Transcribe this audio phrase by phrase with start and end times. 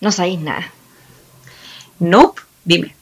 [0.00, 0.70] No sabéis nada.
[1.98, 2.94] Nope, dime.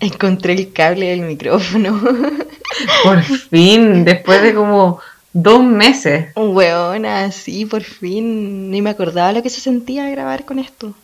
[0.00, 2.00] Encontré el cable del micrófono.
[3.04, 5.00] Por fin, después de como
[5.32, 6.26] dos meses.
[6.36, 8.70] Weona, sí, por fin.
[8.70, 10.94] Ni me acordaba lo que se sentía grabar con esto.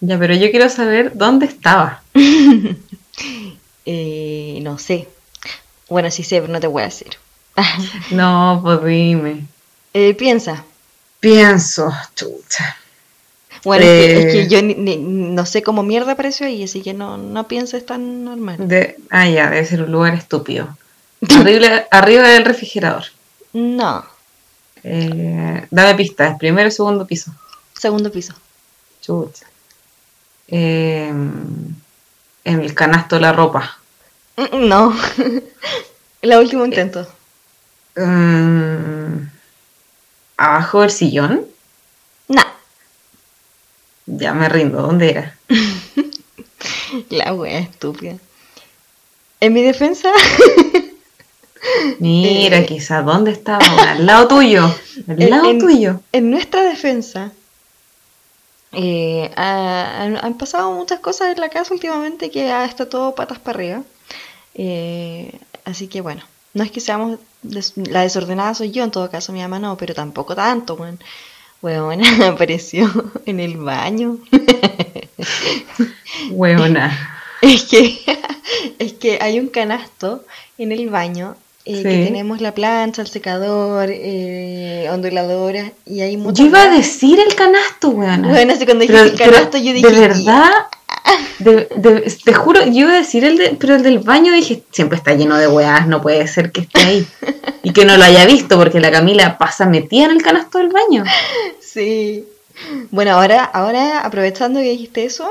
[0.00, 2.02] Ya, pero yo quiero saber dónde estaba.
[3.90, 5.08] Eh, no sé.
[5.88, 7.16] Bueno, sí sé, pero no te voy a decir.
[8.10, 9.46] No, pues dime.
[9.94, 10.62] Eh, piensa.
[11.20, 12.76] Pienso, chucha.
[13.68, 14.32] Bueno, es, que, es Eh.
[14.32, 17.84] que yo ni- ni- no sé cómo mierda apareció ahí, así que no, no pienses
[17.86, 18.56] tan normal.
[18.68, 18.96] De...
[19.10, 20.76] Ah, ya, debe ser un lugar estúpido.
[21.38, 23.04] Arriba, arriba del refrigerador.
[23.52, 24.04] No,
[24.84, 27.32] Eh, dame pistas, primero segundo piso.
[27.78, 28.34] segundo piso.
[29.02, 29.46] Chucha.
[30.48, 33.78] Eh, en el canasto de la ropa.
[34.36, 34.96] Mm, No,
[36.22, 37.06] el último intento.
[37.96, 39.26] Mm,
[40.36, 41.46] abajo del sillón.
[44.10, 45.36] Ya me rindo, ¿dónde era?
[47.10, 48.16] la wea estúpida.
[49.40, 50.10] En mi defensa,
[51.98, 52.66] Mira, Eh.
[52.66, 53.64] quizás, ¿dónde estaba?
[53.90, 54.64] Al lado tuyo.
[55.08, 56.00] Al En- lado en- tuyo.
[56.12, 57.32] en nuestra defensa,
[58.72, 63.38] eh, ha- han, pasado muchas cosas en la casa últimamente que ha- está todo patas
[63.38, 63.82] para arriba.
[64.54, 65.32] Eh,
[65.64, 66.22] así que bueno,
[66.54, 69.76] no es que seamos des- la desordenada soy yo en todo caso, mi mamá no,
[69.76, 70.98] pero tampoco tanto, weón.
[71.60, 72.88] Weón, apareció
[73.26, 74.18] en el baño.
[76.30, 77.16] Huevona.
[77.40, 77.98] Es que,
[78.78, 80.24] es que hay un canasto
[80.56, 86.38] en el baño eh, que tenemos la plancha, el secador, eh, onduladoras y hay muchas
[86.38, 88.28] Yo iba a decir el canasto, weona.
[88.28, 89.88] Bueno, así cuando dijiste el canasto yo dije...
[89.88, 90.50] De verdad,
[91.38, 94.62] de- de- te juro, yo iba a decir el de, pero el del baño dije,
[94.70, 97.06] siempre está lleno de weas, no puede ser que esté ahí.
[97.62, 100.68] Y que no lo haya visto, porque la Camila pasa metida en el canasto del
[100.68, 101.04] baño.
[101.60, 102.26] Sí.
[102.90, 105.28] Bueno, ahora, ahora aprovechando que dijiste eso,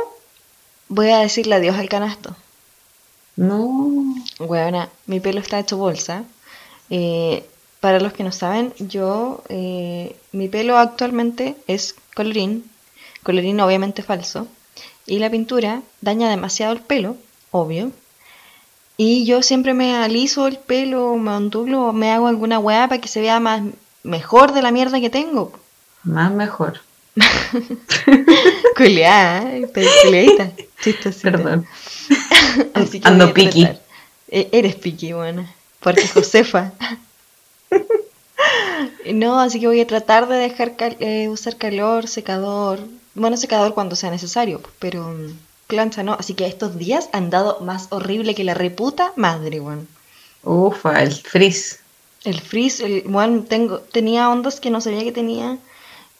[0.87, 2.35] voy a decirle adiós al canasto.
[3.35, 4.15] No.
[4.39, 6.23] Bueno, mi pelo está hecho bolsa.
[6.89, 7.45] Eh,
[7.79, 12.63] para los que no saben, yo, eh, mi pelo actualmente es colorín,
[13.23, 14.47] colorín obviamente falso,
[15.07, 17.17] y la pintura daña demasiado el pelo,
[17.51, 17.91] obvio.
[18.97, 23.07] Y yo siempre me aliso el pelo, me ondulo, me hago alguna weá para que
[23.07, 23.61] se vea más
[24.03, 25.51] mejor de la mierda que tengo.
[26.03, 26.79] Más mejor.
[28.75, 29.67] Culeada, ¿eh?
[30.03, 30.51] Culeadita,
[30.81, 31.31] chistosita.
[31.31, 31.65] Perdón.
[32.73, 33.67] Así que Ando piqui.
[34.29, 35.53] E- Eres piqui, buena.
[35.79, 36.73] Porque Josefa.
[39.13, 42.79] no, así que voy a tratar de dejar cal- eh, usar calor, secador.
[43.17, 46.13] Bueno, secador cuando sea necesario, pero mm, plancha no.
[46.13, 49.87] Así que estos días han dado más horrible que la reputa madre, weón.
[50.43, 51.79] Ufa, el frizz.
[52.23, 55.57] El frizz, el, bueno, tengo, tenía ondas que no sabía que tenía.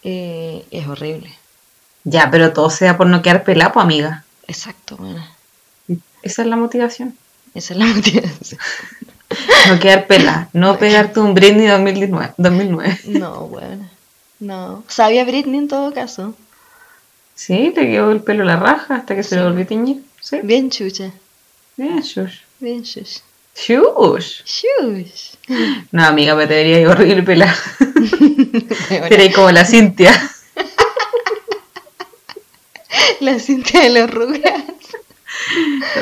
[0.04, 1.34] eh, es horrible.
[2.04, 4.24] Ya, pero todo sea por no quedar pelapo, amiga.
[4.48, 5.24] Exacto, bueno.
[6.24, 7.18] Esa es la motivación.
[7.54, 8.60] Esa es la motivación.
[9.70, 12.34] No quedar pela, no pegarte un Britney 2019.
[12.38, 13.00] 2009.
[13.06, 13.90] No, bueno.
[14.40, 14.84] No.
[14.88, 16.34] Sabía Britney en todo caso.
[17.38, 20.02] Sí, le quedó el pelo a la raja hasta que se le volvió a teñir.
[20.20, 20.40] Sí.
[20.42, 21.12] Bien chucha.
[21.78, 22.40] Bien, shush.
[22.60, 23.20] Bien shush.
[23.56, 24.44] Shush.
[24.44, 25.36] Shush.
[25.92, 27.56] No, amiga, me te vería ir horrible pela.
[28.90, 30.12] Bueno, Sería como la Cintia.
[33.20, 34.98] la cinta de los Rugrats.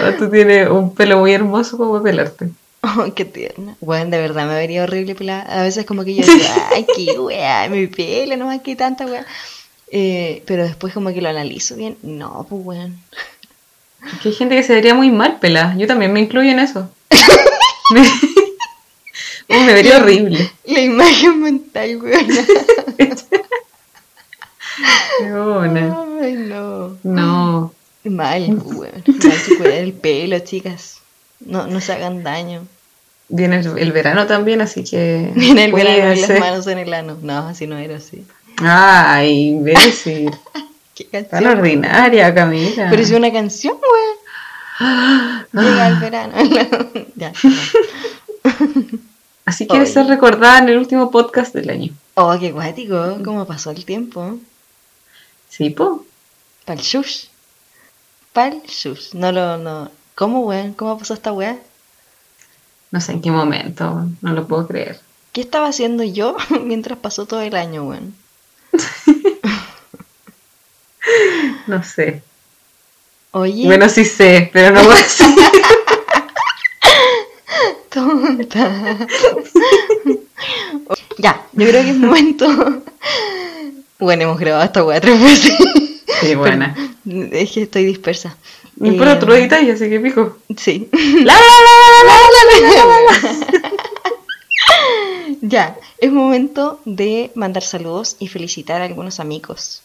[0.02, 2.50] No, tú tienes un pelo muy hermoso como pelarte.
[2.82, 3.76] Oh, qué tierna.
[3.82, 5.42] Bueno, de verdad me vería horrible pelada.
[5.44, 9.06] A veces como que yo digo, ay, qué weá, mi pelo, no más que tanta
[9.06, 9.26] weá.
[9.92, 11.98] Eh, pero después como que lo analizo bien.
[12.02, 13.00] No, pues weón.
[14.14, 15.76] Es que hay gente que se vería muy mal pelada.
[15.78, 16.90] Yo también me incluyo en eso.
[17.92, 18.02] me,
[19.48, 20.52] Uy, me vería horrible.
[20.66, 22.28] La imagen mental, weón.
[26.22, 26.98] Ay, no.
[27.04, 27.74] No.
[28.04, 29.04] Mal, weón.
[29.06, 31.00] Mal que cuidar el pelo, chicas.
[31.40, 32.68] No, no se hagan daño.
[33.28, 35.32] Viene el, el verano también, así que.
[35.36, 37.18] Viene el verano y las manos en el ano.
[37.22, 38.26] No, así no era así.
[38.58, 40.32] Ay, imbécil.
[40.96, 41.60] Qué Tan canción.
[41.60, 42.88] ordinaria, Camila.
[42.90, 44.16] Pero es una canción, weón.
[45.52, 46.34] Llega el verano.
[47.16, 47.34] ya.
[49.46, 51.94] Así quieres ser recordada en el último podcast del año.
[52.16, 53.18] Oh, qué guático.
[53.24, 54.38] ¿Cómo pasó el tiempo?
[55.50, 56.06] Sí, po.
[56.66, 57.26] Pal shush.
[58.34, 59.14] Pal shush.
[59.14, 59.92] No lo, no.
[60.16, 60.74] ¿Cómo, weón?
[60.74, 61.58] ¿Cómo pasó esta weá?
[62.92, 65.00] No sé en qué momento, no lo puedo creer.
[65.34, 68.16] ¿Qué estaba haciendo yo mientras pasó todo el año, weón?
[71.68, 72.22] No sé.
[73.32, 75.28] Oye, Bueno, sí sé, pero no voy a decir.
[77.90, 78.98] tonta.
[81.18, 82.48] ya, yo creo que es momento.
[84.00, 85.54] Bueno, hemos grabado esta weá tres veces.
[86.22, 86.76] Sí, buena.
[87.32, 88.36] Es que estoy dispersa.
[88.84, 90.38] Eh, tú lo editas y así que pico.
[90.58, 90.90] Sí.
[91.24, 91.74] La, la, la,
[92.04, 93.74] la, la, la, la.
[95.42, 99.82] Ya, es momento de mandar saludos y felicitar a algunos amigos.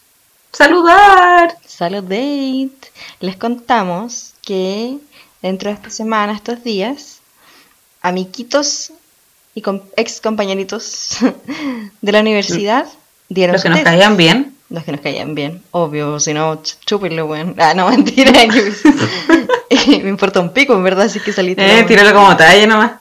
[0.53, 1.57] Saludar.
[1.65, 2.91] Salud date.
[3.19, 4.97] Les contamos que
[5.41, 7.19] dentro de esta semana, estos días,
[8.01, 8.91] amiguitos
[9.55, 11.17] y com- ex compañeritos
[12.01, 12.85] de la universidad
[13.29, 14.55] dieron Los que nos caían bien.
[14.69, 17.55] Los que nos caían bien, obvio, si no, ch- chúpenlo, weón.
[17.57, 18.31] Ah, no, mentira.
[19.87, 21.79] me importa un pico, en verdad, es que saliste.
[21.79, 22.91] Eh, tíralo como talla nomás.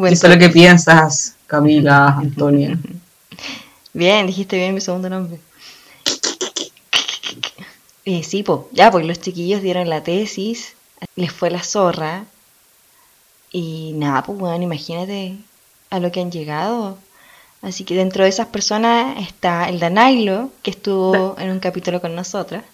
[0.00, 2.78] Buen Eso es lo que piensas, Camila, Antonia.
[3.92, 5.38] Bien, dijiste bien mi segundo nombre.
[8.06, 10.74] Eh, sí, pues, ya, pues los chiquillos dieron la tesis,
[11.16, 12.24] les fue la zorra.
[13.52, 15.36] Y nada, pues, bueno, imagínate
[15.90, 16.96] a lo que han llegado.
[17.60, 22.14] Así que dentro de esas personas está el Danailo, que estuvo en un capítulo con
[22.14, 22.64] nosotras.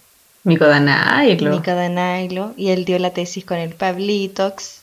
[0.44, 1.50] Mico Danaylo.
[1.50, 4.82] Mica Danailo, y él dio la tesis con el Pablitox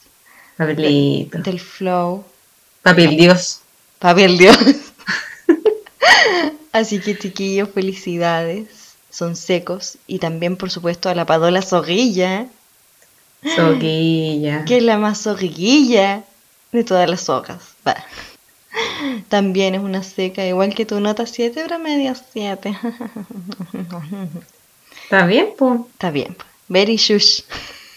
[0.58, 1.38] Pablito.
[1.38, 2.26] del Flow.
[2.84, 3.62] Papi el Dios.
[4.00, 4.58] Papi el Dios.
[6.74, 8.96] Así que chiquillos, felicidades.
[9.10, 9.98] Son secos.
[10.08, 12.48] Y también, por supuesto, a la Padola Zorrilla,
[13.56, 14.66] Soquilla.
[14.66, 16.24] que es la más zorriguilla
[16.72, 17.60] de todas las hojas.
[17.88, 17.96] Va.
[19.30, 22.78] También es una seca, igual que tu nota 7, pero medio 7.
[25.04, 25.88] ¿Está bien, po?
[25.94, 26.34] Está bien.
[26.36, 26.48] pues.
[26.68, 27.42] Very shush.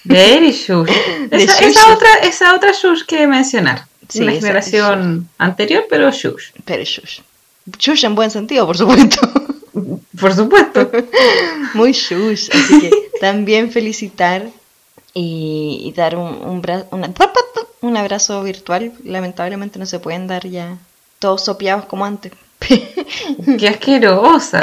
[0.05, 0.91] Very shush.
[1.31, 3.87] Esa, esa otra, esa otra shush que mencionar.
[4.09, 6.51] Sí, Una generación anterior, pero shush.
[6.65, 7.21] Pero shush.
[7.79, 9.21] Shush en buen sentido, por supuesto.
[10.19, 10.91] Por supuesto.
[11.75, 12.49] Muy shush.
[12.51, 14.47] Así que también felicitar
[15.13, 17.13] y, y dar un, un, bra- una-
[17.83, 18.93] un abrazo virtual.
[19.05, 20.79] Lamentablemente no se pueden dar ya
[21.19, 22.33] todos sopeados como antes.
[23.59, 24.63] Qué asquerosa.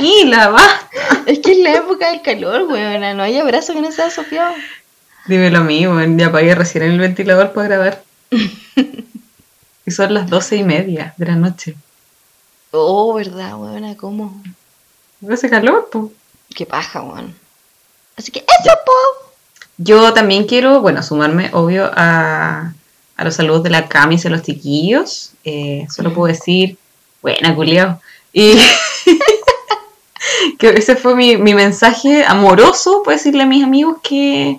[0.00, 0.88] Y la basta.
[1.26, 3.12] es que es la época del calor, weona.
[3.14, 4.54] No hay abrazo que no sea sopeado.
[5.26, 8.02] Dime lo mismo, ya apagué recién el ventilador para grabar.
[9.86, 11.76] y son las doce y media de la noche.
[12.70, 13.96] Oh, ¿verdad, weona?
[13.96, 14.42] ¿Cómo?
[15.20, 16.10] ¿No hace calor, po?
[16.54, 17.34] Qué paja, weón.
[18.16, 19.32] Así que eso, po.
[19.76, 22.72] Yo también quiero, bueno, sumarme, obvio, a,
[23.16, 25.32] a los saludos de la Camis y a los chiquillos.
[25.44, 26.78] Eh, solo puedo decir,
[27.20, 28.00] buena, culiao.
[28.32, 28.58] Y
[30.58, 34.56] que ese fue mi, mi mensaje amoroso, puedo decirle a mis amigos que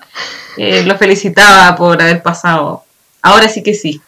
[0.58, 2.84] eh, los felicitaba por haber pasado.
[3.24, 4.02] Ahora sí que sí,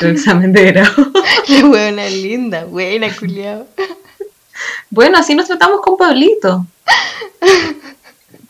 [0.00, 1.12] el examen de grado.
[1.48, 3.66] La weona linda, buena, culiao.
[4.88, 6.66] Bueno, así nos tratamos con Pablito.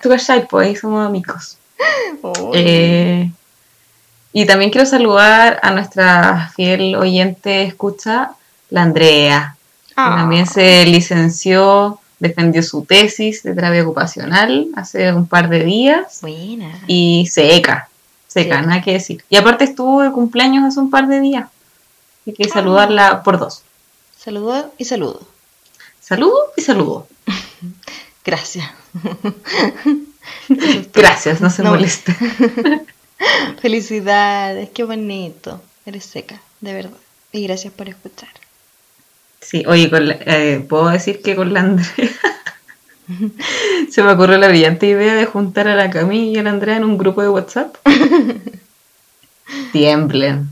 [0.00, 1.58] Tú cachai, pues ahí somos amigos.
[2.23, 3.31] Oh, Eh,
[4.32, 8.31] y también quiero saludar a nuestra fiel oyente escucha,
[8.70, 9.56] la Andrea,
[9.88, 10.14] que ah.
[10.19, 16.70] también se licenció, defendió su tesis de terapia ocupacional hace un par de días Buena.
[16.87, 17.88] y seca,
[18.43, 18.67] seca, Sí.
[18.67, 19.25] nada que decir.
[19.31, 21.49] Y aparte estuvo de cumpleaños hace un par de días.
[22.27, 22.49] Hay que Ah.
[22.53, 23.62] saludarla por dos.
[24.19, 25.21] Saludo y saludo.
[26.00, 27.06] Saludo y saludo.
[28.25, 28.67] Gracias.
[30.93, 31.71] Gracias, no se No.
[31.71, 32.15] moleste.
[33.61, 35.62] Felicidades, qué bonito.
[35.87, 36.99] Eres seca, de verdad.
[37.32, 38.29] Y gracias por escuchar.
[39.41, 42.10] Sí, oye, con la- eh, puedo decir que con la Andrea
[43.91, 46.77] se me ocurrió la brillante idea de juntar a la Cami y a la Andrea
[46.77, 47.77] en un grupo de WhatsApp.
[49.72, 50.51] Tiemblen.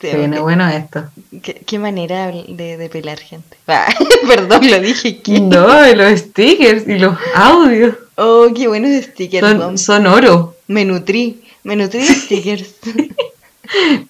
[0.00, 1.08] Se viene bueno esto.
[1.42, 3.56] ¿Qué, qué manera de, de pelar gente.
[3.66, 3.88] Ah,
[4.28, 5.20] perdón, lo dije.
[5.22, 5.40] ¿qué?
[5.40, 9.80] No, y los stickers y los audios Oh, qué buenos stickers.
[9.80, 11.42] son, oro Me nutrí.
[11.64, 12.74] Me nutrí de stickers.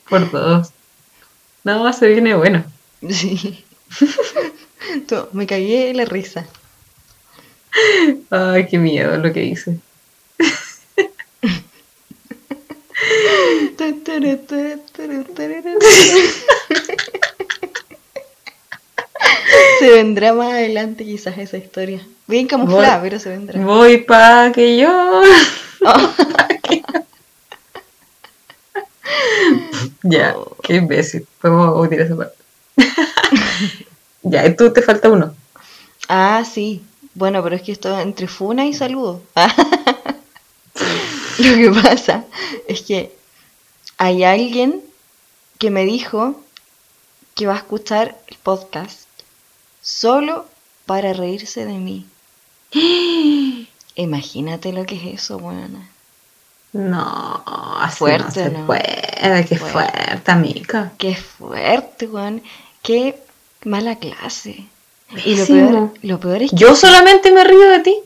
[0.08, 0.70] por todos.
[1.64, 2.64] No, se viene bueno.
[3.10, 3.64] sí.
[5.08, 6.46] Tú, me cagué la risa.
[8.30, 9.78] Ay, qué miedo lo que hice.
[19.78, 22.00] Se vendrá más adelante quizás esa historia.
[22.26, 23.60] Bien camuflada, Voy- pero se vendrá.
[23.60, 25.22] Voy pa' que yo.
[25.84, 26.14] Oh.
[30.02, 30.56] Ya, Oh.
[30.62, 31.26] qué imbécil.
[31.40, 32.36] Podemos omitir esa parte.
[34.22, 35.34] ya, tú te falta uno.
[36.08, 36.82] Ah, sí.
[37.16, 39.22] Bueno, pero es que esto entre funa y saludo.
[41.38, 42.24] Lo que pasa
[42.68, 43.16] es que
[43.96, 44.82] hay alguien
[45.58, 46.38] que me dijo
[47.34, 49.06] que va a escuchar el podcast
[49.80, 50.46] solo
[50.84, 52.06] para reírse de mí.
[53.94, 55.88] Imagínate lo que es eso, buena.
[56.74, 57.42] No,
[57.80, 58.66] así Fuerte, no se ¿no?
[58.66, 59.58] puede, qué Fuerte.
[59.58, 60.92] fuerte, amiga.
[60.98, 62.42] Qué fuerte, weón.
[62.82, 63.18] Qué
[63.64, 64.66] mala clase.
[65.24, 67.96] Y lo peor, lo peor es que Yo solamente me río de ti.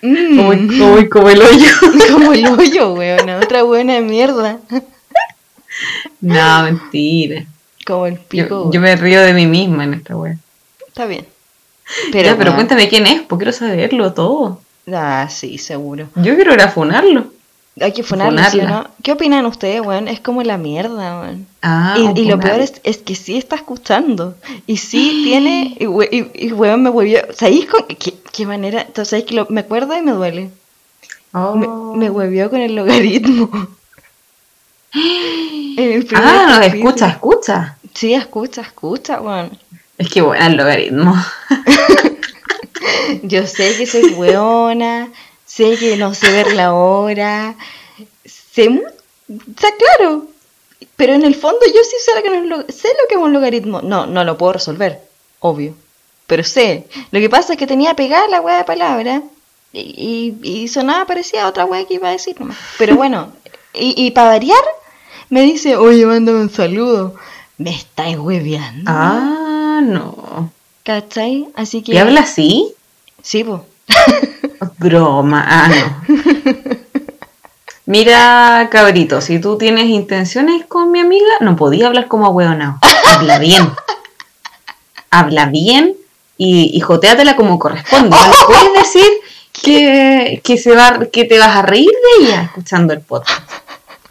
[0.00, 1.70] Como, como, como el hoyo.
[2.12, 3.28] como el hoyo, weón.
[3.30, 4.60] Otra buena mierda.
[6.20, 7.44] No, mentira.
[7.84, 8.48] Como el pico.
[8.48, 8.72] Yo, weón.
[8.72, 10.38] yo me río de mí misma en esta wea.
[10.86, 11.26] Está bien.
[12.12, 14.60] Pero, ya, pero weón, cuéntame quién es, porque quiero saberlo todo.
[14.92, 16.08] Ah, sí, seguro.
[16.14, 17.32] Yo quiero ir a funarlo.
[17.80, 18.70] Hay que funarlo, ¿sí o Funarla.
[18.82, 18.90] no?
[19.02, 20.08] ¿Qué opinan ustedes, weón?
[20.08, 21.46] Es como la mierda, weón.
[21.62, 24.36] Ah, y, y lo peor es, es que sí está escuchando.
[24.66, 25.76] Y sí tiene.
[25.78, 25.84] Y,
[26.16, 27.20] y, y weón me huevió.
[27.34, 28.80] ¿Sabéis con qué, qué manera?
[28.82, 30.50] Entonces, ¿sabéis que lo- me acuerdo y me duele?
[31.32, 31.54] Oh.
[31.56, 31.66] Me,
[31.98, 33.50] me huevió con el logaritmo.
[35.76, 36.88] El Ah, capítulo.
[36.88, 37.76] escucha, escucha.
[37.94, 39.56] Sí, escucha, escucha, weón.
[39.98, 41.14] Es que bueno el logaritmo.
[43.22, 45.08] Yo sé que soy weona,
[45.58, 47.54] sé que no sé ver la hora,
[48.24, 48.82] sé, mu-
[49.28, 50.26] está claro,
[50.96, 53.14] pero en el fondo yo sí sé lo que, es un lo- sé lo que
[53.16, 53.82] es un logaritmo.
[53.82, 55.00] No, no lo puedo resolver,
[55.40, 55.74] obvio,
[56.26, 56.86] pero sé.
[57.10, 59.22] Lo que pasa es que tenía pegada la wea de palabra
[59.72, 62.56] y, y, y sonaba parecía a otra wea que iba a decir nomás.
[62.78, 63.32] Pero bueno,
[63.74, 64.62] y, y para variar,
[65.30, 67.14] me dice, oye, mándame un saludo.
[67.58, 68.84] Me estáis hueveando.
[68.86, 70.52] Ah, no.
[70.84, 71.48] ¿Cachai?
[71.56, 71.92] Así que...
[71.92, 72.72] ¿Y habla así?
[73.20, 73.60] Sí, pues.
[74.78, 75.44] Broma.
[75.46, 76.14] Ah, no.
[77.86, 82.78] Mira, cabrito, si tú tienes intenciones con mi amiga, no podía hablar como ahueonao.
[83.14, 83.70] Habla bien.
[85.10, 85.96] Habla bien
[86.36, 88.10] y, y joteatela como corresponde.
[88.14, 89.10] No puedes decir
[89.62, 93.50] que, que, se va, que te vas a reír de ella escuchando el podcast.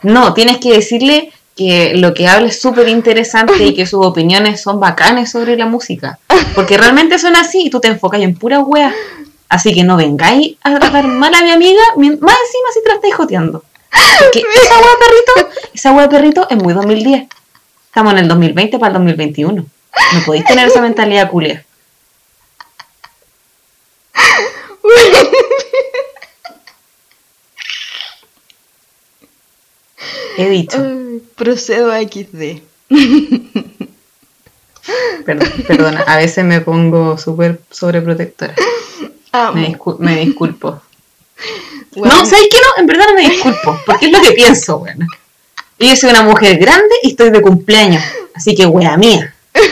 [0.01, 4.62] No, tienes que decirle que lo que habla es súper interesante y que sus opiniones
[4.62, 6.19] son bacanes sobre la música.
[6.53, 8.93] Porque realmente son así y tú te enfocas en pura wea.
[9.50, 12.89] Así que no vengáis a tratar mal a mi amiga, mi- más encima si te
[12.89, 13.63] la estáis joteando.
[14.20, 17.27] Porque esa wea perrito, esa wea perrito es muy 2010.
[17.88, 19.66] Estamos en el 2020 para el 2021.
[20.13, 21.66] No podéis tener esa mentalidad culia.
[30.38, 30.77] He dicho.
[31.36, 32.62] Procedo a XD.
[35.25, 38.54] Perdón, perdona, a veces me pongo súper sobreprotectora.
[39.46, 39.53] Amo.
[39.62, 40.82] Me, discul- me disculpo.
[41.96, 42.82] Bueno, No, ¿sabes qué no?
[42.82, 45.08] En verdad no me disculpo, porque es lo que pienso, weón.
[45.79, 48.03] Yo soy una mujer grande y estoy de cumpleaños,
[48.36, 49.34] así que wea mía.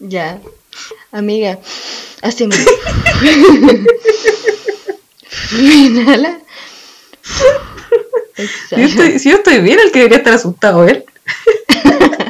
[0.00, 0.40] Ya.
[1.12, 1.58] Amiga,
[2.22, 2.56] hacemos.
[5.52, 6.40] Inhala.
[8.34, 11.04] Si yo, estoy, si yo estoy bien, el que debería estar asustado, ¿eh?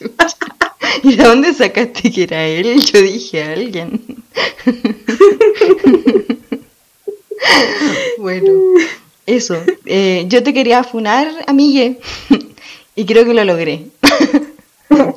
[1.02, 2.80] ¿Y de dónde sacaste que era él?
[2.82, 4.00] Yo dije a alguien.
[8.18, 8.52] bueno,
[9.26, 9.62] eso.
[9.86, 12.00] Eh, yo te quería funar, amigue.
[12.96, 13.86] y creo que lo logré.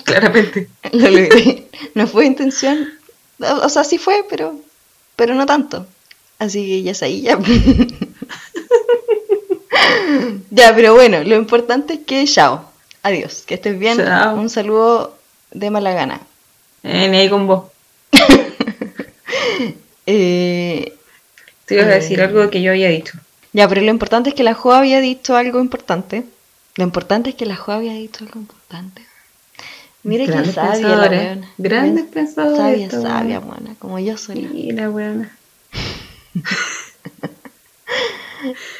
[0.04, 0.70] Claramente.
[0.92, 1.68] Lo logré.
[1.94, 2.90] No fue intención.
[3.40, 4.60] O o sea, sí fue, pero,
[5.16, 5.86] pero no tanto.
[6.40, 7.40] Así que ya es ahí, ya.
[10.52, 12.75] ya, pero bueno, lo importante es que chao.
[13.06, 13.44] Adiós.
[13.46, 13.98] Que estés bien.
[13.98, 14.36] Chao.
[14.36, 15.16] Un saludo
[15.52, 16.22] de mala gana.
[16.82, 17.66] Eh, ni ahí con vos.
[20.08, 20.94] Eh,
[21.66, 21.96] Te ibas a Eh.
[21.96, 23.18] decir algo que yo había dicho.
[23.54, 26.24] ya, pero lo importante es que la Jo había dicho algo importante.
[26.76, 29.02] Lo importante es que la Jo había dicho algo importante.
[30.04, 31.50] Mira qué sabia la weona.
[31.58, 32.92] Grandes pensadores.
[32.92, 33.74] Sabia, sabia, mona.
[33.80, 34.42] Como yo soy.
[34.42, 35.36] Mira, weona.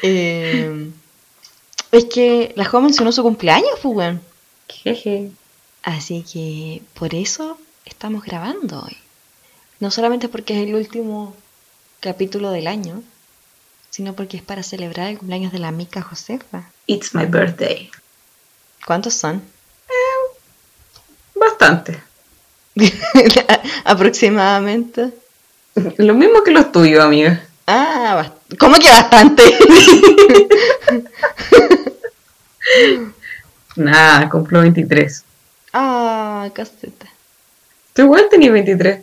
[0.02, 0.90] Eh,
[1.96, 4.20] es que la Jo mencionó su cumpleaños, pues, weón.
[4.68, 5.30] Jeje.
[5.82, 8.96] Así que por eso estamos grabando hoy.
[9.78, 11.34] No solamente porque es el último
[12.00, 13.02] capítulo del año,
[13.90, 16.70] sino porque es para celebrar el cumpleaños de la mica Josefa.
[16.86, 17.90] It's my birthday.
[18.84, 19.42] ¿Cuántos son?
[21.34, 22.02] Bastante.
[23.84, 25.12] Aproximadamente.
[25.98, 27.46] Lo mismo que los tuyos, amiga.
[27.66, 29.42] Ah, ¿cómo que bastante?
[33.76, 35.24] Nada, cumplo 23.
[35.72, 37.06] ah, caseta.
[37.92, 39.00] Tú igual tenías 23.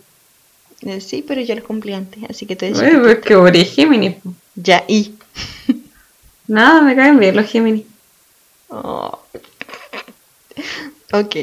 [0.82, 3.02] Eh, sí, pero yo los cumplí antes, así que te Bueno, decía.
[3.02, 4.16] pues que ori Géminis.
[4.56, 5.16] Ya, y.
[6.48, 7.86] Nada, me caen bien los Géminis.
[8.70, 9.20] Oh.
[11.14, 11.36] Ok.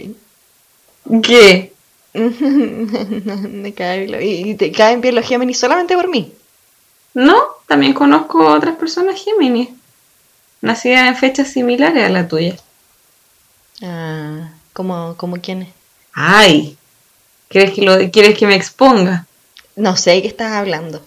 [1.23, 1.73] ¿Qué?
[2.15, 6.33] Me cae bien lo- y te caen bien los Géminis solamente por mí.
[7.15, 7.37] No,
[7.67, 9.69] también conozco otras personas Géminis.
[10.62, 12.57] Nacidas en fechas similares a la tuya.
[13.83, 15.69] Ah, ¿como, como quién es?
[16.12, 16.76] Ay,
[17.49, 19.26] ¿quieres que, lo, ¿quieres que me exponga?
[19.76, 21.02] No sé de qué estás hablando.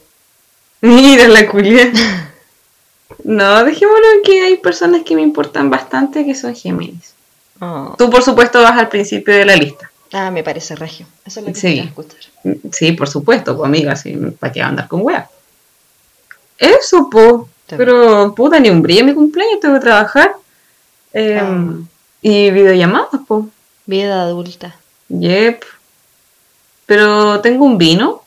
[0.81, 1.91] Mira la culia.
[3.23, 7.13] No, dejémoslo en que hay personas que me importan bastante que son Géminis.
[7.61, 7.93] Oh.
[7.95, 9.91] Tú, por supuesto, vas al principio de la lista.
[10.11, 11.05] Ah, me parece regio.
[11.23, 11.79] Eso es lo que Sí.
[11.79, 12.19] escuchar.
[12.71, 15.29] Sí, por supuesto, pues amiga, sí, ¿para qué andar con wea?
[16.57, 17.47] Eso, po.
[17.77, 20.35] Pero, puta, ni un brillo en mi cumpleaños, tengo que trabajar.
[21.13, 21.73] Eh, Ah.
[22.21, 23.49] Y videollamadas, po.
[23.85, 24.75] Vida adulta.
[25.09, 25.63] Yep.
[26.85, 28.23] Pero tengo un vino,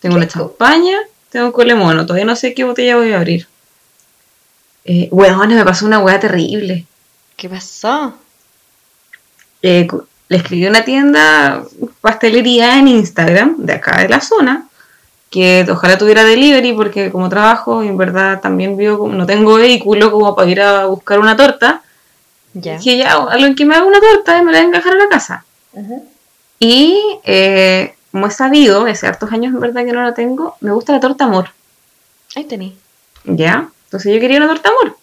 [0.00, 0.98] tengo una champaña,
[1.30, 2.04] tengo un colemono.
[2.04, 3.46] Todavía no sé qué botella voy a abrir.
[4.84, 6.86] Eh, me pasó una wea terrible.
[7.36, 8.14] ¿Qué pasó?
[9.62, 9.86] Eh,
[10.28, 11.64] le escribí a una tienda
[12.00, 14.65] pastelería en Instagram de acá de la zona
[15.36, 20.10] que ojalá tuviera delivery porque como trabajo y en verdad también vivo no tengo vehículo
[20.10, 21.82] como para ir a buscar una torta
[22.54, 22.78] Ya.
[22.78, 25.08] dije ya alguien que me haga una torta y me la a dejar a la
[25.10, 25.44] casa
[26.58, 30.72] y eh, como he sabido hace hartos años en verdad que no la tengo me
[30.72, 31.50] gusta la torta amor
[32.34, 32.74] Ahí tení.
[33.24, 34.96] ya entonces yo quería una torta amor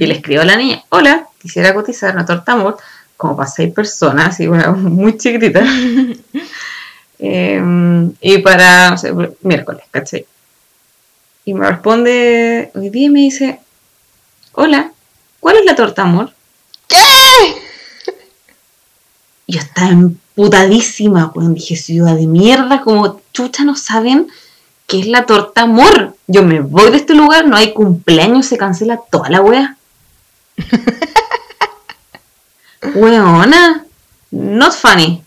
[0.00, 2.78] y le escribo a la niña, hola, quisiera cotizar una torta amor
[3.18, 5.60] como para seis personas, y bueno, muy chiquitita.
[7.26, 7.58] Eh,
[8.20, 10.26] y para, no sé, miércoles, ¿cachai?
[11.46, 13.60] Y me responde hoy día y me dice,
[14.52, 14.92] hola,
[15.40, 16.34] ¿cuál es la torta amor?
[16.86, 16.98] ¿Qué?
[19.46, 24.28] Yo estaba emputadísima, pues dije, ciudad de mierda, como chucha no saben
[24.86, 26.16] qué es la torta amor.
[26.26, 29.78] Yo me voy de este lugar, no hay cumpleaños, se cancela toda la wea.
[32.94, 33.86] Weona,
[34.30, 35.24] not funny,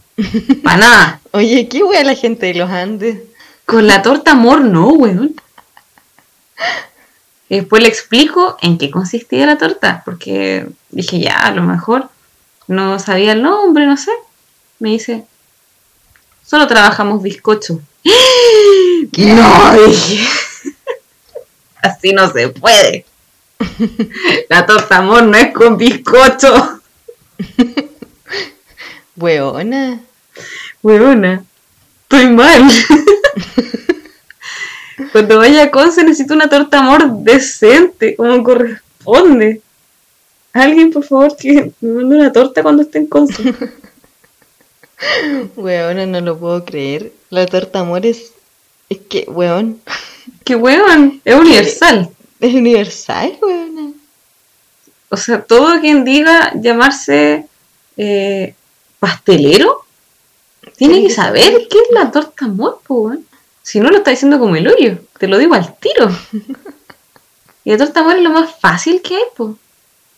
[0.63, 1.21] para nada.
[1.31, 3.19] Oye, qué wea la gente de los Andes.
[3.65, 5.35] Con la torta amor no, weón.
[7.49, 12.09] Y después le explico en qué consistía la torta, porque dije, ya, a lo mejor
[12.67, 14.11] no sabía el nombre, no sé.
[14.79, 15.25] Me dice,
[16.45, 17.79] solo trabajamos bizcocho.
[19.17, 20.27] No, dije,
[21.81, 23.05] así no se puede.
[24.49, 26.81] La torta amor no es con bizcocho.
[29.17, 30.01] Weona.
[30.81, 31.43] Huevona,
[32.03, 32.61] estoy mal.
[35.11, 39.61] Cuando vaya a Conce necesito una torta amor decente, como corresponde.
[40.53, 43.53] Alguien, por favor, que me mande una torta cuando esté en Conce.
[45.55, 47.11] Weona, no lo puedo creer.
[47.29, 48.33] La torta amor es.
[48.89, 49.81] Es que, weón.
[50.43, 51.21] ¡Qué huevón!
[51.25, 52.09] Es universal.
[52.39, 53.91] Es universal, weona.
[55.09, 57.47] O sea, todo quien diga llamarse
[57.97, 58.55] eh,
[58.99, 59.85] pastelero
[60.77, 63.25] tiene que saber qué es la torta amor, po, weón.
[63.63, 66.09] Si no lo está diciendo como el hoyo, te lo digo al tiro.
[67.63, 69.57] Y la torta amor es lo más fácil que hay, po.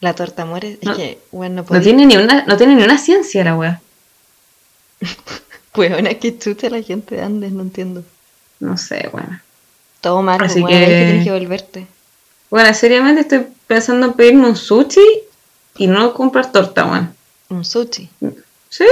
[0.01, 2.99] La torta amor es, No- que, weón, no tiene ni una, no tiene ni una
[2.99, 3.81] ciencia la weá.
[5.75, 8.03] Weona, que chucha la gente de Andes, no entiendo.
[8.59, 9.39] No sé, bueno.
[10.01, 11.87] Todo mal, Así weona, que- que tienes que volverte.
[12.51, 15.01] Bueno, seriamente estoy pensando en pedirme un sushi
[15.77, 17.15] y no comprar torta, weón.
[17.49, 18.09] Un sushi.
[18.69, 18.85] ¿Sí?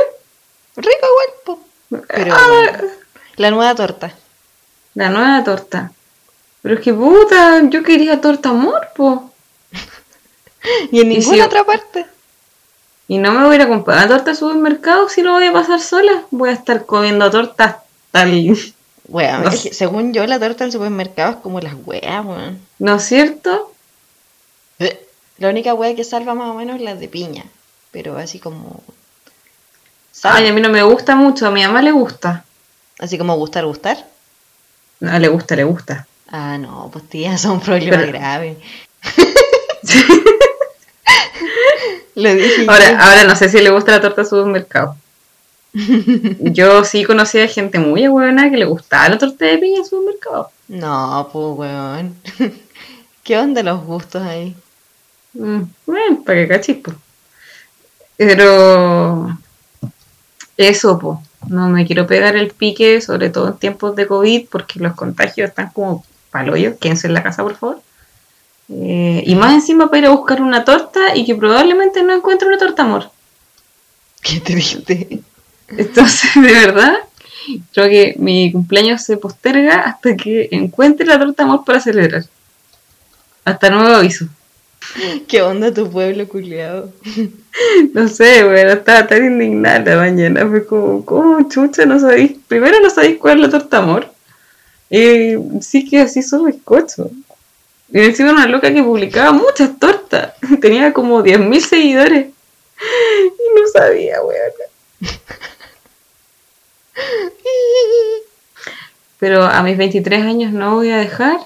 [0.76, 1.60] Rico igual, po.
[2.08, 2.82] Pero Ah,
[3.38, 4.14] la nueva torta.
[4.96, 5.92] la nueva torta.
[6.62, 9.32] Pero es que puta, yo quería torta amor, po.
[10.92, 12.06] Y en ¿Y ninguna si- otra parte.
[13.08, 15.46] Y no me voy a ir a comprar una torta al supermercado si lo voy
[15.46, 16.26] a pasar sola.
[16.30, 17.78] Voy a estar comiendo tortas
[18.12, 18.32] tal.
[19.08, 19.70] Weón, No es sé.
[19.70, 22.60] que según yo la torta del supermercado es como las weas, weón.
[22.80, 23.72] ¿No es cierto?
[25.38, 27.46] La única wea que salva más o menos es la de piña.
[27.92, 28.84] Pero así como.
[30.24, 32.44] Ay, a mí no me gusta mucho, a mi mamá le gusta.
[33.00, 34.06] Así como gustar, gustar.
[35.00, 36.08] No, le gusta, le gusta.
[36.30, 38.58] Ah, no, pues tía, son problemas Pero- graves.
[42.16, 42.66] Lo dije.
[42.66, 42.72] yo.
[42.72, 44.96] Ahora, ahora no sé si le gusta la torta al supermercado.
[45.74, 50.52] Yo sí conocía gente muy ahueonada que le gustaba la torta de piña al supermercado.
[50.68, 52.16] No, pues weón.
[53.24, 54.56] ¿Qué onda los gustos ahí?
[55.34, 56.94] Mm, bueno, para que cachis, po.
[58.18, 59.38] Pero
[60.58, 61.22] eso, po.
[61.48, 65.50] No me quiero pegar el pique, sobre todo en tiempos de COVID, porque los contagios
[65.50, 66.78] están como paloyo.
[66.80, 67.82] Quédense en la casa, por favor.
[68.70, 72.48] Eh, y más encima para ir a buscar una torta y que probablemente no encuentre
[72.48, 73.12] una torta amor.
[74.22, 75.22] Qué triste.
[75.70, 76.96] Entonces, de verdad,
[77.74, 82.26] creo que mi cumpleaños se posterga hasta que encuentre la torta amor para celebrar.
[83.46, 84.28] Hasta nuevo aviso.
[85.28, 86.92] ¿Qué onda tu pueblo culiado?
[87.94, 90.48] No sé, bueno, estaba tan indignada mañana.
[90.48, 92.34] Fue como, ¿cómo chucha no sabéis?
[92.48, 94.10] Primero no sabéis cuál es la torta amor.
[94.90, 97.10] Y sí que así son bizcocho.
[97.90, 100.34] Y encima una loca que publicaba muchas tortas.
[100.62, 102.28] Tenía como 10.000 seguidores.
[102.80, 104.52] Y no sabía, weón.
[109.20, 111.40] Pero a mis 23 años no voy a dejar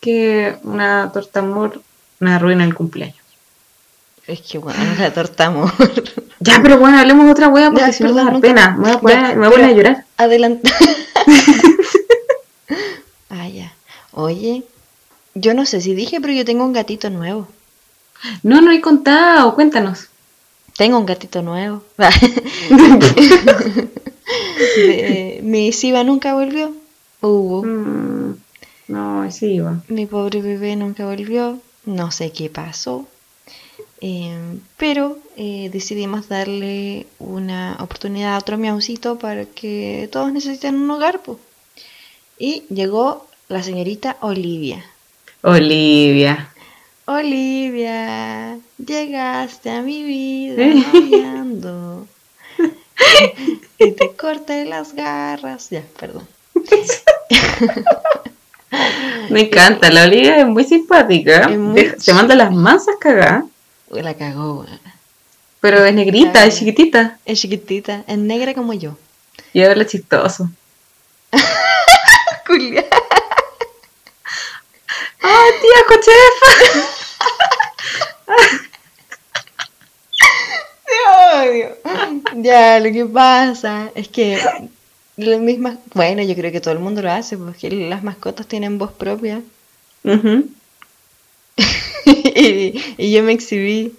[0.00, 1.80] que una torta amor
[2.18, 3.23] me arruina el cumpleaños.
[4.26, 5.70] Es que bueno, la torta amor.
[6.40, 8.76] Ya, pero bueno, hablemos de otra wea porque Ya, si no da pena.
[8.78, 10.04] Me voy a, Ya, poner- me voy a llorar.
[10.16, 10.70] Adelante.
[13.30, 13.72] ah, ya.
[14.12, 14.62] Oye,
[15.34, 17.48] yo no sé si dije, pero yo tengo un gatito nuevo.
[18.42, 20.08] No, no he contado, cuéntanos.
[20.76, 21.82] Tengo un gatito nuevo.
[24.76, 26.72] De- mi Siba nunca volvió.
[27.20, 27.62] Hugo.
[27.64, 28.36] Mm,
[28.88, 29.80] no, sí, iba.
[29.88, 31.58] Mi pobre bebé nunca volvió.
[31.84, 33.06] No sé qué pasó.
[34.06, 40.90] Eh, pero eh, decidimos darle una oportunidad a otro miaucito para que todos necesiten un
[40.90, 41.20] hogar.
[41.22, 41.40] po.
[42.38, 44.84] Y llegó la señorita Olivia.
[45.40, 46.50] Olivia.
[47.06, 52.06] Olivia, llegaste a mi vida maullando.
[53.78, 55.70] y te corté las garras.
[55.70, 56.28] Ya, perdón.
[59.30, 61.48] Me encanta, la Olivia es muy simpática.
[61.48, 63.44] Muy Se manda las mansas cagadas,
[64.02, 64.80] La cagó, weón.
[65.60, 67.18] pero es negrita, es chiquitita.
[67.24, 68.96] Es chiquitita, es negra como yo.
[69.52, 70.50] Y habla chistoso.
[72.46, 72.84] Julia.
[75.22, 76.50] ¡Ay, tía Cochefa!
[80.86, 81.76] Te odio.
[82.36, 84.38] Ya, lo que pasa es que
[85.16, 88.78] las mismas, bueno, yo creo que todo el mundo lo hace, porque las mascotas tienen
[88.78, 89.40] voz propia.
[90.02, 90.48] Ujú.
[92.06, 93.94] y, y yo me exhibí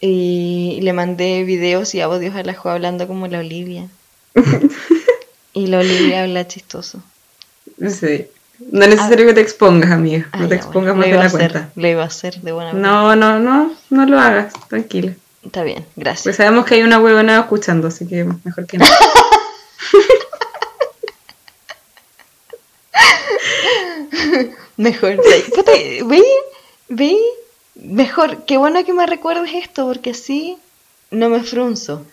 [0.00, 3.88] y le mandé videos y audios a la Jo hablando como la Olivia.
[5.52, 7.02] y la Olivia habla chistoso.
[7.88, 8.26] Sí.
[8.70, 10.28] No es necesario que te expongas, amiga.
[10.32, 11.72] Ah, No te ya, expongas bueno, más de la hacer, cuenta.
[11.80, 12.88] Lo iba a hacer de buena manera.
[12.90, 15.14] No, no, no, no lo hagas, tranquila.
[15.44, 16.22] Está bien, gracias.
[16.24, 18.86] Pues sabemos que hay una huevona escuchando, así que mejor que no.
[24.76, 25.16] Mejor.
[25.16, 26.22] ¿Ve?
[26.94, 27.16] ¿Ve?
[27.74, 28.44] Mejor.
[28.44, 30.58] Qué bueno que me recuerdes esto, porque así
[31.10, 32.04] no me frunzo.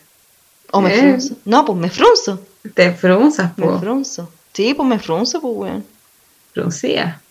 [0.72, 1.00] ¿O me Eh.
[1.00, 1.36] frunzo?
[1.46, 2.39] No, pues me frunzo.
[2.74, 3.80] Te frunzas, Me po.
[3.80, 4.32] frunzo.
[4.54, 5.86] Sí, pues me frunzo, pues, weón.
[6.54, 7.22] Fruncía.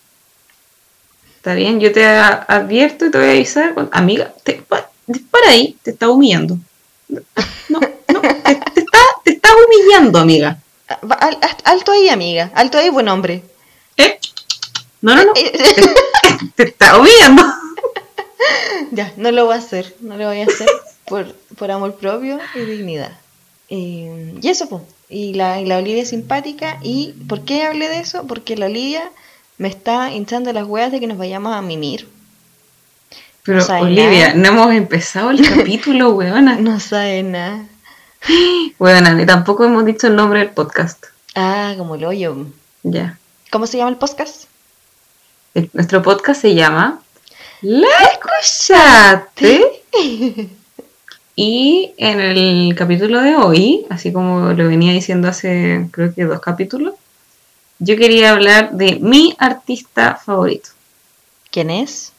[1.36, 3.72] Está bien, yo te advierto y te voy a avisar.
[3.74, 4.90] cuando- Amiga, te, pa-
[5.30, 6.58] para ahí, te está humillando.
[7.08, 10.58] No, no, te, te está, te está humillando, amiga.
[10.88, 12.50] Ah, al- Alto ahí, amiga.
[12.54, 13.42] Alto ahí, buen hombre.
[13.96, 14.18] ¿Eh?
[15.00, 15.32] No, no, no.
[15.36, 15.52] Eh,
[16.54, 17.42] Te está humillando.
[18.92, 19.94] ya, no lo voy a hacer.
[20.00, 20.68] No lo voy a hacer
[21.06, 23.12] por, por amor propio y dignidad.
[23.68, 24.82] Eh, y eso, pues.
[25.08, 26.78] Y la, y la Olivia es simpática.
[26.82, 28.26] ¿Y por qué hablé de eso?
[28.26, 29.10] Porque la Olivia
[29.56, 32.08] me está hinchando las huevas de que nos vayamos a mimir.
[33.44, 36.56] Pero, Olivia, no hemos empezado el capítulo, weona.
[36.56, 37.64] No sabe nada.
[38.78, 41.06] Weona, ni tampoco hemos dicho el nombre del podcast.
[41.34, 42.46] Ah, como el hoyo.
[42.82, 43.18] Ya.
[43.50, 44.47] ¿Cómo se llama el podcast?
[45.54, 47.00] El- nuestro podcast se llama
[47.62, 49.82] La Escuchate.
[51.36, 56.40] Y en el capítulo de hoy, así como lo venía diciendo hace creo que dos
[56.40, 56.94] capítulos,
[57.78, 60.70] yo quería hablar de mi artista favorito,
[61.50, 62.12] ¿Quién es?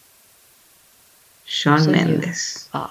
[1.46, 1.92] Soy yo.
[1.92, 2.70] Mendes.
[2.72, 2.90] Ah.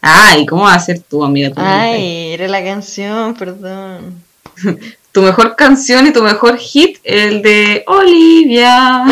[0.00, 1.50] Ay, ¿cómo va a ser tu amiga?
[1.50, 4.22] Tu, Ay, era la canción, perdón.
[5.16, 9.06] tu mejor canción y tu mejor hit, el de Olivia.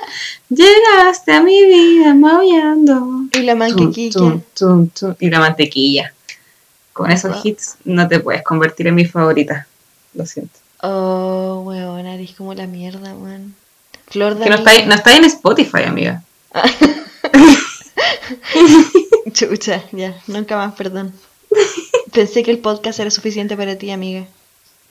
[0.48, 3.24] Llegaste a mi vida maullando.
[3.30, 5.14] Y la tum, tum, tum.
[5.20, 6.14] Y la mantequilla.
[6.94, 7.40] Con esos Wow.
[7.44, 9.66] hits no te puedes convertir en mi favorita.
[10.14, 10.58] Lo siento.
[10.82, 13.54] Oh, weón, eres como la mierda, weón.
[14.06, 16.22] Flor de Que no está, no está en Spotify, amiga.
[19.34, 21.12] Chucha, ya, nunca más, perdón.
[22.14, 24.26] Pensé que el podcast era suficiente para ti, amiga.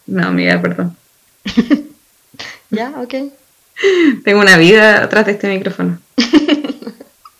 [0.10, 0.98] No, amiga, perdón.
[2.72, 3.34] Ya, ok.
[4.24, 6.00] Tengo una vida atrás de este micrófono.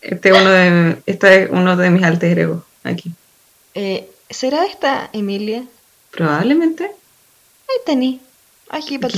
[0.00, 3.12] Este es uno de, este es uno de mis alter ego aquí.
[3.74, 5.62] Eh, ¿Será esta Emilia?
[6.10, 6.84] Probablemente.
[6.84, 8.20] Ahí tení.
[8.70, 9.14] Aquí para.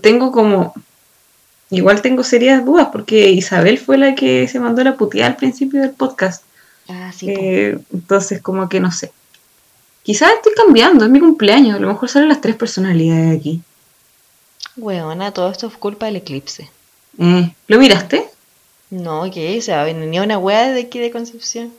[0.00, 0.72] Tengo como.
[1.68, 5.82] Igual tengo serias dudas porque Isabel fue la que se mandó la puteada al principio
[5.82, 6.44] del podcast.
[6.88, 7.28] Ah, sí.
[7.28, 9.12] Eh, entonces, como que no sé.
[10.06, 11.74] Quizás estoy cambiando, es mi cumpleaños.
[11.74, 13.60] A lo mejor salen las tres personalidades de aquí.
[14.76, 16.70] Weona, todo esto es culpa del eclipse.
[17.18, 18.24] Eh, ¿Lo miraste?
[18.90, 19.60] No, ¿qué?
[19.60, 21.72] Se va a venir ni una wea de aquí de Concepción.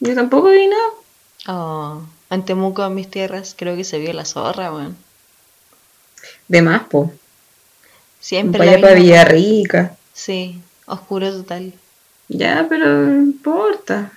[0.00, 0.88] Yo tampoco vi nada.
[1.46, 4.96] Oh, en Temuco, en mis tierras, creo que se vio la zorra, weón.
[6.48, 7.12] De más, po.
[8.18, 9.96] Siempre Vaya para Villarrica.
[10.12, 11.72] Sí, oscuro total.
[12.26, 14.15] Ya, pero no importa.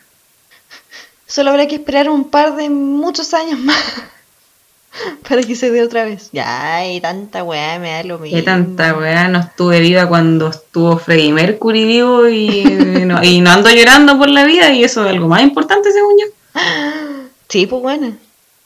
[1.29, 3.77] Solo habrá que esperar un par de muchos años más.
[5.29, 6.29] Para que se dé otra vez.
[6.33, 8.35] Ya, y tanta weá me da lo mismo.
[8.35, 12.63] Qué tanta weá, no estuve viva cuando estuvo Freddie Mercury vivo y
[13.05, 16.15] no, y no ando llorando por la vida y eso es algo más importante según
[16.19, 16.25] yo.
[17.47, 18.15] Sí, pues bueno.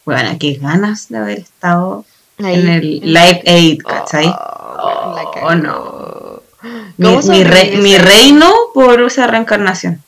[0.03, 2.03] Bueno, qué ganas de haber estado
[2.43, 2.55] Ahí.
[2.55, 4.27] en el Live Aid, ¿cachai?
[4.27, 6.41] Oh, Oh, no.
[6.97, 10.01] Mi, ¿Cómo mi re- reino por esa reencarnación.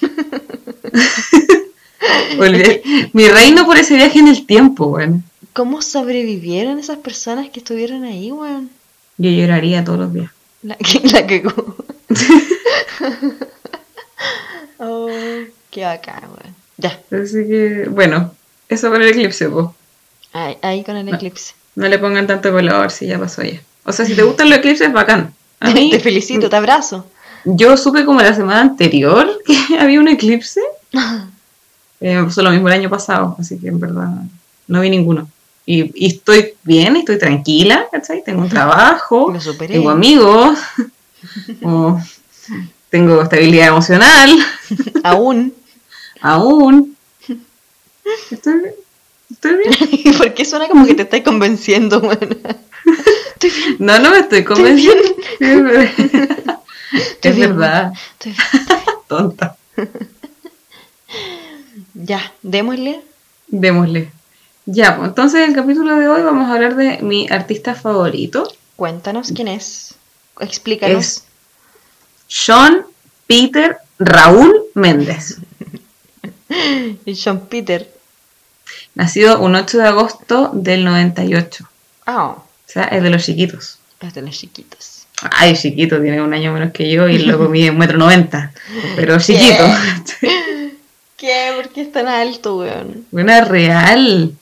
[3.12, 5.24] Mi reino por ese viaje en el tiempo, weón.
[5.52, 8.70] ¿Cómo sobrevivieron esas personas que estuvieron ahí, weón?
[9.18, 10.30] Yo lloraría todos los días.
[10.62, 10.76] La,
[11.12, 11.76] la cagó.
[14.78, 15.08] oh,
[15.70, 16.54] qué bacán, weón.
[16.78, 18.32] Ya, Así que, bueno,
[18.68, 19.66] eso con el eclipse, pues.
[20.32, 21.52] ahí, ahí con el eclipse.
[21.74, 23.60] No le pongan tanto color si ya pasó ya.
[23.84, 25.34] O sea, si te gustan los eclipses, bacán.
[25.60, 27.06] A mí, Te felicito, te abrazo.
[27.44, 30.60] yo supe como la semana anterior que había un eclipse.
[32.00, 34.08] Eh, me pasó lo mismo el año pasado, así que en verdad
[34.66, 35.28] no vi ninguno.
[35.66, 38.24] Y, y estoy bien, estoy tranquila, ¿cachai?
[38.24, 39.32] Tengo un trabajo,
[39.68, 40.58] tengo amigos,
[41.62, 42.00] o
[42.88, 44.30] tengo estabilidad emocional,
[45.04, 45.54] Aún.
[46.20, 46.96] aún.
[48.30, 48.74] Estoy bien.
[49.30, 50.16] Estoy bien.
[50.18, 52.02] ¿Por qué suena como que te estás convenciendo?
[52.10, 55.04] Estoy bien, No, no me estoy convenciendo.
[55.38, 56.60] Es verdad.
[56.92, 57.92] Estoy Es verdad.
[58.18, 58.88] estoy bien.
[59.06, 59.56] Tonta.
[62.04, 63.00] Ya, démosle.
[63.48, 64.10] Démosle.
[64.66, 68.50] Ya, pues entonces en el capítulo de hoy vamos a hablar de mi artista favorito.
[68.76, 69.94] Cuéntanos quién es.
[70.38, 71.04] Explícanos.
[71.04, 71.24] Es
[72.28, 72.82] Sean
[73.26, 75.38] Peter Raúl Méndez.
[77.04, 77.88] Y Sean Peter.
[78.96, 81.68] Nacido un 8 de agosto del 98.
[82.06, 83.78] Ah, O sea, es de los chiquitos.
[84.00, 85.06] es de los chiquitos.
[85.30, 88.52] Ay, chiquito, tiene un año menos que yo y luego mide un metro noventa.
[88.96, 89.62] Pero chiquito.
[91.20, 91.52] ¿Qué?
[91.54, 93.04] ¿Por qué es tan alto, weón?
[93.10, 94.32] Buena real.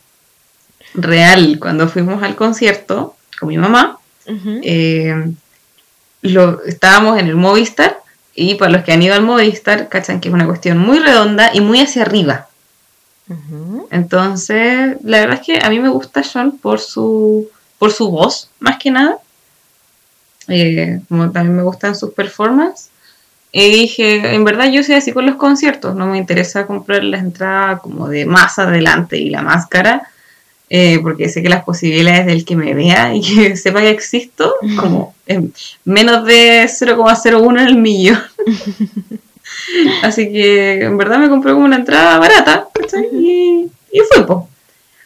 [0.95, 1.59] Real.
[1.59, 3.99] Cuando fuimos al concierto con mi mamá,
[4.63, 5.33] eh,
[6.23, 8.01] lo, estábamos en el Movistar
[8.33, 11.51] y para los que han ido al Movistar, cachan que es una cuestión muy redonda
[11.53, 12.47] y muy hacia arriba.
[13.91, 18.51] Entonces, la verdad es que a mí me gusta Sean por su, por su voz,
[18.61, 19.19] más que nada.
[20.47, 22.91] Eh, como también me gustan sus performances.
[23.51, 27.19] Y dije, en verdad yo soy así con los conciertos, no me interesa comprar la
[27.19, 30.09] entrada como de más adelante y la máscara,
[30.69, 34.55] eh, porque sé que las posibilidades del que me vea y que sepa que existo,
[34.79, 35.53] como en
[35.85, 38.23] menos de 0,01 en el millón.
[40.03, 42.69] Así que en verdad me compré como una entrada barata
[43.13, 44.49] y, y fue po.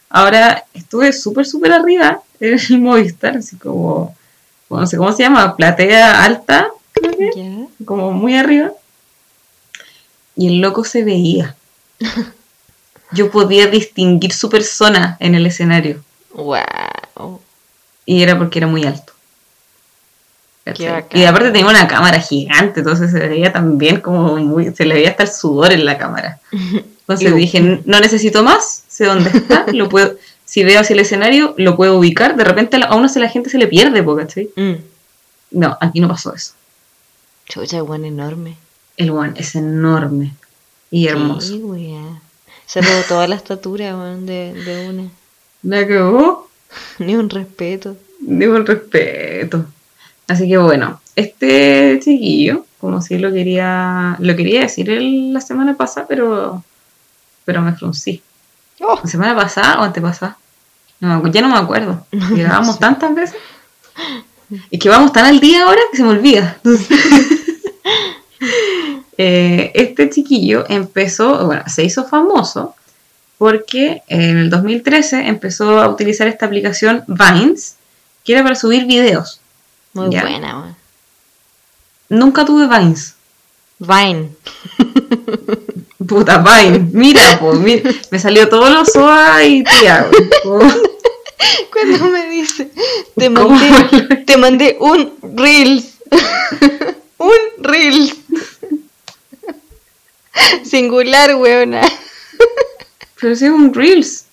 [0.09, 4.15] Ahora estuve súper, súper arriba en el Movistar, así como,
[4.69, 7.62] no sé cómo se llama, platea alta, creo que.
[7.85, 8.71] Como muy arriba.
[10.35, 11.55] Y el loco se veía.
[13.11, 16.03] Yo podía distinguir su persona en el escenario.
[16.33, 17.41] Wow.
[18.05, 19.13] Y era porque era muy alto.
[21.11, 25.09] Y aparte tenía una cámara gigante, entonces se veía también como muy, se le veía
[25.09, 26.39] hasta el sudor en la cámara.
[26.51, 30.15] Entonces Y- dije, no necesito más, sé dónde está, lo puedo,
[30.45, 33.49] si veo hacia el escenario, lo puedo ubicar, de repente a uno se la gente
[33.49, 34.49] se le pierde, ¿cachai?
[34.55, 34.75] Mm.
[35.51, 36.53] No, aquí no pasó eso.
[37.53, 38.57] Chucha, weón enorme.
[38.97, 40.33] El one es enorme
[40.89, 41.47] y hermoso.
[41.47, 42.19] Sí, weón.
[42.65, 45.09] Se robó toda la estatura, de, de una.
[45.63, 46.49] La cagó,
[46.99, 47.95] Ni un respeto.
[48.19, 49.65] digo el respeto.
[50.27, 55.75] Así que bueno, este chiquillo, como si lo quería, lo quería decir el- la semana
[55.75, 56.63] pasada, pero,
[57.45, 58.21] pero me fruncí.
[58.79, 60.37] Oh, ¿La semana pasada o antepasada?
[60.99, 62.05] No, ya no me acuerdo.
[62.11, 62.79] No Grabamos sé.
[62.81, 63.35] tantas veces.
[64.71, 66.57] Es que vamos tan al día ahora que se me olvida.
[69.15, 72.73] Eh, este chiquillo empezó, bueno, se hizo famoso
[73.37, 77.75] porque en el 2013 empezó a utilizar esta aplicación Vines,
[78.25, 79.39] que era para subir videos.
[79.93, 80.21] muy Ya.
[80.23, 80.75] buena.
[82.09, 83.13] Nunca tuve Vines.
[83.77, 84.29] Vine.
[86.07, 86.79] Puta, Vine.
[86.91, 90.07] Mira, mira, me salió todo lo soa y tía.
[91.71, 92.71] Cuando me dice,
[93.15, 95.99] te mandé, te mandé un Reels.
[97.23, 98.15] Un Reels.
[100.63, 101.81] Singular, weona.
[103.19, 104.25] Pero si es un Reels.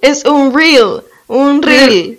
[0.00, 1.02] Es un Reel.
[1.26, 2.18] Un Reel.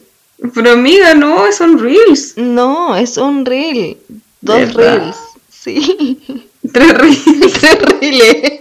[0.54, 2.38] Pero amiga, no, son Reels.
[2.38, 3.98] No, es un Reel.
[4.42, 4.98] Dos ¿Verdad?
[5.00, 5.18] Reels.
[5.50, 6.46] Sí.
[6.74, 7.54] Tres Reels.
[7.60, 8.60] Tres Reels.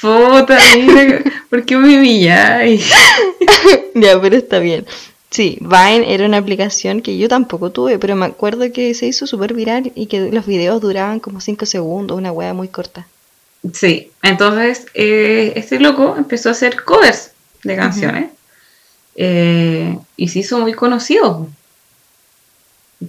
[0.00, 2.88] Puta, mira, ¿por qué me humilláis?
[3.94, 4.84] ya, pero está bien.
[5.30, 9.26] Sí, Vine era una aplicación que yo tampoco tuve, pero me acuerdo que se hizo
[9.26, 13.06] súper viral y que los videos duraban como 5 segundos, una wea muy corta.
[13.74, 18.30] Sí, entonces eh, este loco empezó a hacer covers de canciones.
[19.16, 21.48] eh, y se hizo muy conocido.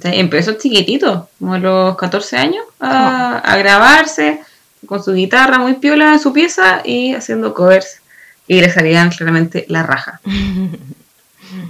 [0.03, 4.39] Empezó chiquitito, como a los 14 años, a, a grabarse
[4.85, 8.01] con su guitarra muy piola en su pieza y haciendo covers.
[8.47, 10.19] Y le salían claramente la raja.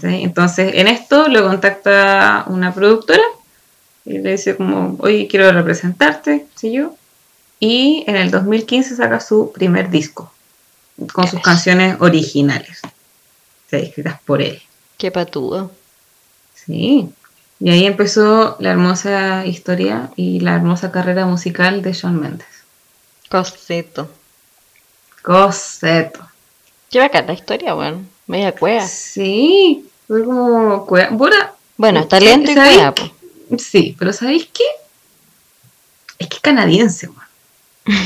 [0.02, 3.24] Entonces, en esto lo contacta una productora
[4.06, 6.96] y le dice como, oye, quiero representarte, ¿sí yo?
[7.60, 10.32] Y en el 2015 saca su primer disco
[11.14, 12.82] con sus canciones originales,
[13.70, 13.78] ¿sí?
[13.78, 14.62] escritas por él.
[14.98, 15.72] Qué patudo.
[16.54, 17.10] Sí.
[17.60, 22.48] Y ahí empezó la hermosa historia y la hermosa carrera musical de Shawn Mendes.
[23.30, 24.10] Coseto.
[25.22, 26.26] Coseto.
[26.90, 28.10] Qué bacán la historia, weón.
[28.30, 28.86] Media cueva.
[28.88, 30.86] Sí, fue como...
[30.88, 31.36] cue- Bueno,
[31.78, 32.94] Bueno, talento y ¿sabéis cueva.
[33.58, 34.64] Sí, pero ¿sabéis qué?
[36.20, 37.28] Es que es canadiense, weón.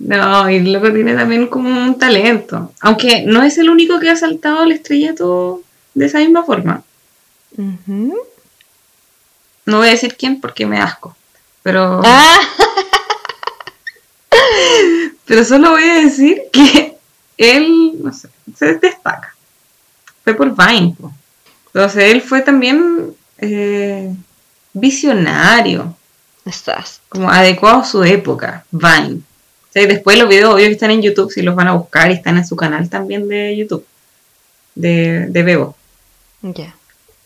[0.00, 2.72] no, y luego tiene también como un talento.
[2.80, 5.62] Aunque no es el único que ha saltado al estrellato
[5.94, 6.82] de esa misma forma.
[7.56, 8.18] Ujú.
[9.66, 11.16] No voy a decir quién porque me asco.
[11.62, 12.38] Pero, Ah,
[15.24, 16.93] pero solo voy a decir que
[17.36, 19.34] él, no sé, se destaca.
[20.22, 20.94] Fue por Vine.
[20.98, 21.12] po.
[21.66, 24.14] Entonces él fue también eh,
[24.72, 25.96] visionario.
[26.44, 27.00] estás.
[27.08, 29.20] como adecuado a su época, Vine.
[29.68, 32.10] O sea, después los videos obvio que están en YouTube, si los van a buscar
[32.10, 33.84] y están en su canal también de YouTube,
[34.76, 35.76] de, de Bebo.
[36.42, 36.76] Ya.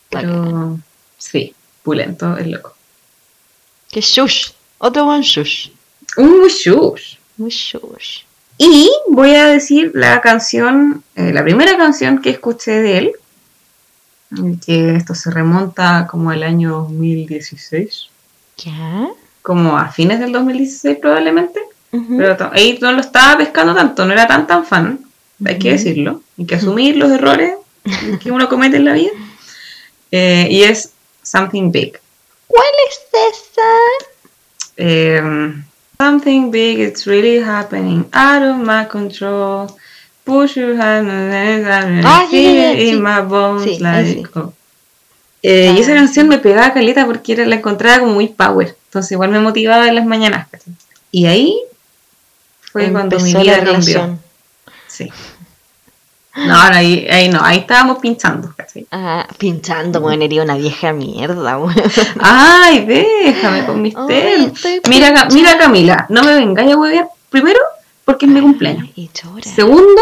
[0.08, 0.78] Pero
[1.18, 2.74] sí, pulento, es loco.
[3.90, 4.52] Que shush.
[4.78, 5.70] Otro buen shush.
[6.16, 7.16] Un shush.
[7.36, 8.22] Muy shush.
[8.58, 13.12] Y voy a decir la canción, eh, la primera canción que escuché de él,
[14.66, 18.08] que esto se remonta como al año 2016,
[18.58, 19.08] ¿Ya?
[19.42, 21.60] como a fines del 2016 probablemente.
[21.92, 22.18] Ujú.
[22.18, 25.00] Pero to- ahí no lo estaba pescando tanto, no era tan tan fan,
[25.44, 27.54] hay que decirlo, hay que asumir los errores
[28.22, 29.12] que uno comete en la vida.
[30.10, 30.92] Eh, y es
[31.22, 31.98] Something Big.
[32.48, 32.98] ¿Cuál es
[33.36, 33.62] esa?
[34.76, 35.54] Eh,
[36.08, 39.66] something big, it's really happening, out of my control.
[40.24, 43.00] Push your hand and Ah, sí, sí, feel sí, it in sí.
[43.00, 44.22] my bones Sí, like sí.
[44.36, 44.52] oh.
[45.42, 45.96] Eh, y esa Ah.
[45.96, 48.76] canción me pegaba caleta porque era, la encontraba como muy power.
[48.86, 50.46] Entonces igual me motivaba en las mañanas.
[51.10, 51.58] Y ahí
[52.72, 54.18] fue cuando mi vida la cambió.
[54.86, 55.10] Sí.
[56.38, 58.54] No, no, ahí, ahí no, ahí estábamos pinchando.
[58.92, 61.74] Ah, pinchando, weón, eres una vieja mierda, weón.
[62.20, 64.52] Ay, déjame con mis Ay,
[64.88, 67.08] Mira, mira Camila, no me vengáis a huevear.
[67.28, 67.58] Primero,
[68.04, 68.88] porque es mi cumpleaños.
[69.42, 70.00] Segundo,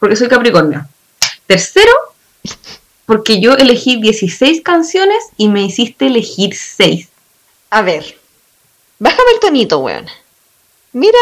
[0.00, 0.86] porque soy Capricornio.
[1.46, 1.92] Tercero,
[3.06, 7.08] porque yo elegí 16 canciones y me hiciste elegir 6.
[7.70, 8.18] A ver,
[8.98, 10.06] bájame el tonito, weón.
[10.92, 11.18] Mira,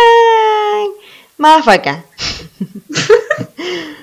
[1.36, 2.04] más vaca.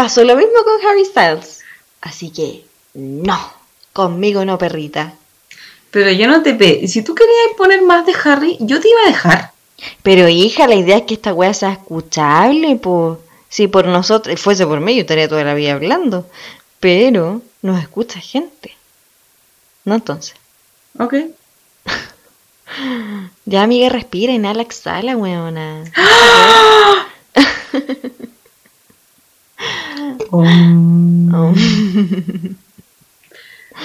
[0.00, 1.60] Pasó lo mismo con Harry Styles.
[2.00, 3.38] Así que, no,
[3.92, 5.12] conmigo no, perrita.
[5.90, 6.88] Pero yo no te pedí.
[6.88, 9.52] Si tú querías poner más de Harry, yo te iba a dejar.
[10.02, 13.18] Pero hija, la idea es que esta weá sea escuchable, pues.
[13.50, 16.26] Si por nosotros, fuese por mí, yo estaría toda la vida hablando.
[16.80, 18.74] Pero nos escucha gente.
[19.84, 20.34] No entonces.
[20.98, 21.14] Ok.
[23.44, 25.84] Ya, amiga, respira, inhala, exhala, weona.
[30.30, 31.54] Oh.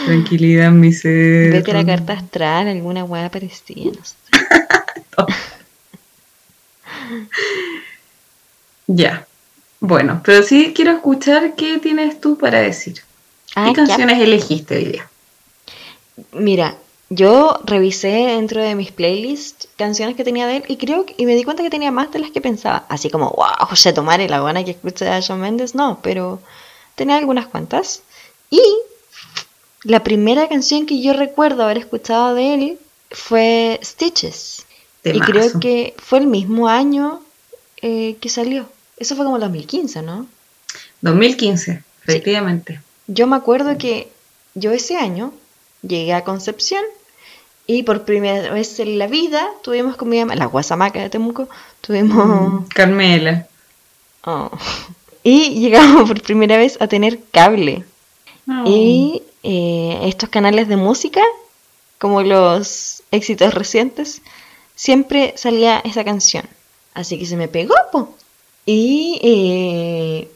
[0.06, 1.52] Tranquilidad, mi ser.
[1.52, 4.16] Vete a la carta astral, alguna weá parecida, no sé.
[8.88, 9.28] Ya.
[9.80, 13.02] Bueno, pero sí quiero escuchar qué tienes tú para decir.
[13.56, 13.88] Ah, ¿Qué ya.
[13.88, 15.10] canciones elegiste hoy día?
[16.34, 16.76] Mira,
[17.10, 21.26] yo revisé dentro de mis playlists canciones que tenía de él y creo que, y
[21.26, 22.86] me di cuenta que tenía más de las que pensaba.
[22.90, 26.42] Así como, wow, José Tomare, la buena que escucha a Shawn Mendes, no, pero
[26.96, 28.02] tenía algunas cuantas.
[28.50, 28.62] Y
[29.84, 32.80] la primera canción que yo recuerdo haber escuchado de él
[33.12, 34.66] fue Stitches.
[35.04, 37.22] Y creo que fue el mismo año
[37.84, 38.68] eh, que salió.
[38.98, 40.26] Eso fue como el 2015, ¿no?
[41.02, 42.82] 2015, efectivamente.
[43.06, 44.10] Yo me acuerdo que
[44.56, 45.32] yo ese año
[45.88, 46.84] llegué a Concepción
[47.68, 51.50] y por primera vez en la vida tuvimos con mi mamá, la Guasamaca de Temuco,
[51.82, 52.26] tuvimos...
[52.26, 53.48] Mm, Carmela.
[54.26, 54.52] oh.
[55.24, 57.84] Y llegamos por primera vez a tener cable.
[58.48, 58.64] Oh.
[58.68, 61.22] Y eh, estos canales de música,
[61.98, 64.22] como los éxitos recientes,
[64.76, 66.46] siempre salía esa canción.
[66.94, 68.16] Así que se me pegó, po.
[68.68, 70.28] Y, eh,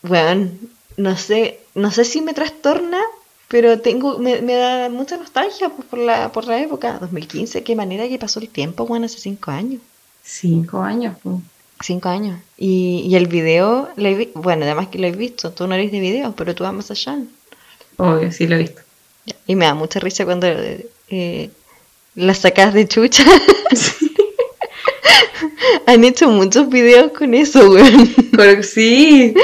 [0.00, 0.52] bueno,
[0.96, 3.00] no sé, no sé si me trastorna,
[3.48, 6.98] pero tengo, me, me da mucha nostalgia pues, por la, por la época.
[7.00, 9.80] 2015, qué manera que pasó el tiempo, bueno, hace cinco años.
[10.22, 11.16] Cinco años.
[11.22, 11.40] po.
[11.80, 12.38] Cinco años.
[12.58, 15.90] Y, y el video, lo he bueno, además que lo he visto, tú no eres
[15.90, 17.28] de video, pero tú amas a Sean.
[17.96, 18.82] Obvio, sí lo he visto.
[19.46, 21.50] Y me da mucha risa cuando eh,
[22.14, 23.24] las sacas de chucha.
[25.86, 28.14] Han hecho muchos videos con eso, weón.
[28.36, 29.34] Pero sí.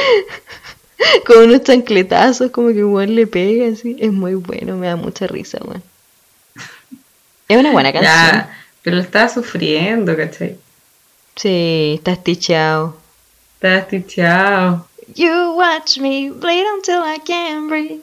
[1.26, 3.96] Con unos chancletazos, como que igual le pega, así.
[3.98, 5.82] Es muy bueno, me da mucha risa, weón.
[7.48, 8.12] Es una buena canción.
[8.14, 10.56] Ya, pero estaba sufriendo, ¿cachai?
[11.36, 12.96] Sí, está sticheado.
[13.56, 14.88] Estaba estichado.
[15.14, 18.00] You watch me bleed until I can't breathe.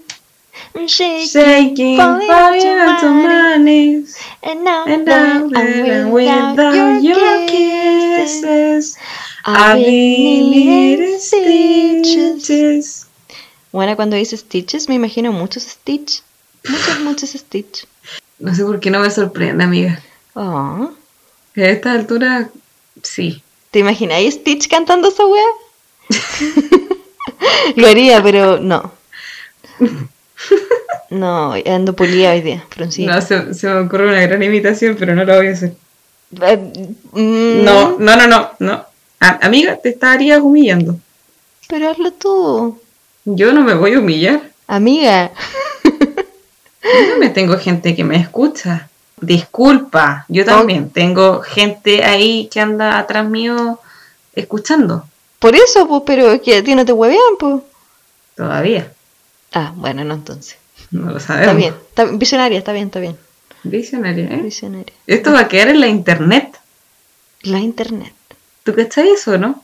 [0.75, 4.17] I'm shaking, Shaking, falling onto my knees.
[4.43, 8.97] and now And that now that I'm I'm without without your your kisses, kisses,
[9.47, 13.07] Needing needing stitches.
[13.71, 16.21] Bueno, cuando dice stitches me imagino muchos stitch.
[16.67, 17.85] Muchos, muchos stitch.
[18.39, 20.01] No sé por qué no me sorprende, amiga.
[20.33, 20.91] Oh.
[21.55, 22.49] A esta altura,
[23.03, 23.41] sí.
[23.71, 25.43] ¿Te imagináis Stitch cantando esa weá?
[27.75, 28.91] Lo haría, pero no.
[31.09, 33.15] No, ando pulida hoy día, Francina.
[33.15, 35.73] No, se, se me ocurre una gran imitación, pero no la voy a hacer.
[37.11, 38.85] Mm, No, no, no, no, no.
[39.21, 40.97] A- amiga, te estarías humillando.
[41.69, 42.81] Pero hazlo tú.
[43.23, 44.41] Yo no me voy a humillar.
[44.67, 45.31] Amiga.
[45.83, 48.89] Yo me tengo gente que me escucha.
[49.19, 53.79] Disculpa, yo también tengo gente ahí que anda atrás mío
[54.33, 55.05] escuchando.
[55.37, 57.61] Por eso, pues, pero es que a ti no te huevean, pues.
[58.35, 58.91] Todavía.
[59.53, 60.57] Ah, bueno, no entonces.
[60.89, 61.55] No lo Está sabemos.
[61.57, 61.75] bien.
[61.89, 63.15] Está, visionaria, está bien, está bien.
[63.63, 64.37] Visionaria, ¿eh?
[64.41, 64.93] Visionaria.
[65.05, 66.57] Esto va a quedar en la internet.
[67.43, 68.13] La internet.
[68.63, 69.63] ¿Tú cachai eso, no?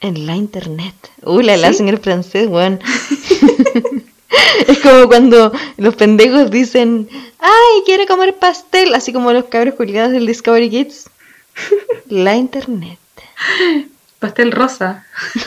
[0.00, 0.94] En la internet.
[1.22, 1.82] Uy, la la ¿Sí?
[1.82, 2.80] en el francés, weón.
[4.68, 10.12] es como cuando los pendejos dicen, ay, quiero comer pastel, así como los cabros culiados
[10.12, 11.10] del Discovery Kids.
[12.08, 12.98] La internet.
[14.18, 15.04] Pastel rosa.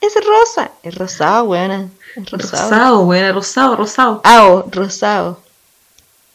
[0.00, 0.70] Es rosa.
[0.82, 1.88] Es rosado, weona.
[2.14, 2.70] Es rosado.
[2.70, 4.20] Rosado, buena, rosado, rosado.
[4.22, 5.40] Ao, rosado.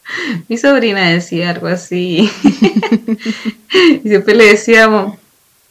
[0.48, 2.30] Mi sobrina decía algo así.
[4.04, 5.18] y siempre le decíamos,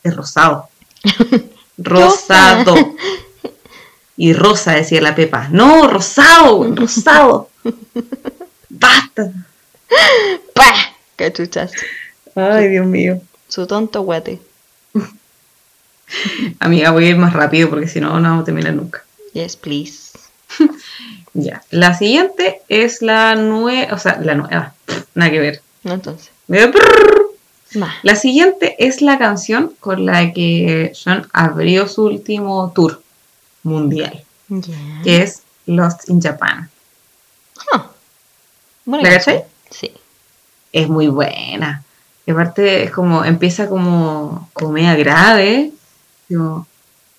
[0.04, 0.70] es rosado.
[1.78, 2.76] Rosado.
[4.16, 5.48] y rosa, decía la Pepa.
[5.50, 7.50] No, rosado, rosado.
[8.70, 9.32] Basta.
[10.54, 10.94] ¡Pah!
[11.16, 11.72] Cachuchas.
[12.36, 13.20] Ay, Dios mío.
[13.48, 14.40] Su tonto guate.
[16.60, 19.04] Amiga, voy a ir más rápido porque si no, no vamos a terminar nunca.
[19.34, 20.12] Yes, please.
[21.34, 21.64] Ya.
[21.70, 24.74] La siguiente es la nueva, o sea, la nueva.
[25.16, 25.62] Nada que ver.
[25.84, 26.32] No, entonces.
[27.74, 27.88] Nah.
[28.04, 33.02] La siguiente es la canción con la que Sean abrió su último tour
[33.64, 34.76] mundial, Ya.
[35.04, 36.70] que es Lost in Japan.
[37.72, 37.90] Ah.
[38.84, 39.46] Buena ¿La cachai?
[39.70, 39.92] Sí.
[40.74, 41.84] Es muy buena.
[42.26, 45.72] Y aparte es como, empieza como comedia grave.
[46.28, 46.68] Digo,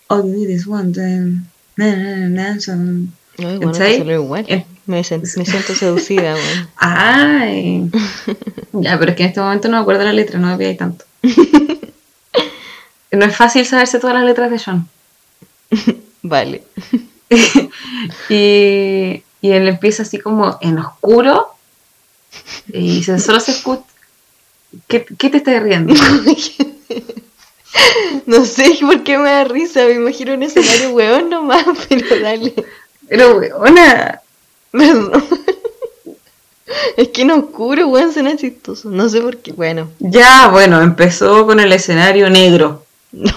[0.09, 1.43] all you need is one time.
[1.77, 3.13] Na, na, na, na, son.
[3.39, 4.45] Ay, bueno, igual.
[4.49, 4.65] Eh.
[4.87, 6.69] Me, sen- me siento seducida, weón.
[6.77, 7.91] Ay.
[8.73, 10.79] ya, pero es que en este momento no me acuerdo la letra, no me pidáis
[10.79, 11.05] tanto.
[13.13, 14.89] no es fácil saberse todas las letras de Sean.
[16.23, 16.63] Vale.
[18.29, 21.49] y, y él empieza así como en oscuro
[22.73, 23.83] y se, solo se escucha.
[24.89, 25.95] ¿Qué, qué te estás riendo?
[28.27, 32.55] No sé por qué me da risa, me imagino un escenario weón nomás, pero dale.
[33.13, 34.23] Pero, weona,
[34.73, 35.13] Perdón.
[36.97, 38.89] Es que en oscuro, weón, suena chistoso.
[38.89, 39.53] No sé por qué.
[39.53, 43.35] Bueno, ya, bueno, empezó con el escenario negro, no.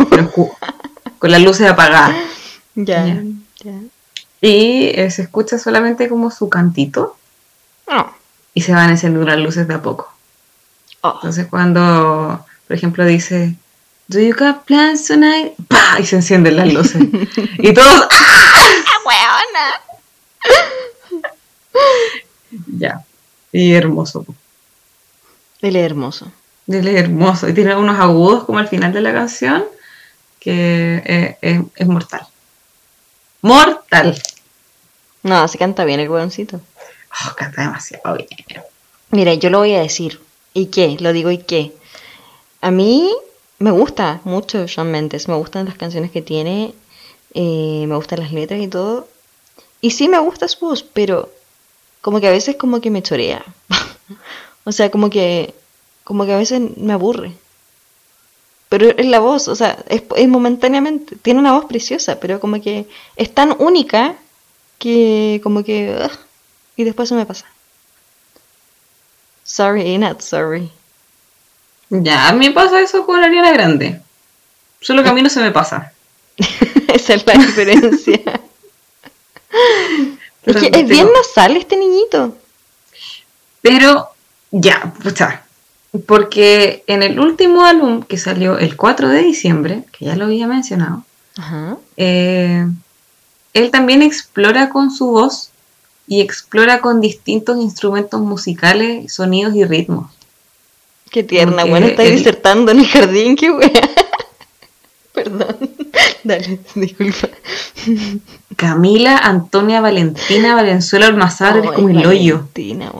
[1.20, 2.16] con, las luces apagadas.
[2.78, 3.24] Ya, Ya.
[3.64, 3.72] ya.
[4.42, 7.18] Y eh, se escucha solamente como su cantito
[7.90, 8.14] No.
[8.54, 10.14] y se van encendiendo las luces de a poco.
[11.02, 11.14] Oh.
[11.16, 13.56] Entonces cuando, por ejemplo, dice,
[14.08, 15.54] ¿Do you got plans tonight?
[15.68, 16.00] ¡Pah!
[16.00, 17.02] Y se encienden las luces.
[17.58, 18.55] y todos, ¡ah!
[22.78, 23.04] Ya.
[23.52, 24.26] Y hermoso.
[25.62, 26.32] Él es hermoso.
[26.68, 27.48] Él es hermoso.
[27.50, 29.66] Y tiene unos agudos como al final de la canción
[30.40, 32.28] que eh, es, es mortal.
[33.42, 34.22] Mortal.
[35.24, 36.62] No, se canta bien el weoncito.
[37.12, 38.28] Oh, canta demasiado bien.
[39.12, 40.22] Mira, yo lo voy a decir.
[40.54, 40.98] ¿Y qué?
[41.00, 41.74] Lo digo y qué.
[42.62, 43.12] A mí
[43.60, 45.28] me gusta mucho Shawn Mendes.
[45.28, 46.74] Me gustan las canciones que tiene.
[47.34, 49.08] eh, me gustan las letras y todo.
[49.86, 51.30] Y sí me gusta su voz, pero
[52.02, 53.46] como que a veces como que me chorea.
[54.64, 55.54] o sea, como que
[56.04, 57.34] como que a veces me aburre.
[58.68, 61.18] Pero es la voz, o sea, es, es momentáneamente.
[61.18, 64.16] Tiene una voz preciosa, pero como que es tan única
[64.80, 65.96] que como que...
[66.04, 66.18] ugh,
[66.78, 67.46] y después se me pasa.
[69.44, 70.72] Sorry, not sorry.
[71.92, 74.02] Ya, a mí pasa eso con Ariana Grande.
[74.82, 75.94] Solo que a mí no se me pasa.
[76.88, 78.42] Esa es la diferencia.
[80.46, 82.36] es que es bien nasal este niñito.
[83.62, 84.10] Pero,
[84.52, 85.44] ya, pucha.
[86.06, 90.46] Porque en el último álbum que salió el 4 de diciembre, que ya lo había
[90.46, 91.04] mencionado,
[91.38, 91.78] Ajá.
[91.98, 92.68] eh,
[93.54, 95.52] él también explora con su voz
[96.08, 100.12] y explora con distintos instrumentos musicales, sonidos y ritmos.
[101.10, 103.72] Qué tierna, Porque bueno, está disertando en el jardín, qué wea.
[105.14, 105.75] Perdón.
[106.30, 107.30] Dale, disculpa.
[108.56, 112.48] Camila Antonia Valentina Valenzuela Almazar es como el hoyo.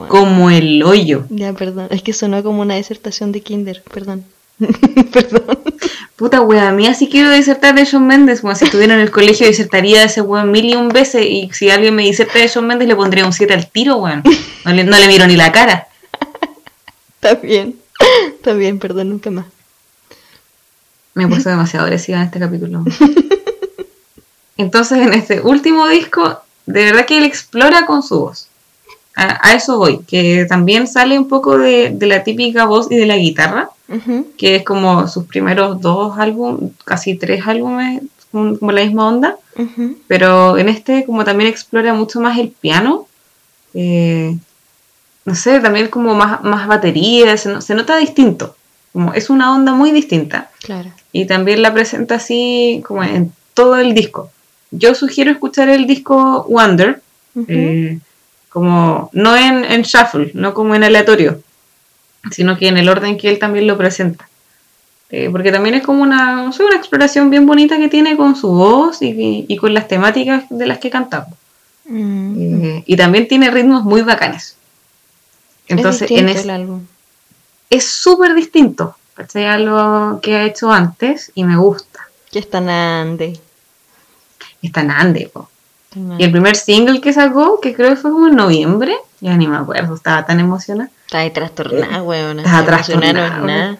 [0.06, 1.24] Como el hoyo.
[1.30, 1.88] Ya, perdón.
[1.90, 3.82] Es que sonó como una disertación de kinder.
[3.92, 4.24] Perdón.
[5.12, 5.58] perdón.
[6.14, 8.42] Puta wea, a mí así quiero disertar de Shawn Mendes.
[8.42, 11.26] Como si estuviera en el colegio, disertaría de ese weón mil y un veces.
[11.26, 14.22] Y si alguien me diserta de Shawn Mendes, le pondría un 7 al tiro, weón.
[14.64, 15.88] No le, no le miro ni la cara.
[17.16, 17.74] Está bien.
[18.36, 19.46] Está bien, perdón, nunca más.
[21.16, 22.84] Me puesto demasiado agresiva en este capítulo.
[24.58, 28.48] Entonces, en este último disco, de verdad que él explora con su voz.
[29.16, 32.96] A, a eso voy, que también sale un poco de, de la típica voz y
[32.96, 33.70] de la guitarra,
[34.36, 39.38] que es como sus primeros dos álbumes, casi tres álbumes, como la misma onda.
[40.08, 43.08] Pero en este, como también explora mucho más el piano,
[43.72, 44.36] eh,
[45.24, 48.54] no sé, también como más, más batería, se nota distinto.
[48.96, 50.90] Como es una onda muy distinta Claro.
[51.12, 54.30] y también la presenta así como en todo el disco.
[54.70, 57.02] Yo sugiero escuchar el disco Wonder,
[57.46, 57.98] eh,
[58.48, 61.42] como no en, en shuffle, no como en aleatorio,
[62.30, 64.30] sino que en el orden que él también lo presenta.
[65.10, 68.48] Eh, porque también es como una, sé, una exploración bien bonita que tiene con su
[68.48, 71.34] voz y, y con las temáticas de las que cantamos.
[71.84, 72.64] Mm.
[72.64, 74.56] Eh, y también tiene ritmos muy bacanes.
[75.68, 76.80] Entonces, es en distinto es- el álbum.
[77.70, 79.46] Es súper distinto ¿cachai?
[79.46, 82.00] a lo que ha hecho antes y me gusta.
[82.30, 83.38] Que es tan ande.
[84.62, 85.48] Está en Ande, po.
[85.90, 89.36] Tan Y el primer single que sacó, que creo que fue como en noviembre, ya
[89.36, 90.90] ni me acuerdo, estaba tan emocionada.
[91.06, 92.40] Está ahí trastornada, weón.
[92.40, 93.78] Estaba trastornada, nada.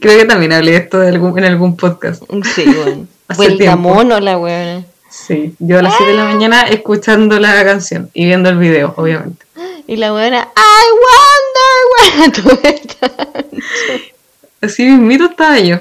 [0.00, 2.22] Creo que también hablé de esto de algún- en algún podcast.
[2.54, 3.08] Sí, weón.
[3.36, 4.84] Vuelta mono la weona.
[5.08, 8.92] Sí, yo a las 7 de la mañana escuchando la canción y viendo el video,
[8.96, 9.43] obviamente.
[9.86, 10.84] Y la weona, I
[12.22, 12.42] wonder.
[12.42, 13.06] Todo esto.
[14.60, 15.78] Así mismito estaba yo.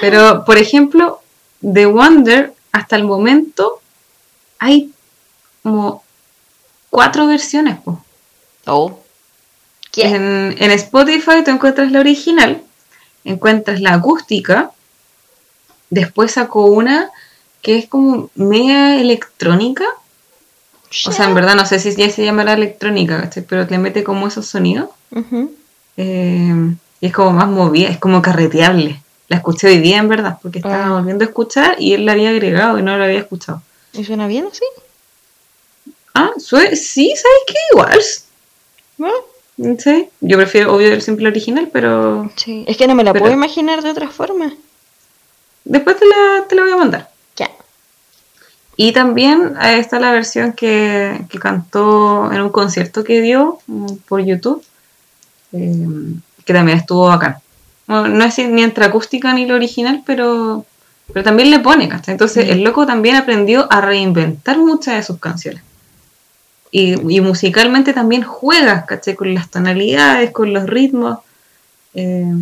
[0.00, 1.20] Pero, por ejemplo,
[1.60, 3.80] The Wonder, hasta el momento,
[4.58, 4.92] hay
[5.62, 6.02] como
[6.88, 8.02] cuatro versiones, po.
[8.66, 8.98] Oh.
[9.96, 12.62] En, en Spotify tú encuentras la original,
[13.24, 14.70] encuentras la acústica,
[15.90, 17.10] después sacó una
[17.60, 19.84] que es como media electrónica,
[21.06, 23.44] o sea, en verdad no sé si ya se llamará electrónica, ¿cachai?
[23.48, 24.88] pero le mete como esos sonidos,
[25.96, 29.00] eh, y es como más movida, es como carreteable.
[29.28, 30.90] La escuché hoy día, en verdad, porque estaba Ah.
[30.92, 33.62] volviendo a escuchar y él la había agregado y no la había escuchado.
[33.92, 34.64] ¿Y suena bien así?
[36.14, 37.54] Ah, sí, ¿sabes qué?
[37.72, 37.98] Igual.
[38.98, 39.10] ¿No?
[39.78, 42.64] Sí, yo prefiero, obvio, el simple original, pero Sí.
[42.66, 44.52] Es que no me la Pero- puedo imaginar de otra forma.
[45.64, 47.09] después te la, te la voy a mandar.
[48.82, 54.24] Y también está la versión que, que cantó en un concierto que dio mm, por
[54.24, 54.64] YouTube,
[55.52, 55.86] eh,
[56.46, 57.36] que también estuvo bacán.
[57.86, 60.64] No, no es ni entre acústica ni lo original, pero,
[61.12, 62.12] pero también le pone, ¿cachai?
[62.12, 62.52] Entonces Mm.
[62.52, 65.62] el loco también aprendió a reinventar muchas de sus canciones.
[66.70, 69.14] Y, y musicalmente también juega, ¿cachai?
[69.14, 71.18] Con las tonalidades, con los ritmos.
[71.92, 72.32] Eh,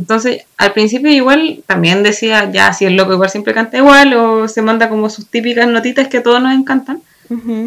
[0.00, 4.48] entonces, al principio igual también decía, ya, si el loco igual siempre canta igual o
[4.48, 7.02] se manda como sus típicas notitas que a todos nos encantan.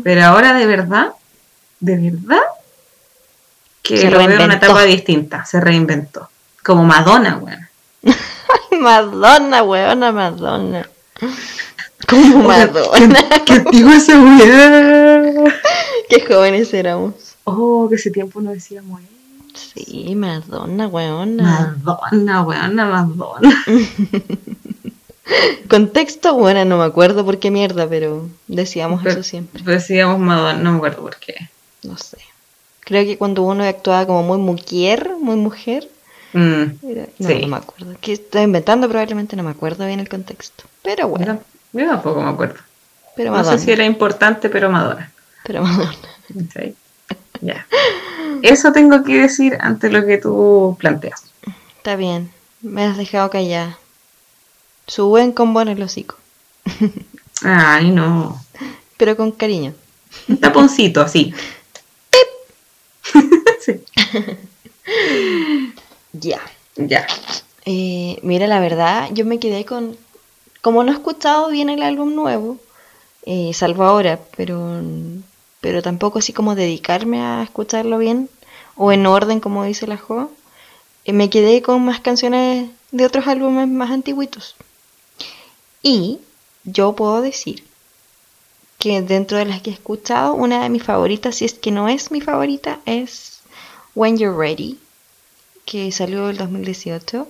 [0.04, 1.14] Pero ahora de verdad,
[1.80, 2.42] de verdad,
[3.84, 6.28] que Se lo veo en una etapa distinta, se reinventó.
[6.64, 7.68] Como Madonna, weón.
[8.82, 10.90] Madonna, weona, Madonna.
[12.10, 13.20] Como Madonna.
[13.46, 15.52] ¿Qué digo ese weón?
[16.10, 17.14] Qué jóvenes éramos.
[17.44, 19.13] Oh, que ese tiempo no decíamos eh.
[19.54, 21.76] Sí, Madonna, weona.
[21.84, 23.64] Madonna, weón, Madonna.
[25.70, 29.64] Contexto, bueno, no me acuerdo por qué mierda, pero decíamos Pero- eso siempre.
[29.64, 31.36] Decíamos Madonna, no me acuerdo por qué.
[31.84, 32.18] No sé.
[32.82, 35.90] Creo que cuando uno actuaba como muy mujer, muy mujer,
[36.36, 37.42] Mm, era- no, Sí.
[37.42, 37.96] no me acuerdo.
[38.02, 40.64] Que estoy inventando, probablemente no me acuerdo bien el contexto.
[40.82, 41.40] Pero bueno,
[41.74, 42.56] yo, yo tampoco me acuerdo.
[43.16, 43.60] pero No Madonna.
[43.60, 45.12] sé si era importante, pero Madonna.
[45.46, 45.94] Pero Madonna.
[46.54, 46.74] ¿Sí?
[47.44, 47.68] Ya.
[48.42, 51.24] Eso tengo que decir ante lo que tú planteas.
[51.78, 52.32] Está bien,
[52.62, 53.78] me has dejado callada.
[54.88, 56.16] Suben con buen el hocico,
[57.44, 58.42] Ay, no.
[58.98, 59.74] pero con cariño.
[60.28, 61.34] Un taponcito, así.
[63.62, 63.84] sí.
[66.14, 66.42] Ya.
[66.76, 67.08] Ya.
[67.66, 69.98] Eh, mira, la verdad, yo me quedé con...
[70.62, 72.58] Como no he escuchado bien el álbum nuevo,
[73.26, 74.82] eh, salvo ahora, pero,
[75.64, 78.30] pero tampoco así como dedicarme a escucharlo bien
[78.76, 80.30] o en orden, como dice la Jo,
[81.06, 84.58] eh, me quedé con más canciones de otros álbumes más antiguitos.
[85.82, 86.20] Y
[86.66, 87.64] yo puedo decir
[88.78, 91.88] que dentro de las que he escuchado, una de mis favoritas, si es que no
[91.88, 93.40] es mi favorita, es
[93.96, 94.78] When You're Ready,
[95.64, 97.26] que salió el 2018.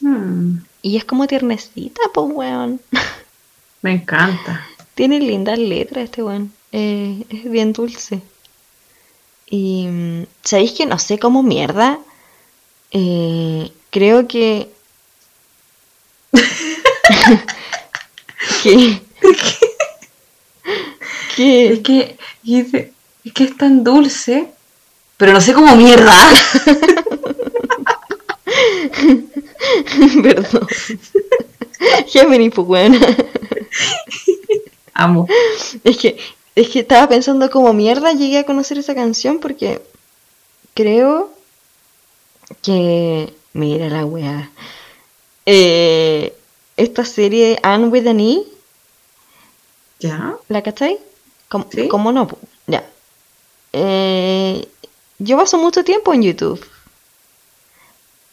[0.00, 2.80] Hmm, Y es como tiernecita, pues, weón.
[3.82, 4.64] me encanta.
[4.94, 6.52] Tiene lindas letras este weón.
[6.76, 8.20] Eh, es bien dulce.
[9.46, 12.00] Y mm, sabéis que no sé cómo mierda.
[12.90, 14.68] eh, creo que.
[18.64, 19.00] que.
[19.22, 19.36] Es
[21.36, 21.80] que.
[21.84, 22.92] que, y dice,
[23.24, 24.48] es que es tan dulce,
[25.16, 26.12] pero no sé cómo mierda.
[30.24, 30.66] Perdón.
[32.08, 32.90] Gemini, pues.
[34.92, 35.28] Amo.
[35.84, 36.16] Es que,
[36.54, 39.82] es que estaba pensando como mierda llegué a conocer esa canción porque
[40.74, 41.30] creo
[42.62, 43.32] que.
[43.52, 44.50] Mira la weá.
[45.46, 46.36] Eh,
[46.76, 48.42] esta serie Anne with an E,
[50.00, 50.36] ¿Ya?
[50.48, 50.98] ¿la cachai?
[51.48, 51.86] ¿Cómo, Sí.
[51.88, 52.28] cómo no?
[52.66, 52.84] Ya.
[53.72, 54.66] Eh,
[55.18, 56.64] yo paso mucho tiempo en YouTube.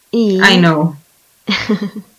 [0.09, 0.95] Y I know.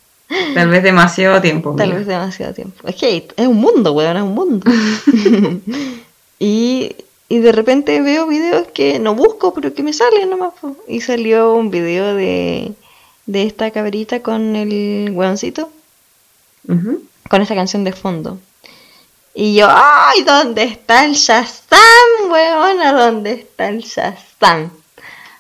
[0.55, 1.75] Tal vez demasiado tiempo.
[1.77, 1.99] Tal mira.
[1.99, 2.87] vez demasiado tiempo.
[2.87, 4.71] Es que es un mundo, weón, es un mundo.
[6.39, 6.97] y,
[7.29, 10.55] y de repente veo videos que no busco, pero que me salen nomás.
[10.61, 10.77] po.
[10.89, 12.73] Y salió un video de,
[13.27, 15.71] de esta cabrita con el weoncito,
[17.29, 18.39] con esa canción de fondo.
[19.35, 20.23] Y yo, ¡ay!
[20.25, 22.93] ¿Dónde está el Shazam, weona?
[22.93, 24.71] ¿Dónde está el Shazam?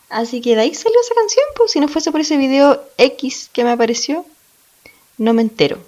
[0.08, 3.50] Así que de ahí salió esa canción, pues si no fuese por ese video X
[3.52, 4.24] que me apareció,
[5.18, 5.78] no me entero.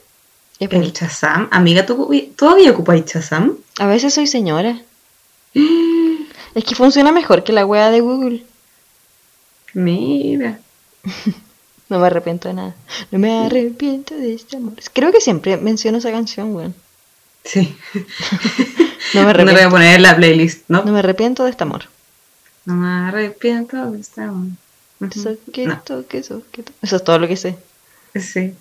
[0.58, 0.92] Es El.
[0.92, 1.48] Chazam.
[1.50, 3.56] Amiga, ¿tú todavía ocupáis Chazam?
[3.78, 4.80] A veces soy señora.
[6.54, 8.44] Es que funciona mejor que la wea de Google.
[9.74, 10.60] Mira.
[11.90, 12.74] No me arrepiento de nada.
[13.10, 14.72] No me arrepiento de este amor.
[14.94, 16.74] Creo que siempre menciono esa canción, weón.
[17.44, 17.76] Sí.
[19.12, 19.70] No me No le voy a arrepiento.
[19.70, 20.82] poner en la playlist, ¿no?
[20.82, 21.84] No me arrepiento de este amor.
[22.64, 24.46] No me arrepiento de esta amor.
[25.00, 25.10] Ujú.
[25.20, 26.18] Eso, que No, que.
[26.18, 26.42] Eso
[26.80, 27.58] es todo lo que sé.
[28.20, 28.54] Sí.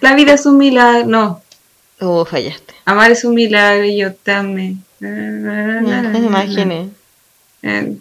[0.00, 1.06] La vida es un milagro.
[1.06, 1.42] No,
[2.00, 2.74] Oh, fallaste.
[2.84, 4.10] amar es un milagro y yo.
[4.28, 4.76] Me
[6.18, 6.90] imaginé.
[7.62, 7.96] Eh.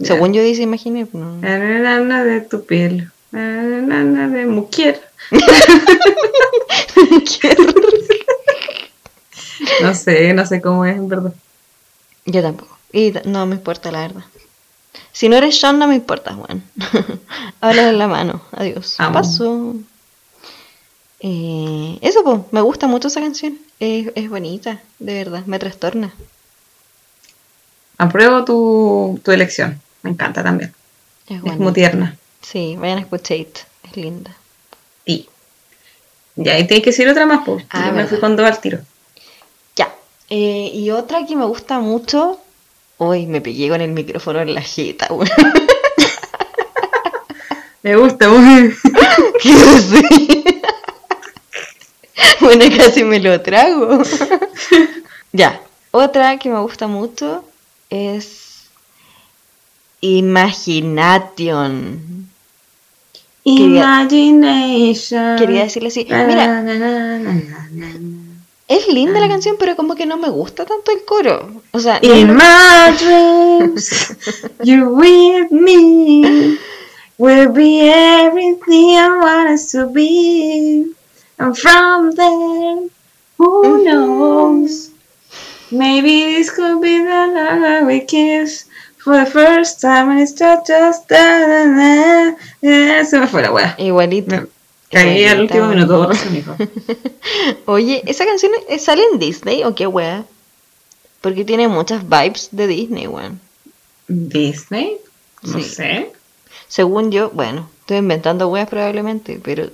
[0.00, 1.04] Según yo dice imaginé.
[1.06, 1.36] pues, no.
[1.36, 3.10] Nana de tu piel.
[3.32, 5.00] Nana de mujer.
[9.82, 11.32] No sé, no sé cómo es, en verdad.
[12.24, 12.78] Yo tampoco.
[12.92, 14.24] Y no me importa, la verdad.
[15.16, 16.62] Si no eres Sean, no me importa, Juan.
[17.62, 18.42] Habla en la mano.
[18.52, 18.96] Adiós.
[19.00, 19.14] Amo.
[19.14, 19.74] Paso.
[21.20, 23.58] Eh, eso, pues, me gusta mucho esa canción.
[23.80, 25.42] Es, es bonita, de verdad.
[25.46, 26.12] Me trastorna.
[27.96, 29.80] Apruebo tu, tu elección.
[30.02, 30.74] Me encanta también.
[31.28, 32.18] Es, Es muy tierna.
[32.42, 33.38] Sí, vayan a escuchar.
[33.84, 34.36] Es linda.
[35.06, 35.30] Y.
[36.34, 37.64] Ya, y tienes que decir otra más, pues.
[37.70, 38.80] Ah, Yo me fui con dos al tiro.
[39.76, 39.94] Ya.
[40.28, 42.38] Eh, y otra que me gusta mucho.
[42.98, 45.28] Uy, me pegué con el micrófono en la jeta, weón.
[47.82, 48.74] Me gusta, muy.
[49.42, 50.44] ¿Qué así?
[52.40, 54.02] bueno, casi me lo trago.
[55.32, 55.60] ya,
[55.92, 57.44] otra que me gusta mucho
[57.88, 58.64] es
[60.00, 62.28] Imagination.
[63.44, 65.38] Quería- Imagination.
[65.38, 67.34] Quería decirle así, mira, na, na, na, na,
[67.70, 68.25] na.
[68.68, 69.22] Es linda Ah.
[69.22, 71.62] la canción, pero como que no me gusta tanto el coro.
[71.72, 74.14] O sea, no- In my dreams,
[74.64, 76.58] you're with me.
[77.18, 80.86] We'll be everything I want us to be.
[81.38, 82.88] And from there,
[83.38, 84.90] who knows?
[85.70, 88.66] Maybe this could be the love we kiss
[88.98, 92.34] for the first time and it's just, just da.
[92.62, 93.74] Eh, Se me fue la wea.
[93.78, 94.48] igualito.
[94.90, 96.10] Caí al último minuto.
[97.66, 100.24] Oye, ¿esa canción sale en Disney o qué wea?
[101.20, 103.40] Porque tiene muchas vibes de Disney, weón.
[104.08, 104.98] ¿Disney?
[105.42, 105.64] No Sí.
[105.64, 106.12] sé.
[106.68, 109.70] Según yo, bueno, estoy inventando weas probablemente, pero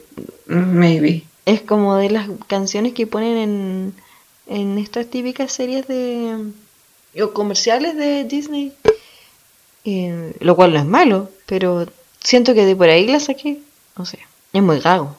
[0.46, 1.24] Maybe.
[1.46, 3.94] es como de las canciones que ponen en,
[4.46, 6.36] en estas típicas series de
[7.20, 8.72] o comerciales de Disney.
[9.84, 11.86] Eh, lo cual no es malo, pero
[12.22, 13.58] siento que de por ahí la saqué.
[13.96, 14.18] No sé,
[14.52, 15.16] es muy gago.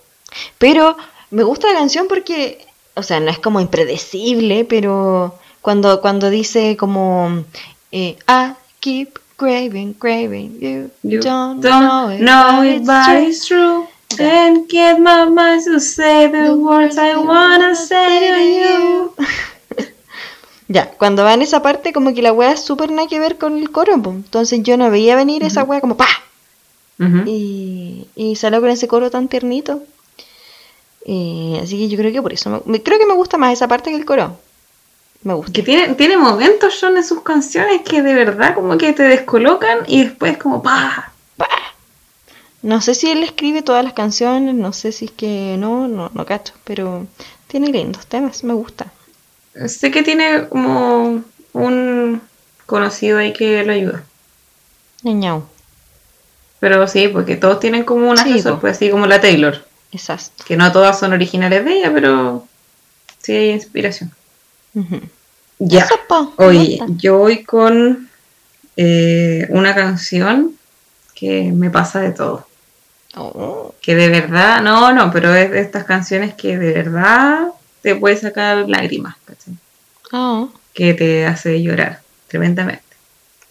[0.57, 0.95] Pero
[1.31, 2.65] me gusta la canción porque,
[2.95, 7.43] o sea, no es como impredecible, pero cuando, cuando dice como
[7.91, 10.59] eh, I keep craving, craving.
[10.59, 13.87] You, You don't, don't know know it, it, but but it's it's true.
[14.19, 19.15] And get my mind to say the words I wanna say to you.
[20.69, 23.37] Ya, cuando va en esa parte, como que la wea es súper nada que ver
[23.37, 26.07] con el coro, entonces yo no veía venir esa wea como ¡pa!
[27.25, 29.81] Y, y salió con ese coro tan tiernito.
[31.05, 33.53] Eh, así que yo creo que por eso, me- me, creo que me gusta más
[33.53, 34.37] esa parte que el coro.
[35.23, 35.51] Me gusta.
[35.53, 39.79] Que tiene, tiene momentos, John, en sus canciones que de verdad como que te descolocan
[39.87, 41.11] y después como ¡pa!
[42.61, 46.09] No sé si él escribe todas las canciones, no sé si es que no, no,
[46.13, 47.05] no cacho, pero
[47.47, 48.91] tiene lindos temas, me gusta.
[49.67, 52.21] Sé que tiene como un
[52.65, 54.03] conocido ahí que lo ayuda.
[55.03, 55.43] Ñañau,
[56.63, 59.65] Pero sí, porque todos tienen como un asesor, pues así como la Taylor.
[59.91, 60.45] exacto.
[60.47, 62.47] Que no todas son originales de ella, pero
[63.21, 64.11] sí hay inspiración.
[65.59, 65.85] Ya.
[65.85, 66.85] Gusta.
[66.95, 68.09] yo voy con
[68.77, 70.55] eh, una canción
[71.13, 72.47] que me pasa de todo.
[73.17, 77.47] Oh, Que de verdad, no, no, pero es de estas canciones que de verdad
[77.81, 79.53] te puede sacar lágrimas, ¿cachai?
[80.13, 82.95] oh, Que te hace llorar tremendamente.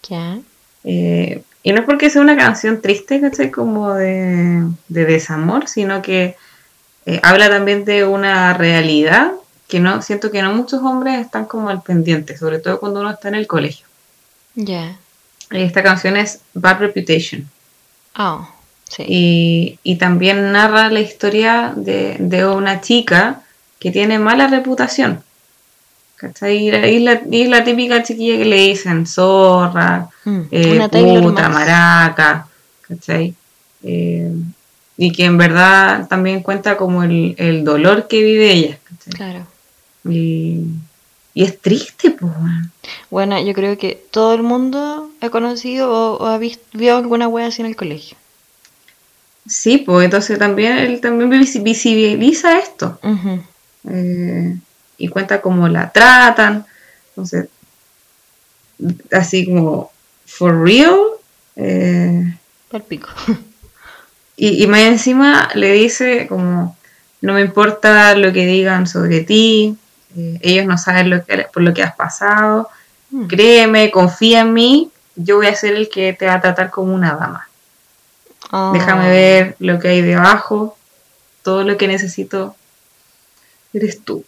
[0.09, 0.39] ya.
[0.83, 3.49] Eh, y no es porque sea una canción triste, ¿cachai?
[3.51, 6.35] Como de, de desamor, sino que
[7.05, 9.31] eh, habla también de una realidad
[9.67, 13.11] que no siento que no muchos hombres están como al pendiente, sobre todo cuando uno
[13.11, 13.87] está en el colegio.
[14.55, 14.97] Ya.
[15.51, 17.49] Esta canción es Bad Reputation
[18.15, 18.47] Oh,
[18.89, 19.03] sí.
[19.07, 23.41] y, y también narra la historia de, de una chica
[23.79, 25.23] que tiene mala reputación.
[26.23, 26.67] ¿Cachai?
[26.67, 30.79] Y la, y la- típica chiquilla que le dicen zorra, Mm, eh,
[31.21, 32.47] puta, maraca,
[32.87, 33.33] ¿cachai?
[33.83, 34.31] Eh,
[34.95, 39.13] y que en verdad también cuenta como el, el dolor que vive ella, ¿cachai?
[39.13, 39.47] Claro.
[40.09, 40.61] Y,
[41.33, 42.31] y es triste, pues.
[43.09, 47.27] Bueno, yo creo que todo el mundo ha conocido o, o ha visto, vio alguna
[47.27, 48.15] wea así en el colegio.
[49.45, 52.97] Sí, pues entonces también él también visi- visibiliza esto
[53.89, 54.55] eh,
[54.97, 56.65] y cuenta cómo la tratan,
[57.09, 57.47] entonces
[59.11, 59.91] así como
[60.25, 60.97] for real
[61.55, 62.35] eh,
[62.87, 63.09] pico.
[64.35, 66.75] Y, y más encima le dice como,
[67.21, 69.77] no me importa lo que digan sobre ti,
[70.17, 72.69] eh, ellos no saben lo que, por lo que has pasado,
[73.13, 73.27] Mm.
[73.27, 76.95] créeme, confía en mí, yo voy a ser el que te va a tratar como
[76.95, 77.47] una dama.
[78.51, 78.71] Oh.
[78.73, 80.75] Déjame ver lo que hay debajo,
[81.43, 82.55] todo lo que necesito
[83.71, 84.25] eres tú.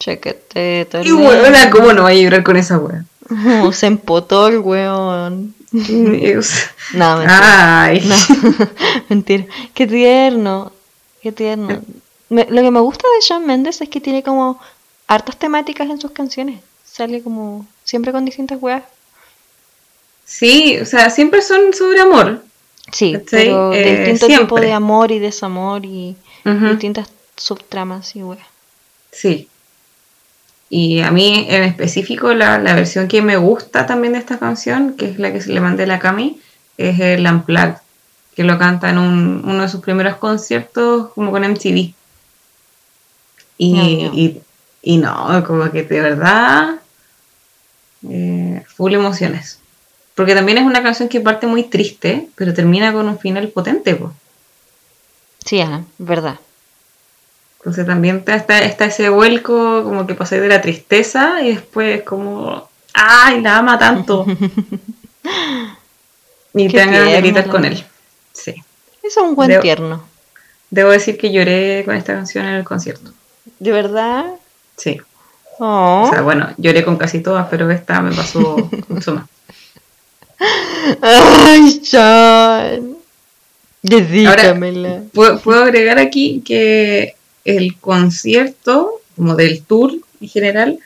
[0.00, 3.04] Chequete, todo Y weona, ¿cómo no va a llorar con esa wea?
[3.62, 5.54] Oh, se empotó el weón.
[5.72, 7.82] No, mentira.
[7.84, 8.00] Ay.
[8.04, 8.16] No,
[9.08, 9.46] mentira.
[9.72, 10.72] Qué tierno.
[11.22, 11.80] Qué tierno.
[12.28, 14.58] Me- lo que me gusta de Shawn Mendes es que tiene como
[15.06, 16.60] hartas temáticas en sus canciones.
[16.84, 18.82] Sale como siempre con distintas weas.
[20.24, 22.42] Sí, o sea, siempre son sobre amor.
[22.92, 28.46] Sí, pero de Eh, distinto tipo de amor y desamor y distintas subtramas y weas.
[29.12, 29.48] Sí.
[30.72, 34.94] Y a mí en específico la, la versión que me gusta también de esta canción,
[34.96, 36.40] que es la que se le mandé a la Cami,
[36.78, 37.74] es el Unplugged,
[38.36, 41.92] que lo canta en un- uno de sus primeros conciertos como con MTV.
[43.58, 44.14] Y, No, no.
[44.14, 44.40] y,
[44.82, 46.76] y no, como que de verdad,
[48.08, 49.58] eh, full emociones.
[50.14, 53.94] Porque también es una canción que parte muy triste, pero termina con un final potente,
[53.96, 54.12] pues.
[55.44, 56.38] Sí, Ana, verdad.
[57.60, 63.42] Entonces también está, ese vuelco como que pasé de la tristeza y después como, ¡ay,
[63.42, 64.24] la ama tanto!
[66.54, 67.84] y Qué te de tierno gritar con él.
[68.32, 68.52] Sí.
[69.02, 70.04] Eso es un buen Debo- tierno.
[70.70, 73.12] Debo decir que lloré con esta canción en el concierto.
[73.58, 74.24] ¿De verdad?
[74.76, 74.98] Sí.
[75.58, 76.06] Oh.
[76.08, 79.26] O sea, bueno, lloré con casi todas, pero esta me pasó mucho más.
[81.02, 82.96] Ay, Sean.
[83.82, 85.02] Dedícamela.
[85.12, 90.78] Puedo, puedo agregar aquí que el concierto, como del tour en general,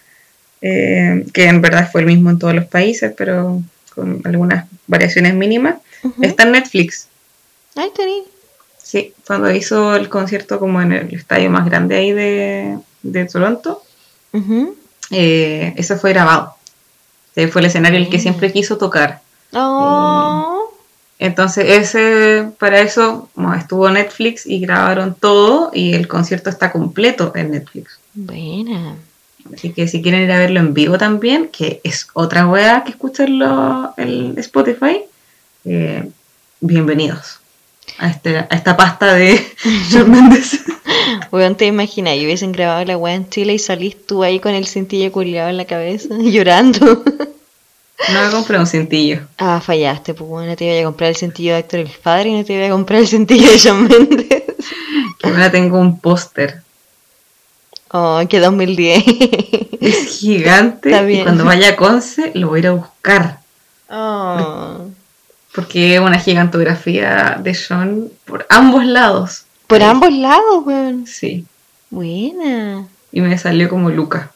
[0.62, 3.62] eh, que en verdad fue el mismo en todos los países, pero
[3.94, 5.76] con algunas variaciones mínimas,
[6.22, 7.09] está en Netflix.
[7.76, 8.22] Ay, tení.
[8.82, 13.82] Sí, cuando hizo el concierto como en el estadio más grande ahí de, de Toronto,
[15.11, 16.55] eh, eso fue grabado.
[17.34, 18.20] Ese fue el escenario el que Mm.
[18.20, 19.20] siempre quiso tocar.
[19.52, 20.53] Oh.
[21.25, 27.53] Entonces, ese, para eso estuvo Netflix y grabaron todo y el concierto está completo en
[27.53, 27.99] Netflix.
[28.12, 28.97] Buena.
[29.55, 32.91] Así que si quieren ir a verlo en vivo también, que es otra wea que
[32.91, 35.01] escucharlo en Spotify,
[35.64, 36.11] eh,
[36.61, 37.41] bienvenidos
[37.97, 39.43] a, este, a esta pasta de
[39.89, 40.61] Shawn Mendes.
[41.33, 44.53] Weón, te imaginas, y hubiesen grabado la weá en Chile y salís tú ahí con
[44.53, 47.03] el cintillo culiado en la cabeza, llorando.
[48.12, 49.20] No me compré un cintillo.
[49.38, 52.32] Ah, fallaste, pues bueno, te iba a comprar el cintillo de Héctor el Padre y
[52.38, 54.42] no te iba a comprar el cintillo de Shawn Mendes.
[55.22, 56.62] Ahora tengo un póster.
[57.90, 59.05] Oh, que 2010.
[59.80, 60.90] Es gigante.
[60.90, 61.22] Está Y bien.
[61.22, 63.38] cuando vaya a Conce lo voy a ir a buscar.
[63.88, 64.86] Oh.
[65.55, 69.45] Porque es una gigantografía de Sean por ambos lados.
[69.68, 71.07] Por ambos lados, weón.
[71.07, 71.47] Sí.
[71.90, 72.86] Buena.
[73.12, 74.32] Y me salió como Luca.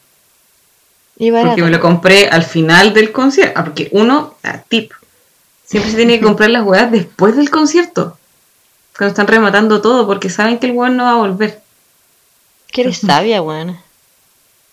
[1.19, 1.31] Y.
[1.31, 3.53] Porque me lo compré al final del concierto.
[3.59, 4.91] Ah, porque uno, ah, tip.
[5.65, 8.17] Siempre se tiene que comprar las weas después del concierto.
[8.97, 11.61] Cuando están rematando todo, porque saben que el weón no va a volver.
[12.71, 13.77] Que eres sabia, weón.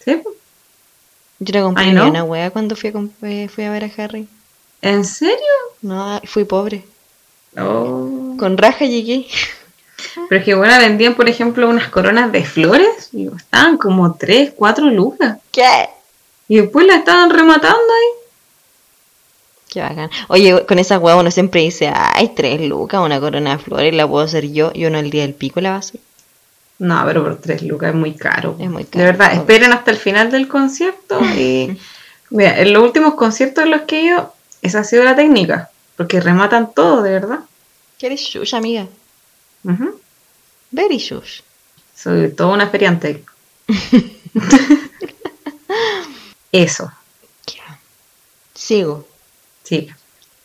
[0.04, 0.22] ¿Sí?
[1.38, 4.26] Yo no compré una wea cuando fui a, comp- eh, fui a ver a Harry.
[4.80, 5.36] ¿En serio?
[5.82, 6.84] No, fui pobre.
[7.58, 8.34] Oh.
[8.38, 9.26] Con raja llegué.
[10.28, 13.10] Pero es que bueno, vendían, por ejemplo, unas coronas de flores.
[13.12, 15.38] Y estaban como 3, 4 lucas.
[15.52, 15.88] ¿Qué?
[16.48, 18.26] Y después la estaban rematando ahí.
[19.68, 20.10] Qué bacán.
[20.28, 24.06] Oye, con esa hueá uno siempre dice, ay, tres lucas, una corona de flores, la
[24.08, 26.00] puedo hacer yo, y uno el día del pico la va a hacer.
[26.78, 28.54] No, pero por 3 lucas es muy caro.
[28.60, 29.04] Es muy De caro.
[29.06, 31.18] verdad, esperen hasta el final del concierto.
[31.36, 31.76] Y
[32.30, 35.70] mira, en los últimos conciertos en los que he ido, esa ha sido la técnica.
[35.96, 37.40] Porque rematan todo, de verdad.
[37.98, 38.86] ¿Qué eres shush, amiga?
[39.64, 39.98] Ujú.
[40.70, 41.40] Very shush.
[41.94, 43.24] Soy toda una feriante.
[46.56, 46.90] Eso,
[47.46, 47.78] Ya.
[48.54, 49.06] Sigo.
[49.62, 49.88] sí.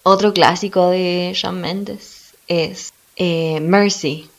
[0.03, 4.30] Otro clásico de Shawn Mendes es eh, Mercy.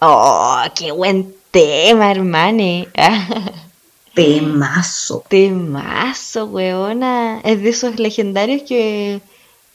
[0.00, 2.88] Oh, qué buen tema, hermane.
[4.14, 5.24] Temazo.
[5.28, 7.40] Temazo, weona.
[7.44, 9.22] Es de esos legendarios que,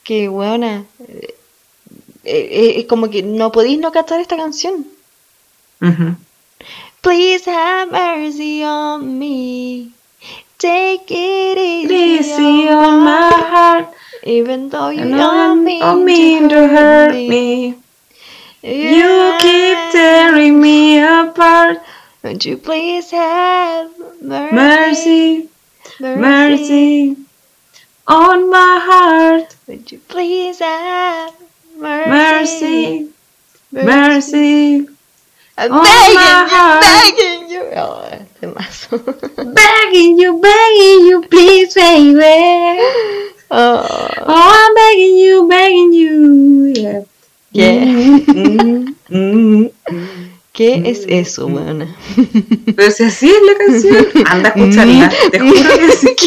[0.03, 1.35] que weona, eh,
[2.23, 4.85] eh, es como que no podéis no cantar esta canción.
[7.01, 9.91] Please have mercy on me.
[10.61, 13.95] Take it easy, on my heart.
[14.21, 17.69] Even though you don't mean, don't mean to hurt me.
[18.61, 21.79] You keep tearing me apart.
[22.21, 23.89] Would you please have
[24.21, 25.49] mercy?
[25.99, 27.15] Mercy, mercy
[28.05, 29.55] on my heart.
[29.65, 31.33] Would you please have
[31.75, 33.09] mercy?
[33.71, 34.87] Mercy, mercy.
[35.57, 37.40] I'm on begging my heart.
[37.51, 37.77] Begging you.
[37.77, 38.97] Oh, temazo.
[39.55, 42.79] Begging you, begging you, please, baby.
[43.51, 43.85] Oh,
[44.27, 46.73] Oh, I'm begging you, begging you.
[46.73, 47.03] Yeah.
[47.51, 47.85] yeah.
[48.31, 50.31] Mm, mm, mm.
[50.53, 51.95] ¿Qué es eso, weona?
[52.75, 55.09] Pero si así es la canción, anda a escucharla.
[55.31, 56.15] Te juro que sí.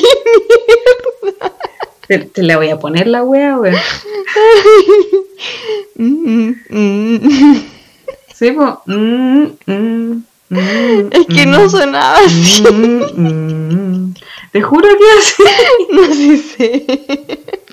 [2.09, 3.83] Te, te la voy a poner la wea, wea.
[5.97, 7.63] Mm, mm.
[8.35, 8.83] Sí, po.
[10.55, 12.63] Mm, Es que no mm, sonaba así.
[12.63, 14.15] mm.
[14.53, 15.43] Te juro que así.
[15.91, 16.87] No sé, sé,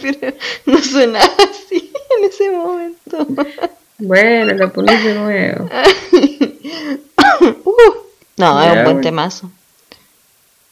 [0.01, 0.34] pero
[0.65, 3.27] no sonaba así en ese momento.
[3.99, 5.69] Bueno, la pones de nuevo.
[7.63, 7.93] Uh,
[8.38, 9.51] no, es Ya, un buen temazo.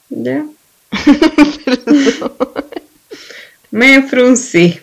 [0.10, 0.46] Ya.
[3.72, 4.80] Me fruncí.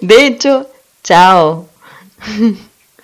[0.00, 0.68] De hecho,
[1.02, 1.68] chao.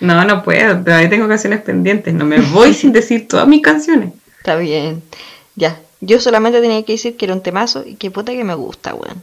[0.00, 0.82] No, no puedo.
[0.82, 2.14] Todavía tengo canciones pendientes.
[2.14, 4.12] No me voy sin decir todas mis canciones.
[4.38, 5.02] Está bien.
[5.54, 5.80] Ya.
[6.00, 8.94] Yo solamente tenía que decir que era un temazo y que puta que me gusta,
[8.94, 9.22] weón.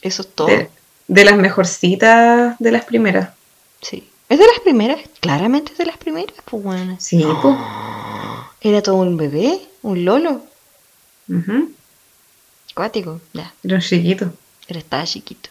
[0.00, 0.46] Eso es todo.
[0.46, 0.70] De,
[1.08, 3.30] de las mejorcitas de las primeras.
[3.80, 4.08] Sí.
[4.28, 5.00] ¿Es de las primeras?
[5.20, 6.96] Claramente es de las primeras, pues weón.
[7.00, 7.56] Sí, pues.
[8.60, 10.42] Era todo un bebé, un lolo.
[11.28, 11.70] Ujú.
[12.72, 13.20] Acuático.
[13.32, 13.52] Ya.
[13.62, 14.32] Era un chiquito.
[14.66, 15.50] Pero estaba chiquito.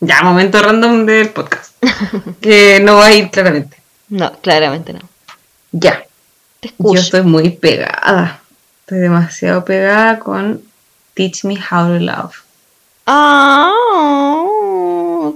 [0.00, 1.72] Ya, momento random del podcast.
[2.40, 3.76] que no va a ir claramente.
[4.08, 5.00] No, claramente no.
[5.72, 6.04] Ya.
[6.60, 7.00] Te Yo escucho.
[7.00, 8.40] estoy muy pegada.
[8.80, 10.62] Estoy demasiado pegada con
[11.14, 12.34] Teach Me How to Love.
[13.06, 13.70] Ah,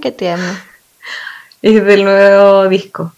[0.01, 0.53] qué tierno.
[1.61, 3.13] Es del nuevo disco.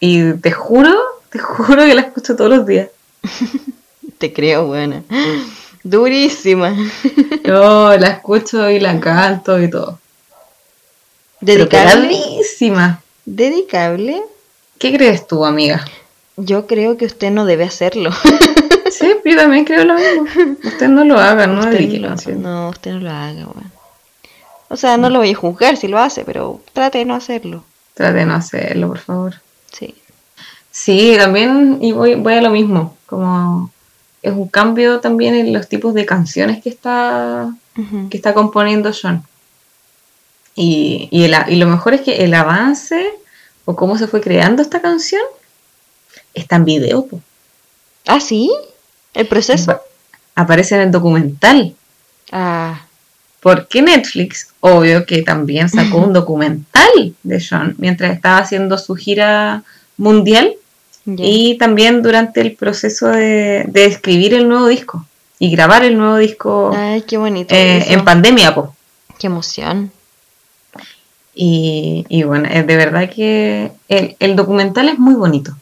[0.00, 0.94] Y te juro,
[1.30, 2.88] te juro que la escucho todos los días.
[4.18, 5.02] Te creo, buena.
[5.86, 6.76] Durísima.
[7.44, 10.00] Yo la escucho y la canto y todo.
[11.40, 12.18] Dedicable.
[13.24, 14.20] Dedicable.
[14.78, 15.84] ¿Qué crees tú, amiga?
[16.36, 18.10] Yo creo que usted no debe hacerlo.
[18.88, 20.56] Sí, yo también creo lo mismo.
[20.62, 22.40] Usted no lo haga, no usted no, canciones.
[22.40, 23.72] no, usted no lo haga, weón.
[24.68, 27.64] O sea, no lo voy a juzgar si lo hace, pero trate de no hacerlo.
[27.94, 29.34] Trate de no hacerlo, por favor.
[29.72, 29.96] Sí.
[30.70, 32.96] Sí, también, y voy, voy a lo mismo.
[33.06, 33.70] Como
[34.22, 37.54] es un cambio también en los tipos de canciones que está,
[38.10, 39.22] que está componiendo Sean.
[40.54, 43.06] Y, y, el y lo mejor es que el avance
[43.66, 45.22] o cómo se fue creando esta canción
[46.34, 47.06] está en video.
[47.06, 47.20] po.
[48.06, 48.50] ¿Ah, sí?
[49.12, 49.80] ¿El proceso?
[50.34, 51.74] Aparece en el documental.
[52.32, 52.86] Ah,
[53.40, 59.62] Porque Netflix, obvio que también sacó un documental de John mientras estaba haciendo su gira
[59.96, 60.54] mundial
[61.06, 65.04] Y también durante el proceso de, de escribir el nuevo disco
[65.38, 67.54] y grabar el nuevo disco Ay, qué bonito.
[67.54, 68.74] eh, en pandemia, po.
[69.18, 69.92] Qué emoción.
[71.34, 75.54] Y, y bueno, es de verdad que el, el documental es muy bonito.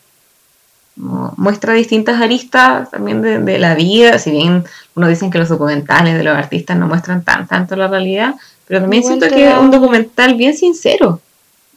[0.97, 4.65] Mu- Muestra distintas aristas también de, de la vida, si bien
[4.95, 8.35] uno dicen que los documentales de los artistas no muestran tan tanto la realidad,
[8.67, 11.21] pero también Igual siento que es un documental bien sincero.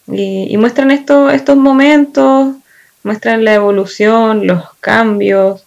[0.10, 2.56] Y, y muestran estos, estos momentos,
[3.08, 5.64] muestran la evolución, los cambios,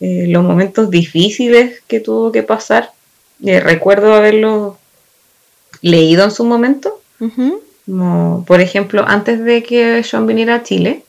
[0.00, 2.92] eh, los momentos difíciles que tuvo que pasar.
[3.44, 4.78] Eh, recuerdo haberlo
[5.82, 7.00] leído en su momento
[7.86, 11.02] como, por ejemplo, antes de que John viniera a Chile,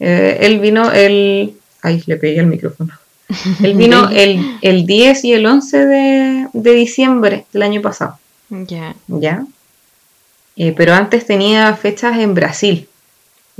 [0.00, 1.54] eh, él vino el...
[1.82, 2.92] Ay, le pegué el micrófono.
[3.62, 8.18] Él vino el, el 10 y el 11 de, de diciembre del año pasado,
[8.50, 8.94] Ya.
[9.06, 9.46] ¿ya?
[10.56, 12.86] Eh, pero antes tenía fechas en Brasil.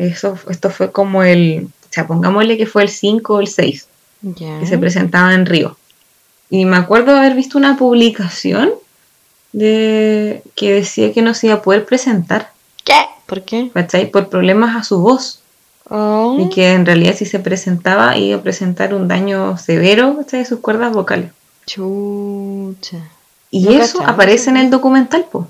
[0.00, 1.66] Eso, esto fue como el...
[1.66, 3.86] O sea, pongámosle que fue el 5 o el 6
[4.22, 4.58] Ya.
[4.60, 5.76] que se presentaba en Río.
[6.48, 8.70] Y me acuerdo haber visto una publicación
[9.52, 12.52] de que decía que no se iba a poder presentar.
[12.84, 12.94] ¿Qué?
[13.26, 13.70] ¿Por qué?
[13.74, 14.10] ¿cachai?
[14.10, 15.40] Por problemas a su voz.
[15.88, 16.36] Oh.
[16.40, 20.40] Y que en realidad si se presentaba iba a presentar un daño severo ¿cachai?
[20.40, 21.30] de sus cuerdas vocales.
[21.66, 22.98] Chucha.
[23.50, 25.48] Y No eso aparece en el documental, po.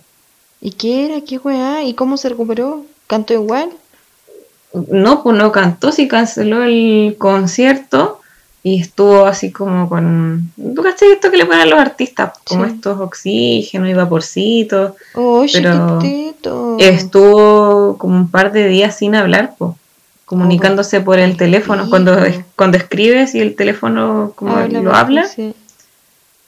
[0.62, 1.20] ¿Y qué era?
[1.20, 1.82] ¿Qué weá?
[1.84, 2.84] ¿Y cómo se recuperó?
[3.06, 3.70] ¿Cantó igual?
[4.72, 8.20] No, pues no cantó, sí canceló el concierto
[8.62, 10.52] y estuvo así como con...
[10.56, 12.32] ¿Tú cachai esto que le ponen a los artistas?
[12.44, 12.72] Como Sí.
[12.74, 14.92] estos oxígenos y vaporcitos.
[15.14, 16.76] Oh, Pero chiquitito.
[16.78, 19.76] Estuvo como un par de días sin hablar, po.
[20.24, 21.88] Comunicándose por el teléfono.
[21.90, 22.16] Cuando,
[22.54, 25.54] cuando escribes y el teléfono como Habla lo habla, sí.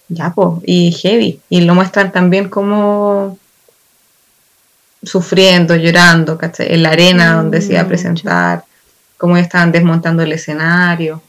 [0.09, 1.41] Ya, pues, y heavy.
[1.49, 3.39] Y lo muestran también como
[5.03, 6.72] sufriendo, llorando, ¿cachai?
[6.74, 8.64] En la arena donde se iba a Mm, presentar,
[9.18, 11.20] cómo estaban desmontando el escenario.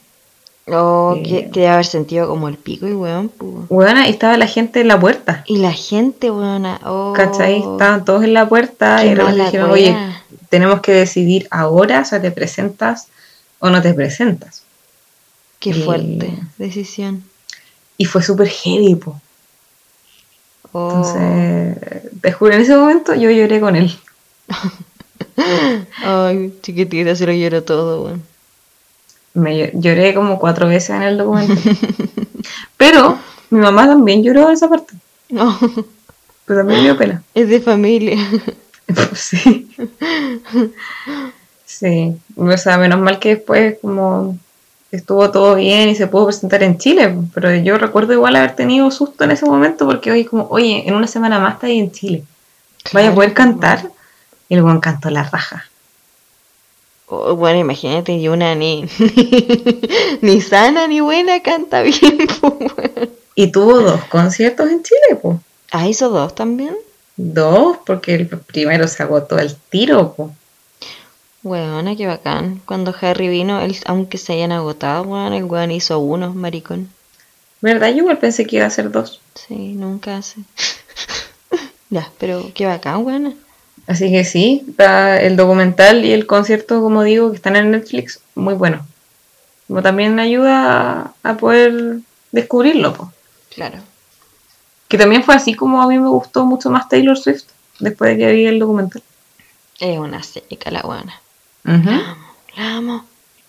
[0.66, 1.22] Oh, Eh.
[1.22, 3.30] que, que debe haber sentido como el pico y weón.
[3.68, 6.80] Bueno, ahí estaba la gente en la puerta, Y la gente, weona.
[6.84, 7.58] Oh, ¿cachai?
[7.58, 9.94] Estaban todos en la puerta y mala dijeron, oye,
[10.48, 13.08] tenemos que decidir ahora, o sea, te presentas
[13.58, 14.62] o no te presentas.
[15.58, 17.24] Qué fuerte decisión.
[17.98, 19.20] Y fue súper heavy, po.
[20.76, 20.90] Oh.
[20.90, 23.96] Entonces, te juro, en ese momento yo lloré con él.
[26.04, 28.16] Ay, chiquitita, se lo lloró todo.
[29.34, 31.54] Me ll- lloré como cuatro veces en el documento.
[32.76, 33.18] Pero
[33.50, 34.94] mi mamá también lloró en esa parte.
[35.30, 35.58] No,
[36.44, 37.22] Pero también dio pena.
[37.34, 38.16] es de familia.
[39.14, 39.68] sí.
[41.64, 42.16] Sí.
[42.36, 44.38] O sea, menos mal que después como
[44.96, 47.14] estuvo todo bien y se pudo presentar en Chile.
[47.34, 50.94] Pero yo recuerdo igual haber tenido susto en ese momento porque hoy como, oye, en
[50.94, 52.24] una semana más está ahí en Chile.
[52.92, 53.90] Vaya a poder cantar.
[54.48, 55.64] Y el buen cantó la raja.
[57.06, 58.84] Oh, bueno, imagínate, y una ni,
[60.22, 63.10] ni sana ni buena canta bien, po, weón.
[63.34, 65.38] Y tuvo dos conciertos en Chile, pues.
[65.70, 66.76] Ah, hizo dos también.
[67.16, 70.30] Dos, porque el primero se agotó el tiro, pues.
[71.44, 72.62] Weona, qué bacán.
[72.64, 76.88] Cuando Harry vino, él, aunque se hayan agotado, weón, el weón hizo uno, maricón.
[77.60, 77.90] ¿Verdad?
[77.90, 79.20] Yo igual pensé que iba a ser dos.
[79.34, 80.40] Sí, nunca hace.
[81.90, 83.34] ya, pero qué bacán, weona.
[83.86, 88.20] Así que sí, está el documental y el concierto, como digo, que están en Netflix,
[88.34, 88.86] muy bueno.
[89.68, 91.98] Como también ayuda a, a poder
[92.32, 92.94] descubrirlo.
[92.94, 93.12] po.
[93.54, 93.80] Claro.
[94.88, 97.44] Que también fue así como a mí me gustó mucho más Taylor Swift
[97.80, 99.02] después de que vi el documental.
[99.78, 100.82] Es una seca la
[101.64, 101.80] weona.
[101.80, 101.90] Ujú.
[101.90, 103.04] La amo, la amo.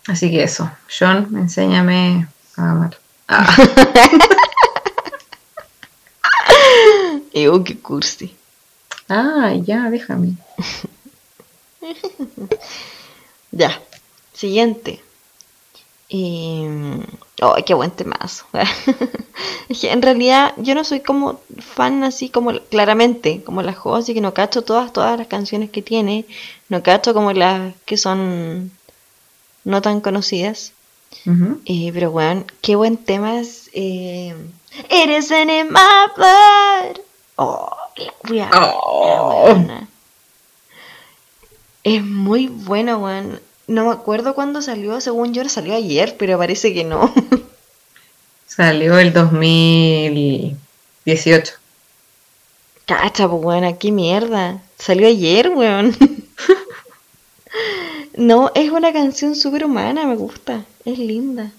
[0.08, 2.98] Así que eso, John, enséñame a amar.
[3.28, 3.56] Ah,
[7.34, 8.36] Ew, qué cursi.
[9.10, 10.36] ah, ya, déjame.
[13.52, 13.80] Ya,
[14.34, 15.02] siguiente.
[16.08, 16.66] Y...
[17.42, 18.46] Oh, qué buen temazo.
[19.68, 24.34] En realidad yo no soy como fan así como claramente, como la Josie, que no
[24.34, 26.26] cacho todas, todas las canciones que tiene,
[26.70, 28.72] no cacho como las que son
[29.64, 30.72] no tan conocidas.
[31.66, 33.70] Eh, pero bueno, qué buen tema es.
[33.74, 34.36] Eh...
[34.90, 37.00] It isn't in my blood.
[37.38, 39.56] Oh, la wea, Oh.
[39.68, 39.88] la.
[41.84, 43.40] Es muy bueno, weón.
[43.68, 47.12] No me acuerdo cuándo salió, según yo salió ayer, pero parece que no.
[48.48, 51.54] Salió el 2018.
[52.86, 54.62] Cacha, pues weona, qué mierda.
[54.78, 55.98] Salió ayer, weón.
[58.16, 60.64] no, es una canción súper humana, me gusta.
[60.86, 61.52] Es linda.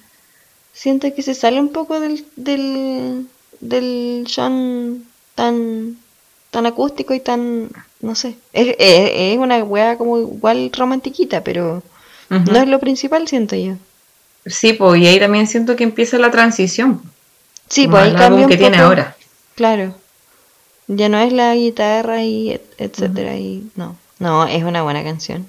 [0.72, 3.26] Siento que se sale un poco del, del,
[3.60, 5.04] del John
[5.34, 5.98] tan
[6.50, 7.68] tan acústico y tan,
[8.00, 8.36] no sé.
[8.54, 11.82] Es, es, es una wea como igual romantiquita, pero
[12.28, 13.74] No es lo principal, siento yo.
[14.44, 17.02] Sí, pues, y ahí también siento que empieza la transición.
[17.68, 18.88] Sí, pues ahí cambia un que tiene poco.
[18.88, 19.16] ahora.
[19.54, 19.94] Claro.
[20.88, 23.96] Ya no es la guitarra y et- etcétera y no.
[24.20, 25.46] No, es una buena canción.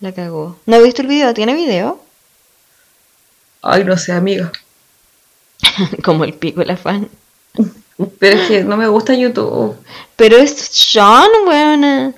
[0.00, 0.58] La cagó.
[0.66, 1.32] ¿No he visto el video?
[1.32, 2.00] ¿Tiene video?
[3.62, 4.52] Ay, no sé, amiga.
[6.04, 7.08] Como el pico la fan.
[8.18, 9.76] Pero es que no me gusta YouTube.
[10.16, 12.12] Pero es Sean, weona.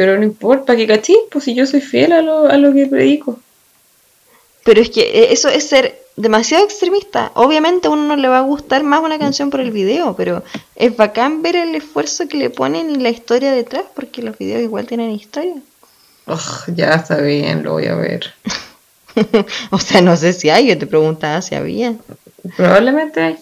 [0.00, 2.86] Pero no importa, que cachis, pues si yo soy fiel a lo, a lo que
[2.86, 3.38] predico.
[4.64, 7.32] Pero es que eh, eso es ser demasiado extremista.
[7.34, 10.42] Obviamente a uno no le va a gustar más una canción por el video, pero
[10.74, 14.62] es bacán ver el esfuerzo que le ponen y la historia detrás, porque los videos
[14.62, 15.56] igual tienen historia.
[16.26, 18.32] Ugh, ya está bien, lo voy a ver.
[19.70, 21.94] o sea, no sé si hay, yo te preguntaba si había.
[22.56, 23.36] Probablemente hay.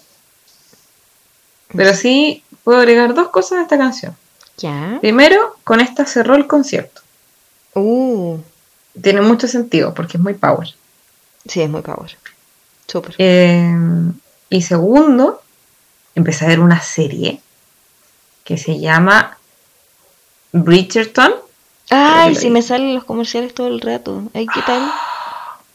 [1.73, 4.17] Pero sí puedo agregar dos cosas a esta canción.
[4.59, 4.99] ¿Ya?
[5.01, 7.01] Primero, con esta cerró el concierto.
[7.75, 8.39] Uh,
[9.01, 10.69] Tiene mucho sentido porque es muy power.
[11.47, 12.17] sí, es muy power.
[12.87, 13.15] Súper.
[13.19, 13.73] Eh,
[14.51, 15.43] y segundo,
[16.15, 17.41] empecé a ver una serie
[18.45, 19.39] que se llama
[20.53, 21.35] Bridgerton.
[21.91, 24.25] Ay, si me salen los comerciales todo el rato.
[24.35, 24.91] Ay, ¿qué tal?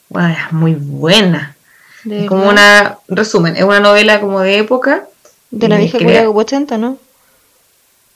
[0.09, 1.55] Bueno, es muy buena.
[2.03, 5.07] ¿De Es como una, resumen, es una novela como de época.
[5.49, 6.99] De la vieja culia 80, ¿no?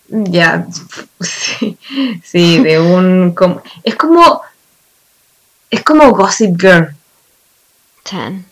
[0.10, 0.66] Ya,
[1.20, 1.78] sí,
[2.24, 4.42] sí, de un, como, es como,
[5.70, 6.96] es como Gossip Girl,
[8.06, 8.46] Chan.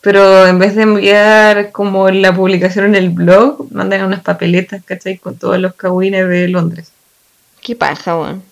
[0.00, 5.18] pero en vez de enviar como la publicación en el blog, mandan unas papeletas, ¿cachai?
[5.18, 6.92] Con todos los cagüines de Londres.
[7.62, 8.42] Qué paja, weón.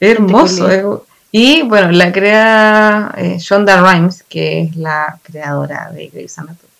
[0.00, 0.84] Hermoso, eh.
[1.32, 6.70] Y bueno, la crea eh, Shonda Rhimes, que es la creadora de Grey's Anatomy.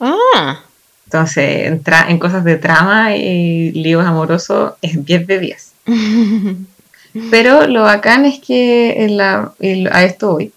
[0.00, 0.62] Ah,
[1.12, 5.72] Entonces, entra en cosas de trama y líos amorosos es 10 de 10.
[7.32, 9.52] Pero lo bacán es que en la,
[9.90, 10.52] a esto voy.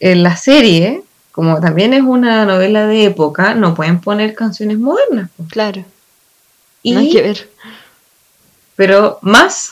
[0.00, 5.30] En la serie, como también es una novela de época, no pueden poner canciones modernas.
[5.48, 5.84] claro.
[6.82, 7.48] Y, No hay que ver.
[8.74, 9.70] Pero más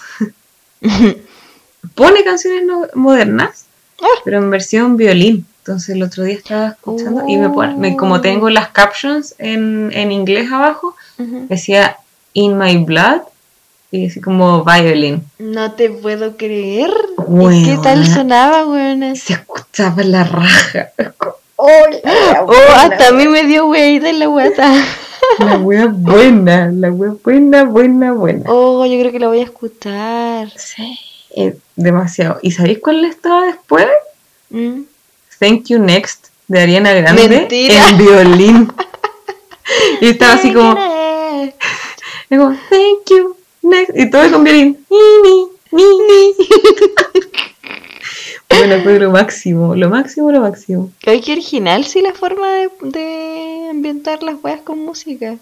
[1.96, 3.66] pone canciones no- modernas,
[4.00, 4.20] Ah.
[4.24, 5.44] pero en versión violín.
[5.62, 10.10] Entonces el otro día estaba escuchando y me me- como tengo las captions en, en
[10.10, 11.98] inglés abajo, decía
[12.32, 13.20] In My Blood
[13.92, 15.22] y así como violin.
[15.38, 16.90] No te puedo creer.
[17.18, 17.64] ¿Y Weona.
[17.66, 19.14] qué tal sonaba, weón?
[19.14, 20.90] Se escuchaba la raja.
[21.64, 24.72] Oh, hasta a mí me dio weita en la guata.
[25.38, 28.42] La wea buena, la wea buena, buena, buena.
[28.48, 30.50] Oh, yo creo que la voy a escuchar.
[30.56, 30.98] Sí,
[31.36, 32.38] eh, demasiado.
[32.42, 33.86] ¿Y sabéis cuál estaba después?
[34.50, 34.80] Mm.
[35.42, 37.88] Thank You Next de Ariana Grande Mentira.
[37.88, 38.72] en violín.
[40.00, 40.78] y estaba así como,
[42.30, 44.86] y como, Thank You Next y todo con violín.
[44.88, 46.34] Ni, ni, ni, ni.
[48.56, 50.92] bueno, fue lo máximo, lo máximo, lo máximo.
[51.04, 55.38] Ay, qué original, sí, la forma de, de ambientar las weas con música.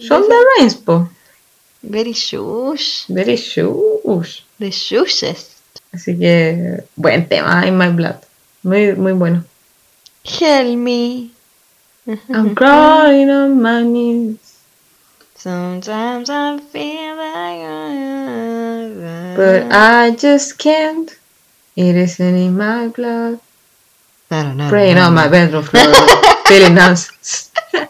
[0.00, 1.08] Shonda Rhimes, po.
[1.82, 3.04] Very shush.
[3.06, 4.40] Very shush.
[4.58, 5.52] The shushest.
[5.92, 8.16] Así que, buen tema, In My Blood.
[8.62, 9.44] Muy, muy bueno.
[10.24, 11.30] Help me.
[12.28, 14.38] I'm crying on my knees.
[15.36, 21.10] Sometimes I feel like I But I just can't.
[21.74, 23.40] It isn't in my blood.
[24.30, 25.92] No, no, no, Praying on my bedroom floor.
[26.46, 27.50] Feeling nonsense.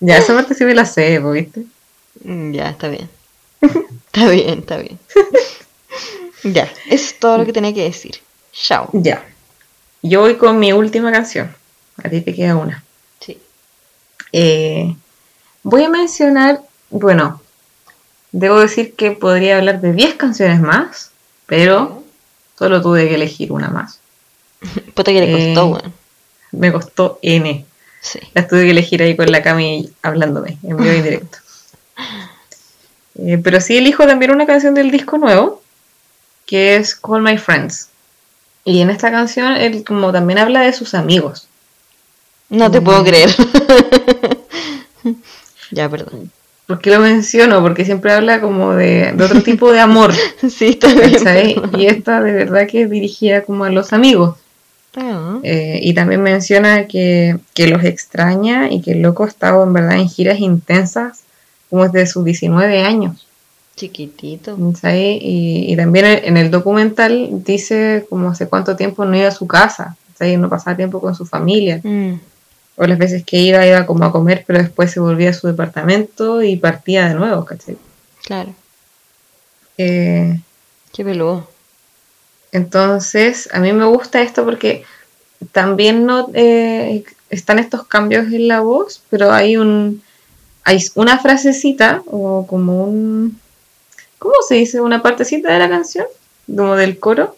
[0.00, 1.64] ya, esa parte sí me la sé, ¿viste?
[2.24, 3.08] Mm, Ya, está bien.
[3.60, 4.98] Está bien, está bien.
[6.44, 8.16] Ya, eso es todo lo que tenía que decir.
[8.52, 8.88] Chao.
[8.92, 9.24] Ya.
[10.02, 11.54] Yo voy con mi última canción.
[12.02, 12.84] A ti te queda una.
[13.20, 13.38] Sí.
[14.32, 14.94] Eh,
[15.62, 16.60] voy a mencionar,
[16.90, 17.40] bueno,
[18.32, 21.10] debo decir que podría hablar de 10 canciones más,
[21.46, 22.04] pero
[22.58, 23.98] solo tuve que elegir una más.
[24.94, 25.94] Puta que le costó, Eh, weón.
[26.52, 27.64] Me costó N.
[28.00, 28.20] Sí.
[28.34, 31.38] Las tuve que elegir ahí con la Cami hablándome en vivo y directo.
[33.16, 35.62] Eh, pero sí elijo también una canción del disco nuevo,
[36.46, 37.88] que es Call My Friends.
[38.64, 41.48] Y en esta canción él como también habla de sus amigos.
[42.48, 43.06] No te puedo Mm.
[43.06, 43.30] creer.
[45.70, 46.30] ya, perdón.
[46.66, 47.60] ¿Por qué lo menciono?
[47.60, 50.12] Porque siempre habla como de, de otro tipo de amor.
[50.48, 51.62] Sí, está bien.
[51.76, 54.36] Y esta de verdad que es dirigida como a los amigos.
[54.96, 59.62] Ah, Eh, y también menciona que, que los extraña y que el loco ha estado
[59.64, 61.20] en verdad en giras intensas
[61.68, 63.23] como desde sus 19 años.
[63.76, 64.56] Chiquitito.
[64.84, 69.46] Y, y también en el documental dice como hace cuánto tiempo no iba a su
[69.46, 70.36] casa, ¿cachai?
[70.36, 71.80] no pasaba tiempo con su familia.
[71.82, 72.14] Mm,
[72.76, 75.46] O las veces que iba, iba como a comer, pero después se volvía a su
[75.46, 77.76] departamento y partía de nuevo, ¿cachai?
[78.24, 78.52] Claro.
[79.78, 80.40] Eh,
[80.92, 81.48] Qué peludo.
[82.52, 84.84] entonces, a mí me gusta esto porque
[85.52, 90.02] también no eh, están estos cambios en la voz, pero hay un
[90.66, 93.38] hay una frasecita o como un
[94.18, 94.80] ¿cómo se dice?
[94.80, 96.06] una partecita de la canción,
[96.46, 97.36] como del coro,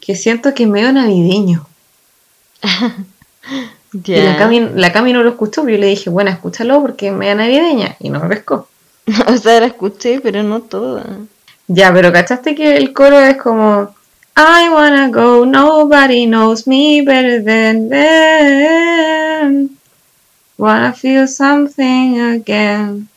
[0.00, 1.66] que siento que es medio navideño.
[3.92, 4.38] Y la.
[4.38, 7.34] Cami, la Cami no lo escuchó, pero yo le dije, bueno, escúchalo porque es media
[7.34, 8.68] navideña, y no me pescó.
[9.26, 11.04] o sea, la escuché, pero no toda.
[11.68, 13.94] Ya, pero ¿cachaste que el coro es como
[14.34, 19.76] I wanna go, nobody knows me better than them.
[20.56, 23.08] Wanna feel something again.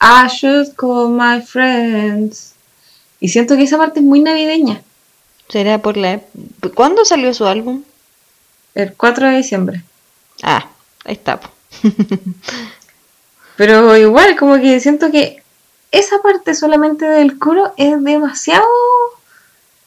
[0.00, 2.54] I should call my friends.
[3.20, 4.82] Y siento que esa parte es muy navideña.
[5.48, 6.20] ¿Será por la...
[6.74, 7.82] ¿Cuándo salió su álbum?
[8.74, 9.84] El 4 de diciembre.
[10.42, 10.68] Ah,
[11.04, 11.40] ahí está.
[13.56, 15.42] Pero igual, como que siento que
[15.92, 18.66] esa parte solamente del coro es demasiado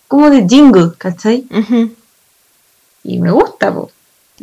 [0.07, 1.45] como de jingle, ¿cachai?
[3.03, 3.91] Y me gusta, po.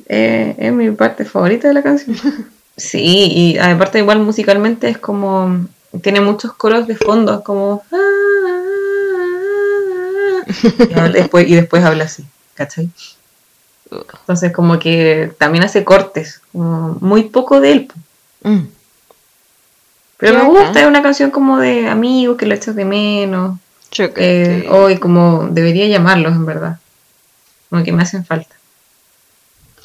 [0.09, 2.17] Eh, es mi parte favorita de la canción.
[2.77, 5.67] Sí, y aparte igual musicalmente es como...
[6.03, 7.85] Tiene muchos coros de fondo, como...
[10.79, 12.25] Y habla- después, y después habla así,
[12.55, 12.91] ¿cachai?
[13.91, 17.89] Entonces como que también hace cortes, como muy poco de él.
[18.43, 18.65] Mm.
[20.19, 23.59] Pero me gusta, es una canción como de amigos que lo echas de menos.
[23.99, 26.79] Eh, hoy como debería llamarlos en verdad.
[27.71, 28.57] Como que me hacen falta.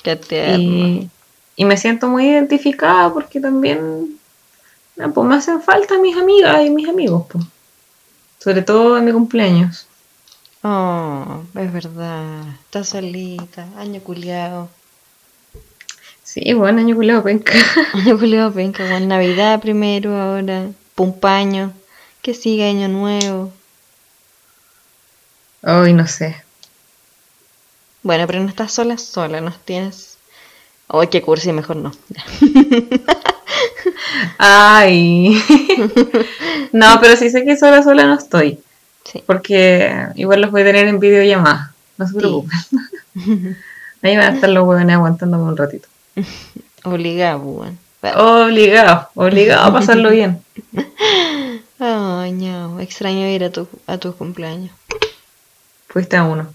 [0.03, 0.57] Qué tierno.
[0.57, 1.09] Y,
[1.59, 4.17] y me siento muy identificada porque también
[4.97, 7.25] ah, pues me hacen falta mis amigas y mis amigos.
[7.29, 7.43] Pues.
[8.37, 9.85] Sobre todo en mi cumpleaños.
[10.63, 12.43] Oh, es verdad.
[12.63, 13.67] Está solita.
[13.75, 14.69] Año culiao.
[16.23, 17.51] Sí, bueno, año culado penca.
[17.93, 18.89] Año culiao, penca.
[18.89, 20.69] Con Navidad primero ahora.
[20.95, 21.73] Pumpaño.
[22.21, 23.51] Que siga año nuevo.
[25.63, 26.41] Hoy no sé.
[28.01, 29.41] Bueno, pero no estás sola, sola.
[29.41, 30.08] No tienes...
[30.89, 31.91] Ay, qué cursi, mejor no.
[34.37, 35.41] Ay.
[36.71, 38.59] no, pero sí sé que sola sola no estoy.
[39.05, 39.23] Sí.
[39.25, 41.73] Porque igual los voy a tener en videollamada.
[41.97, 42.19] No se Sí.
[42.19, 42.59] preocupen.
[44.01, 45.87] Ahí van a estar los huevones aguantándome un ratito.
[46.83, 47.77] Obligado, weón.
[48.15, 50.41] Obligado, obligado a pasarlo bien.
[51.79, 52.79] Ay, no.
[52.79, 54.71] Extraño ir a tu, a tus cumpleaños.
[55.89, 56.47] Fuiste a uno.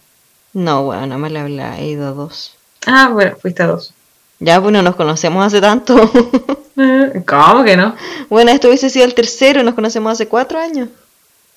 [0.54, 1.78] No, bueno, no me la habla.
[1.80, 2.54] He ido a dos.
[2.86, 3.92] Ah, bueno, fuiste a dos.
[4.40, 5.94] Ya, bueno, nos conocemos hace tanto.
[6.76, 7.94] Eh, ¿Cómo que no?
[8.28, 10.88] bueno, esto hubiese sido el tercero y nos conocemos hace cuatro años.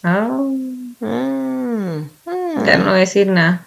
[0.04, 0.30] Ah,
[1.02, 2.64] Ah, ah.
[2.64, 3.66] ya no voy a decir nada.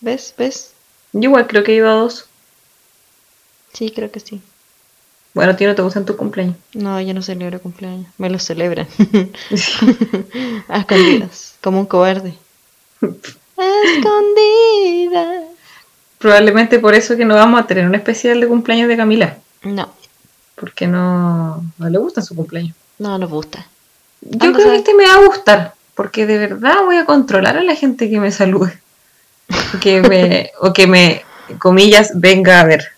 [0.00, 0.32] ¿Ves?
[0.38, 0.72] ¿Ves?
[1.12, 2.24] Yo igual creo que ido a dos.
[3.74, 4.40] Sí, creo que sí.
[5.34, 6.56] Bueno, ti no te gustan tu cumpleaños.
[6.72, 8.06] No, yo no celebro cumpleaños.
[8.16, 8.88] Me lo celebran.
[10.68, 11.56] a escondidas.
[11.60, 12.32] Como un cobarde.
[13.02, 15.49] A escondidas.
[16.20, 19.38] Probablemente por eso que no vamos a tener un especial de cumpleaños de Camila.
[19.62, 19.90] No,
[20.54, 22.76] Porque no, no le gusta su cumpleaños.
[22.98, 23.66] no nos gusta.
[24.20, 25.74] Yo creo que este me va a gustar.
[25.94, 28.78] Porque de verdad voy a controlar a la gente que me salude.
[29.74, 31.24] O que me, o que me,
[31.58, 32.88] comillas, venga a ver.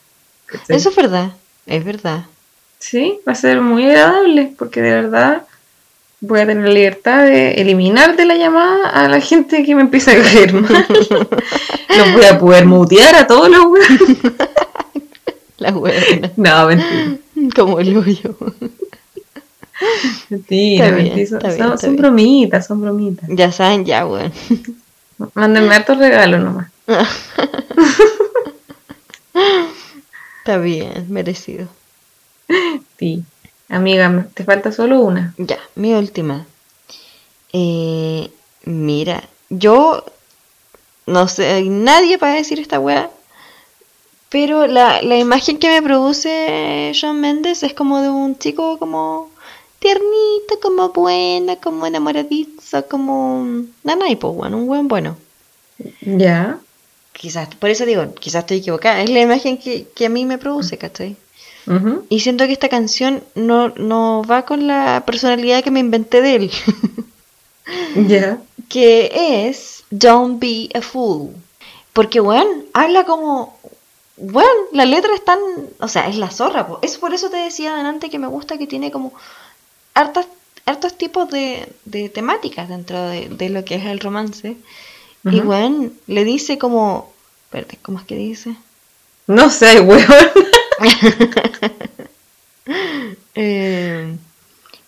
[0.67, 1.31] Eso es verdad.
[1.67, 2.25] Es verdad.
[2.81, 4.53] Sí, va a ser muy agradable.
[4.59, 5.47] Porque de verdad
[6.23, 9.83] voy a tener la libertad de eliminar de la llamada a la gente que me
[9.83, 10.87] empieza a caer mal.
[10.89, 14.01] Los voy a poder mutear a todos los weones.
[15.59, 16.33] La buena.
[16.37, 17.19] No, mentira.
[17.55, 18.37] Como el hoyo.
[20.29, 21.77] Mentira, Está bien, mentira.
[21.79, 23.29] Son, bien, bromitas, son bromitas.
[23.31, 24.33] Ya saben, ya, weón.
[25.35, 26.69] Mándenme hartos regalos nomás.
[30.39, 31.69] Está bien, merecido.
[32.99, 33.23] Sí.
[33.73, 35.35] Amiga, te falta solo una.
[35.39, 36.47] Ya, mi última.
[37.55, 38.31] Eh,
[38.65, 40.05] mira, yo
[41.07, 43.11] no sé, nadie para decir esta weá,
[44.29, 49.31] pero la, la imagen que me produce Shawn Mendes es como de un chico como
[49.79, 55.17] tiernito, como bueno, como enamoradizo, como nanay, pues bueno, un buen bueno.
[56.03, 56.61] Ya.
[57.15, 60.37] Quizás, por eso digo, quizás estoy equivocada, es la imagen que, que a mí me
[60.37, 61.17] produce, ¿cachai?
[62.09, 66.35] Y siento que esta canción no, no va con la personalidad que me inventé de
[66.37, 66.51] él.
[67.95, 68.39] Ya.
[68.69, 71.31] que es Don't Be a Fool.
[71.93, 73.59] Porque, weón, habla como.
[74.17, 75.39] Weón, la letra es tan.
[75.79, 76.79] O sea, es la zorra, po.
[76.83, 79.13] Es por eso te decía adelante que me gusta que tiene como.
[79.95, 80.27] hartas,
[80.67, 84.57] hartos tipos de, de temáticas dentro de, de lo que es el romance.
[85.25, 87.13] Y, weón, le dice como.
[87.47, 88.57] Espérate, ¿cómo es que dice?
[89.27, 90.05] No sé, weón.
[93.35, 94.15] Eh,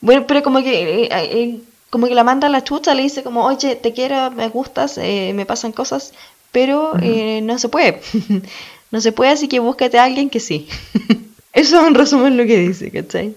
[0.02, 3.22] bueno, pero como que eh, eh, como que la manda a la chucha, le dice
[3.22, 6.12] como, oye, te quiero, me gustas, me pasan cosas,
[6.52, 8.00] pero eh, no se puede.
[8.90, 10.68] no se puede, así que búscate a alguien que sí.
[11.54, 13.34] Eso es un resumen lo que dice, ¿cachai?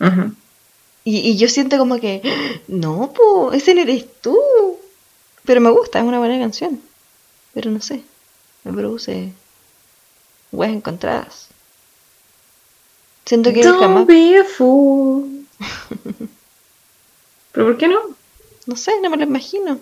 [0.00, 0.32] Ujú.
[1.04, 2.22] Y, y yo siento como que,
[2.68, 4.38] no, po, ese no eres tú.
[5.44, 6.80] Pero me gusta, es una buena canción.
[7.54, 8.02] Pero no sé,
[8.64, 9.32] me produce
[10.52, 11.45] weas encontradas.
[13.26, 15.46] Siento que Don't jamás, be a fool.
[17.52, 17.98] ¿Pero por qué no?
[18.66, 19.78] no sé, no me lo imagino.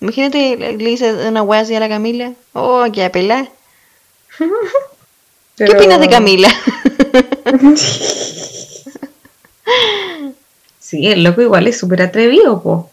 [0.00, 2.32] Imagínate, le, le dice una wea así a la Camila.
[2.52, 3.48] Oh, que apelá.
[4.38, 4.46] ¿Qué
[5.56, 6.48] Pero- opinas de Camila?
[10.80, 12.90] Sí, el loco igual es súper atrevido, po.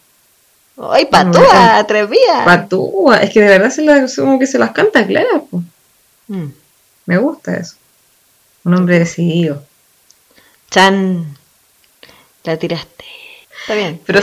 [0.78, 2.44] ¡Ay, patúa, atrevida!
[2.44, 5.64] Patúa, es que de verdad se las, como que se las canta claras, po.
[6.28, 6.48] Mm.
[7.06, 7.76] Me gusta eso.
[8.66, 9.64] Un hombre decidido.
[10.72, 11.26] Chan,
[12.44, 13.06] la tiraste.
[13.62, 14.02] Está bien.
[14.06, 14.20] Pero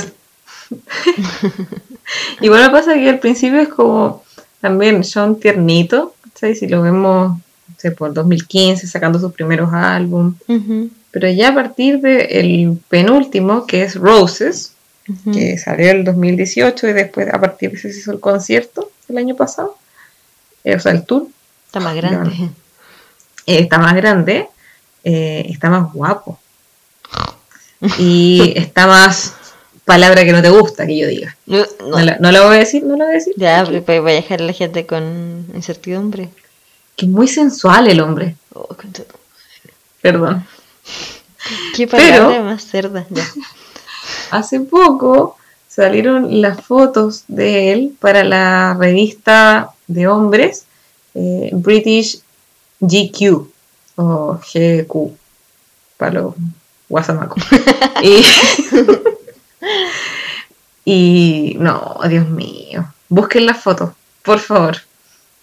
[2.40, 4.22] igual me pasa que al principio es como
[4.60, 6.58] también son tiernito, ¿sabes?
[6.60, 10.34] Si lo vemos, no sé, por 2015 sacando sus primeros álbumes.
[11.10, 14.74] Pero ya a partir del penúltimo, que es Roses,
[15.32, 19.18] que salió el 2018 y después a partir de ese se hizo el concierto el
[19.18, 19.76] año pasado,
[20.64, 21.26] eh, o sea, el tour,
[21.66, 22.50] Está más grande.
[23.46, 24.48] Eh, está más grande,
[25.04, 26.38] eh, está más guapo.
[27.98, 29.34] Y está más
[29.84, 31.36] palabra que no te gusta que yo diga.
[31.46, 33.34] No, No, no la voy a decir, no la voy a decir.
[33.36, 36.28] Ya, pero pues voy a dejar a la gente con incertidumbre.
[36.96, 38.36] Que es muy sensual el hombre.
[38.54, 38.68] Oh,
[40.00, 40.46] Perdón.
[41.76, 43.06] Qué Pero- palabra más cerda.
[43.10, 43.24] Ya.
[44.30, 45.36] Hace poco
[45.68, 50.64] salieron las fotos de él para la revista de hombres
[51.14, 52.20] eh, British
[52.82, 53.48] GQ
[53.96, 55.16] o GQ
[55.96, 56.34] para los
[56.88, 57.42] guasamacos.
[58.02, 58.24] y,
[60.84, 62.92] y no, Dios mío.
[63.08, 63.92] Busquen las fotos,
[64.22, 64.76] por favor.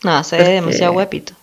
[0.04, 1.34] No, se ve demasiado guapito.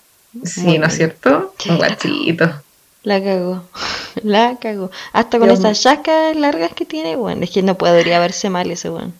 [0.43, 1.53] Sí, Muy ¿no es cierto?
[1.67, 2.61] Un guachito.
[3.03, 3.63] La cagó.
[4.23, 4.91] La cagó.
[5.13, 8.69] Hasta con Dios esas chascas largas que tiene, bueno, es que no podría verse mal
[8.69, 9.13] ese weón.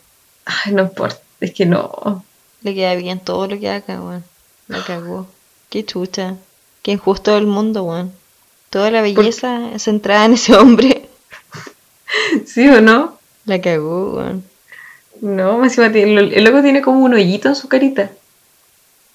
[0.46, 1.20] Ay, no importa.
[1.40, 2.24] Es que no.
[2.62, 4.24] Le queda bien todo lo que haga, weón.
[4.68, 5.28] La cagó.
[5.70, 6.36] Qué chucha.
[6.88, 8.14] Qué injusto el mundo, weón.
[8.70, 11.10] Toda la belleza centrada en ese hombre.
[12.46, 13.18] ¿Sí o no?
[13.44, 14.46] La cagó, weón.
[15.20, 18.10] No, encima tiene- el loco tiene como un hoyito en su carita.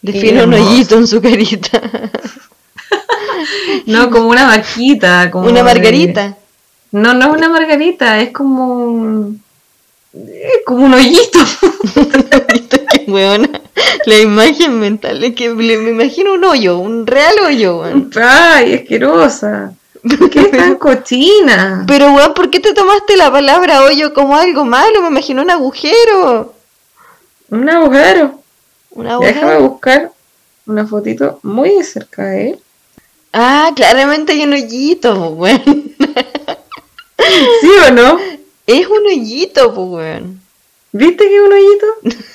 [0.02, 1.80] Define un hoyito en su carita.
[3.86, 5.30] No, como una vaquita.
[5.30, 6.36] Como Una de- margarita.
[6.90, 9.42] No, no es una margarita, es como un...
[10.14, 11.38] es como un hoyito.
[12.92, 13.61] Qué weona.
[14.06, 18.10] La imagen mental es que le- me imagino un hoyo, un real hoyo, weón.
[18.20, 19.72] Ay, asquerosa.
[20.18, 21.84] ¿Por qué es tan cochina?
[21.86, 25.00] Pero, weón, ¿por qué te tomaste la palabra hoyo como algo malo?
[25.02, 26.54] Me imagino un agujero.
[27.50, 28.40] Un agujero.
[28.90, 29.68] Un Ya Déjame agujero.
[29.68, 30.12] buscar
[30.66, 32.58] una fotito muy cerca de él.
[33.32, 35.94] Ah, claramente hay un hoyito, po, weón.
[37.60, 38.18] ¿Sí o no?
[38.66, 40.40] Es un hoyito, weón.
[40.92, 41.86] ¿Viste que es un hoyito?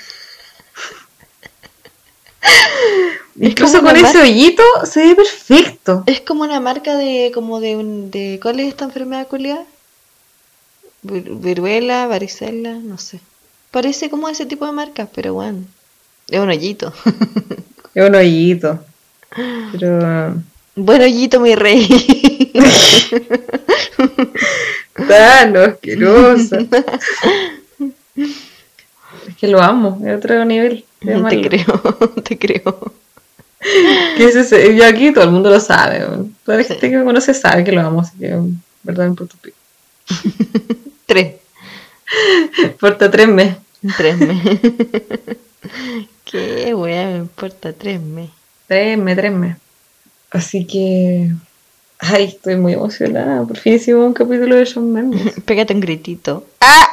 [3.40, 6.04] Incluso con ese hoyito se ve perfecto.
[6.08, 9.64] Es como una marca de, como de un, de, ¿cuál es esta enfermedad culiada?
[11.04, 13.20] Vir- Viruela, varicela, no sé.
[13.72, 15.60] Parece como ese tipo de marcas, pero bueno,
[16.30, 16.94] es un hoyito.
[17.94, 18.80] Es un hoyito.
[19.72, 20.36] Pero...
[20.76, 21.88] Buen hoyito, mi rey.
[25.08, 26.60] Tan asquerosa.
[29.28, 30.86] es que lo amo, es otro nivel.
[31.02, 31.82] te creo,
[32.24, 32.94] te creo.
[34.18, 34.76] ¿Qué es ese?
[34.76, 36.00] Yo aquí todo el mundo lo sabe.
[36.46, 36.70] Toda la Sí.
[36.70, 38.36] gente que me conoce sabe que lo amo, así que,
[38.84, 39.36] verdad, me importa.
[41.06, 41.36] Tres.
[42.64, 43.58] Importa tres meses.
[43.98, 44.60] Tres meses.
[46.26, 48.32] Qué wea, me importa tres meses.
[48.68, 49.58] Tres meses, tres meses.
[50.32, 51.32] Así que.
[52.00, 53.44] Ay, estoy muy emocionada.
[53.44, 55.34] Por fin hicimos un capítulo de Shawn Mendes.
[55.46, 56.46] Pégate un gritito.
[56.62, 56.88] ¡Ah!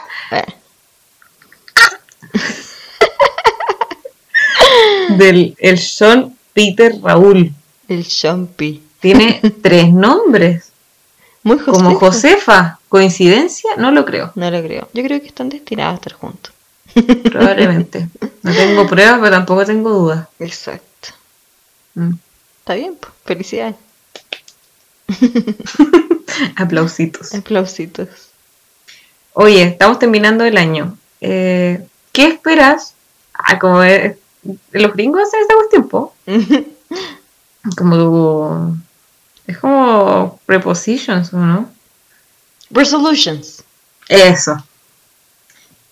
[5.18, 7.52] Del el Sean Peter Raúl.
[7.88, 8.82] El Chompy.
[9.00, 10.70] Tiene tres nombres.
[11.42, 11.58] Muy.
[11.58, 12.78] Como Josefa.
[12.88, 13.70] ¿Coincidencia?
[13.76, 14.32] No lo creo.
[14.34, 14.88] No lo creo.
[14.94, 16.52] Yo creo que están destinados a estar juntos.
[17.24, 18.08] Probablemente.
[18.42, 20.28] No tengo pruebas, pero tampoco tengo dudas.
[20.38, 21.08] Exacto.
[21.94, 22.14] Mm.
[22.60, 23.12] Está bien, pues.
[23.24, 23.76] Felicidades.
[26.56, 27.34] Aplausitos.
[27.34, 28.08] Aplausitos.
[29.34, 30.96] Oye, estamos terminando el año.
[31.20, 32.94] Eh, ¿Qué esperas?
[33.34, 34.16] Ah, como es-
[34.72, 36.14] los gringos hacen esta cuestión, po.
[37.76, 38.76] Como tu...
[39.46, 41.70] Es como prepositions, ¿o no?
[42.70, 43.64] Resolutions.
[44.08, 44.56] Eso.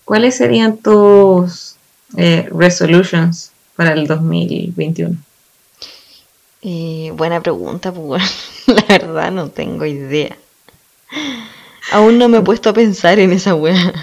[0.05, 1.75] ¿Cuáles serían tus
[2.17, 5.15] eh, resolutions para el 2021?
[6.61, 8.23] Eh, buena pregunta, pues
[8.67, 10.37] la verdad no tengo idea.
[11.91, 13.93] Aún no me he puesto a pensar en esa wea.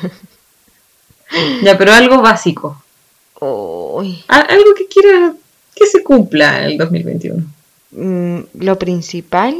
[1.62, 2.82] Ya, pero algo básico.
[3.40, 5.32] Uy, Algo que quiera
[5.74, 7.44] que se cumpla en el 2021.
[7.92, 9.56] mm, lo principal,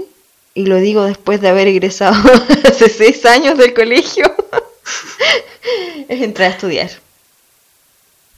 [0.55, 2.15] y lo digo después de haber egresado
[2.69, 4.25] hace seis años del colegio,
[6.09, 6.91] es entrar a estudiar.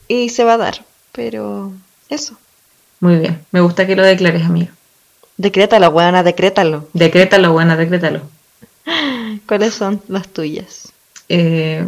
[0.08, 1.72] Y se va a dar, pero
[2.08, 2.36] eso.
[3.00, 3.44] Muy bien.
[3.50, 4.70] Me gusta que lo declares, amigo.
[5.38, 6.86] Decrétalo, weona, decrétalo.
[6.92, 8.20] Decrétalo, buena, decrétalo.
[9.48, 10.92] ¿Cuáles son las tuyas?
[11.28, 11.84] Eh,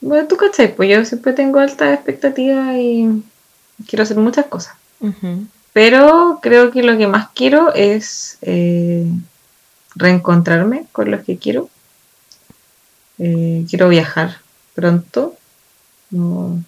[0.00, 3.22] bueno, tú cachai, pues yo siempre tengo altas expectativas y
[3.86, 4.74] quiero hacer muchas cosas.
[5.72, 9.06] Pero creo que lo que más quiero es eh,
[9.94, 11.68] reencontrarme con los que quiero.
[13.18, 14.36] Eh, quiero viajar
[14.74, 15.34] pronto.
[16.10, 16.62] No,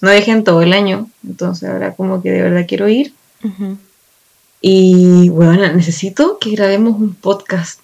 [0.00, 3.14] no viajé en todo el año, entonces ahora como que de verdad quiero ir.
[4.60, 7.81] Y bueno, necesito que grabemos un podcast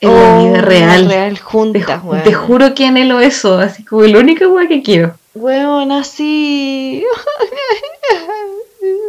[0.00, 1.08] en la Oh, vida real.
[1.08, 2.22] real Te, juntas, ju- weona.
[2.24, 5.16] te juro que anhelo eso, así como la única wea que quiero.
[5.34, 7.04] Weona, sí.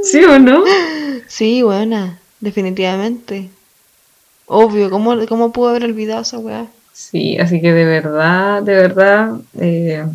[0.04, 0.64] ¿Sí o no?
[1.28, 3.50] Sí, buena, definitivamente.
[4.48, 6.66] Obvio, ¿cómo, cómo pudo haber olvidado esa weá?
[6.94, 10.06] Sí, así que de verdad, de verdad, eh,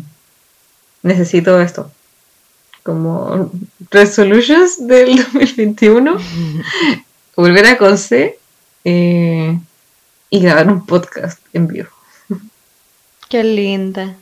[1.03, 1.89] necesito esto.
[2.83, 3.49] Como
[3.91, 6.17] resolutions del 2021,
[7.35, 8.37] volver a Conce
[8.83, 9.57] eh,
[10.29, 11.89] y grabar un podcast en vivo.
[13.29, 14.15] Qué linda,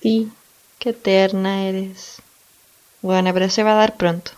[0.00, 0.30] Sí,
[0.78, 2.16] qué eterna eres.
[3.00, 4.32] Bueno, pero se va a dar pronto.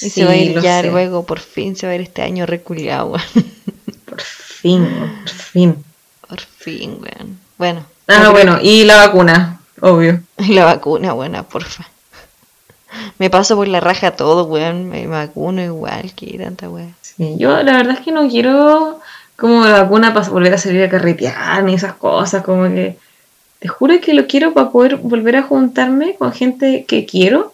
[0.00, 0.90] Y Sí, se va a ir ya sé.
[0.90, 3.22] luego, por fin se va a ir este año reculeado, weón.
[4.06, 5.84] Por fin, por fin.
[6.28, 7.38] Por fin, weón.
[7.58, 7.84] Bueno.
[8.08, 10.20] Ah, bueno, que- y la vacuna, obvio.
[10.38, 11.88] y la vacuna, buena, porfa.
[13.18, 14.88] Me paso por la raja todo, weón.
[14.88, 16.88] Me vacuno igual, que tanta weá.
[17.02, 19.00] Sí, yo la verdad es que no quiero
[19.36, 22.96] como la vacuna para volver a salir a carretear ni esas cosas, como que
[23.58, 27.52] te juro que lo quiero para poder volver a juntarme con gente que quiero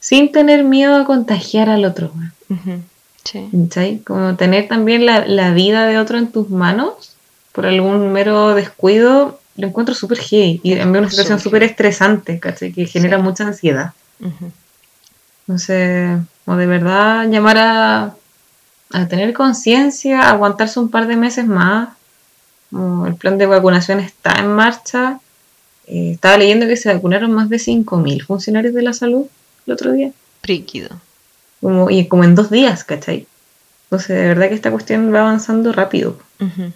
[0.00, 2.10] sin tener miedo a contagiar al otro.
[2.48, 2.80] ujú,
[3.24, 4.02] Sí.
[4.06, 7.14] Como tener también la, la vida de otro en tus manos
[7.52, 12.72] por algún mero descuido, lo encuentro súper heavy y en una situación Súper estresante, ¿cachai?
[12.72, 13.22] Que genera Sí.
[13.22, 13.92] mucha ansiedad.
[14.20, 14.50] ujú.
[15.46, 18.14] Entonces, o de verdad llamar a,
[18.94, 21.88] a tener conciencia, aguantarse un par de meses más.
[22.70, 25.20] Como el plan de vacunación está en marcha.
[25.86, 29.26] Eh, estaba leyendo que se vacunaron más de 5.000 funcionarios de la salud
[29.66, 30.10] el otro día.
[30.40, 30.88] Príquido.
[31.60, 33.26] Como, y como en dos días, ¿cachai?
[33.86, 36.18] Entonces, de verdad que esta cuestión va avanzando rápido.
[36.40, 36.72] Ujú.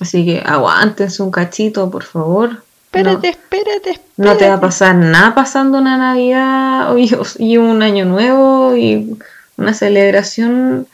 [0.00, 2.62] Así que aguántense un cachito, por favor.
[2.86, 4.00] Espérate, No- espérate, espérate.
[4.16, 9.16] No te va a pasar nada pasando una Navidad y, y un año nuevo y
[9.60, 10.88] una celebración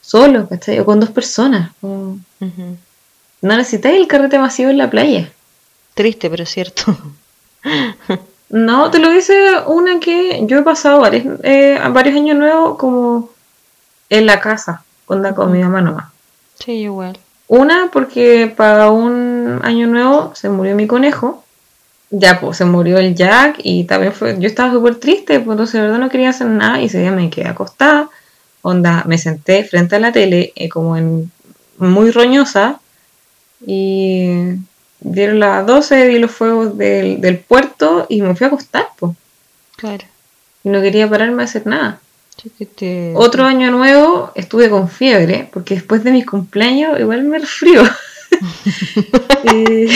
[0.00, 0.80] solo, ¿cachai?
[0.80, 1.70] O con dos personas.
[1.80, 2.18] como-.
[2.40, 5.30] No necesitáis el carrete masivo en la playa.
[5.94, 6.96] Triste, pero cierto.
[8.48, 9.34] No, te lo dice
[9.66, 13.30] una que yo he pasado varios, eh, varios años nuevos como
[14.08, 16.06] en la casa, con, la, con mi mamá nomás.
[16.54, 17.18] Sí, igual.
[17.48, 21.42] Una, porque para un año nuevo se murió mi conejo.
[22.10, 24.36] Ya, pues se murió el Jack y también fue.
[24.38, 27.10] Yo estaba súper triste, pues entonces de verdad no quería hacer nada y ese día
[27.10, 28.08] me quedé acostada.
[28.62, 31.30] Onda, me senté frente a la tele, eh, como en.
[31.78, 32.80] muy roñosa.
[33.66, 34.28] Y
[35.00, 39.12] dieron las 12, vi los fuegos del, del puerto y me fui a acostar, pues.
[39.76, 40.04] Claro.
[40.62, 42.00] Y no quería pararme a hacer nada.
[43.14, 47.82] Otro año nuevo estuve con fiebre, porque después de mis cumpleaños igual me resfrío.
[49.48, 49.88] Eh,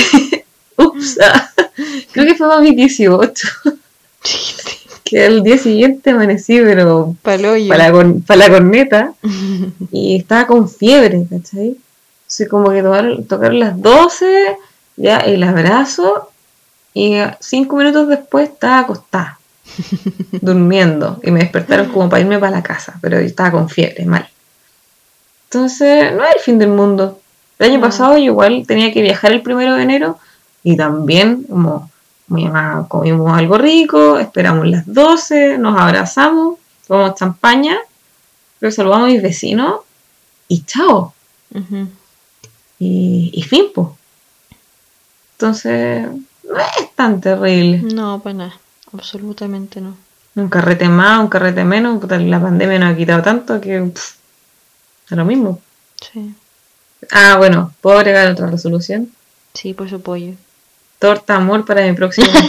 [0.81, 1.51] ups, ah,
[2.13, 3.49] creo que fue para mis 18,
[5.05, 9.13] que el día siguiente amanecí, pero para la, pa' la corneta,
[9.93, 11.77] y estaba con fiebre, ¿cachai?
[12.29, 14.57] Así como que tomaron- tocaron las 12,
[14.97, 16.31] ya el abrazo,
[16.95, 19.39] y cinco minutos después estaba acostada,
[20.41, 24.29] durmiendo, y me despertaron como para irme para la casa, pero estaba con fiebre, mal.
[25.45, 27.21] Entonces, no es el fin del mundo.
[27.59, 27.87] El año No.
[27.87, 30.19] pasado yo igual tenía que viajar el primero de enero,
[30.63, 31.91] y también como
[32.29, 37.77] mi mamá comimos algo rico, esperamos las 12, nos abrazamos, tomamos champaña,
[38.59, 39.81] pero saludamos a mis vecinos
[40.49, 41.13] y chao.
[42.79, 43.97] Y, y fin, po.
[45.33, 46.07] Entonces,
[46.45, 47.83] no es tan terrible.
[47.83, 48.61] No, para nada.
[48.93, 49.97] Absolutamente no.
[50.37, 54.15] Un carrete más, un carrete menos, la pandemia nos ha quitado tanto que pff,
[55.11, 55.61] A lo mismo.
[56.01, 56.35] Sí.
[57.11, 59.11] Ah, bueno, ¿puedo agregar otra resolución?
[59.55, 60.35] Sí, por su pollo.
[61.01, 62.29] Torta amor para mi próximo.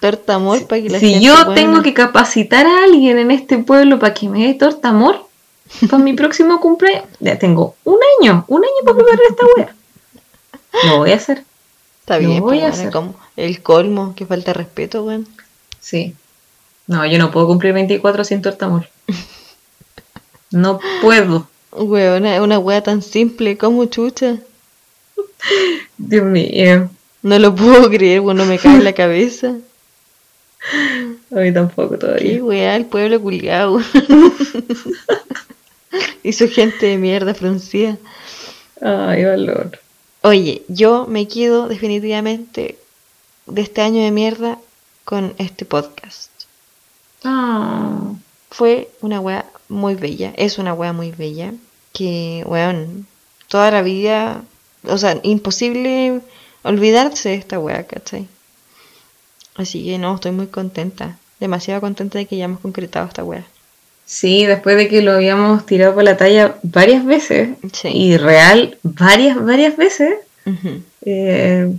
[0.00, 3.30] Torta amor para que la si gente yo pueda- tengo que capacitar a alguien en
[3.30, 5.26] este pueblo para que me dé torta amor
[5.88, 9.74] para mi próximo cumpleaños, ya tengo un año, un año para preparar esta wea.
[10.90, 11.44] Lo voy a hacer.
[12.00, 12.90] Está lo bien, voy pues, a hacer.
[12.90, 15.28] como el colmo, que falta de respeto, weón.
[15.80, 16.14] Sí.
[16.88, 18.88] No, yo no puedo cumplir 24 sin torta amor.
[20.50, 21.46] No puedo.
[21.70, 24.38] Weón, una, una wea tan simple como chucha.
[25.98, 26.90] Dios mío.
[27.22, 29.54] No lo puedo creer, weón, no me cae en la cabeza.
[31.30, 32.44] A mí tampoco Qué todavía.
[32.44, 33.80] weá, el pueblo culiao.
[36.22, 37.96] y su gente de mierda fruncida.
[38.80, 39.78] Ay, valor.
[40.22, 42.78] Oye, yo me quedo definitivamente
[43.46, 44.58] de este año de mierda
[45.04, 46.30] con este podcast.
[47.24, 48.12] Ah.
[48.50, 51.52] Fue una wea muy bella, es una wea muy bella,
[51.92, 53.06] que, weón,
[53.48, 54.42] toda la vida,
[54.84, 56.20] o sea, imposible
[56.62, 58.26] olvidarse de esta wea, ¿cachai?
[59.54, 63.44] Así que no, estoy muy contenta, demasiado contenta de que ya hemos concretado esta wea.
[64.04, 67.88] Sí, después de que lo habíamos tirado por la talla varias veces, Sí.
[67.88, 70.14] y real varias, varias veces,
[71.02, 71.72] eh,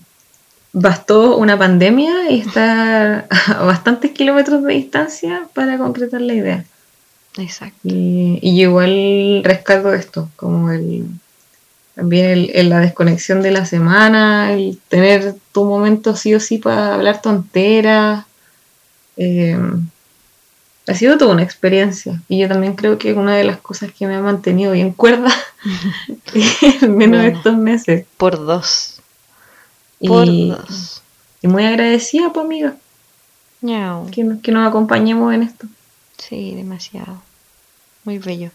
[0.72, 6.66] bastó una pandemia y estar a bastantes kilómetros de distancia para concretar la idea.
[7.38, 7.78] Exacto.
[7.84, 11.06] Y, igual rescato esto, como el
[11.96, 16.58] también el, el- la desconexión de la semana, el tener tu momento sí o sí
[16.58, 18.26] para hablar tonteras.
[19.18, 19.58] eh,
[20.86, 22.22] ha sido toda una experiencia.
[22.28, 25.32] Y yo también creo que una de las cosas que me ha mantenido bien cuerda,
[26.82, 27.38] al menos Bueno.
[27.38, 28.06] estos meses.
[28.18, 29.00] Por dos.
[30.06, 31.02] Por Y, dos.
[31.42, 32.76] y muy agradecida, pues amiga,
[33.62, 34.10] Ñau.
[34.12, 35.68] que, nos- que nos acompañemos en esto.
[36.18, 37.22] Sí, demasiado.
[38.04, 38.52] Muy bello.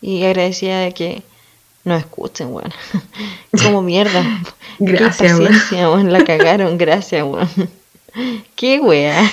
[0.00, 1.22] Y agradecida de que
[1.84, 2.72] nos escuchen, weón.
[3.62, 4.22] Como mierda.
[4.78, 6.12] Gracias, Qué paciencia, weón.
[6.12, 7.48] La cagaron, gracias, weón.
[8.56, 9.30] Qué wea.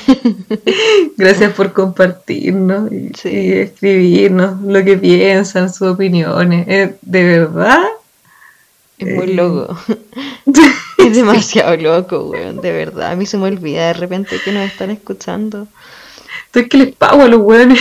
[1.18, 3.30] Gracias por compartirnos y, Sí.
[3.30, 6.68] y escribirnos lo que piensan, sus opiniones.
[6.68, 7.84] Eh, de verdad,
[9.00, 9.34] Es muy Eh.
[9.36, 9.78] loco.
[10.98, 12.62] Es demasiado loco, weón.
[12.62, 13.12] De verdad.
[13.12, 15.68] A mí se me olvida de repente que nos están escuchando.
[16.46, 17.80] estoy que les pago a los hueones.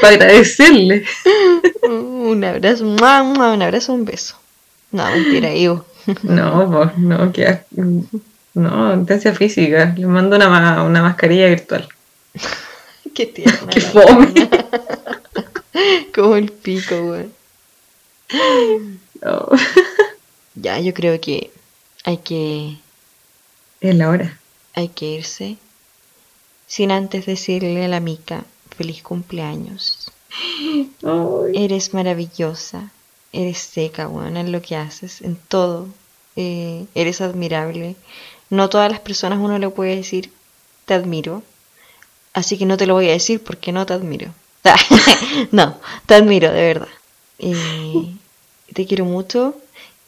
[0.00, 1.08] Para agradecerles.
[1.82, 3.02] Un abrazo, un
[3.62, 4.36] abrazo, un beso.
[4.92, 5.84] No, mentira, Ivo.
[6.22, 7.58] No, pues, no, que
[8.54, 9.92] no, intensidad física.
[9.96, 11.86] Les mando una, ma- una mascarilla virtual.
[13.14, 13.70] Qué tierna.
[13.70, 14.32] Qué fome.
[16.14, 17.32] Como el pico, weón.
[19.22, 19.48] No,
[20.54, 21.50] Ya, yo creo que
[22.04, 22.76] hay que
[23.80, 24.38] es la hora.
[24.74, 25.56] hay que irse
[26.66, 28.44] sin antes decirle a la mica
[28.78, 30.10] feliz cumpleaños.
[31.02, 32.90] Ay, Eres maravillosa,
[33.32, 35.88] eres seca, weón, en lo que haces, en todo.
[36.36, 37.96] Eh, eres admirable.
[38.48, 40.30] No todas las personas uno le puede decir
[40.84, 41.42] te admiro,
[42.32, 44.32] así que no te lo voy a decir porque no te admiro.
[45.52, 45.76] no,
[46.06, 46.88] te admiro, de verdad.
[47.38, 48.16] Y
[48.72, 49.54] te quiero mucho.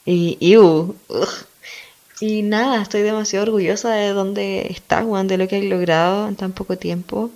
[0.07, 1.29] Y, iu, ugh.
[2.21, 6.37] y nada, estoy demasiado orgullosa de dónde estás, weón, de lo que has logrado en
[6.37, 7.31] tan poco tiempo.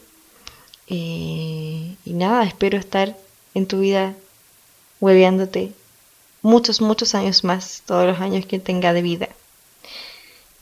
[0.88, 3.16] Eh, y nada, espero estar
[3.54, 4.14] en tu vida
[5.00, 5.72] hueveándote
[6.44, 9.28] muchos, muchos años más, todos los años que tenga de vida.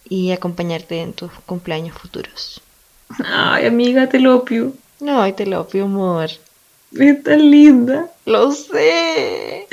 [0.08, 2.62] Y acompañarte en tus cumpleaños futuros.
[3.24, 4.72] Ay, amiga, te lo pido.
[5.00, 6.30] No, te lo pido, amor.
[6.98, 8.10] Es tan linda.
[8.24, 9.66] Lo sé.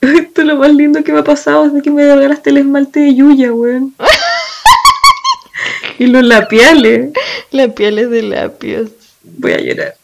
[0.00, 3.00] Esto es lo más lindo que me ha pasado desde que me regalaste el esmalte
[3.00, 3.94] de Yuya, weón.
[5.98, 7.12] y los labiales.
[7.50, 8.90] La piel es de labios.
[9.38, 9.94] Voy a llorar.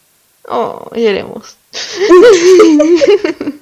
[0.47, 1.55] Oh, lloremos.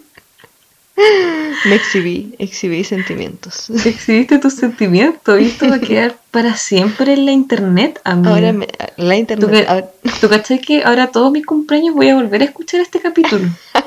[1.65, 3.69] Me exhibí, exhibí sentimientos.
[3.85, 8.31] Exhibiste tus sentimientos y esto va a quedar para siempre en la internet, amiga.
[8.35, 8.67] Ahora me,
[8.97, 9.49] la ¿Tú, internet.
[9.51, 9.89] que- ahora-
[10.19, 13.47] ¿Tú cachai que ahora todos mis cumpleaños voy a volver a escuchar este capítulo?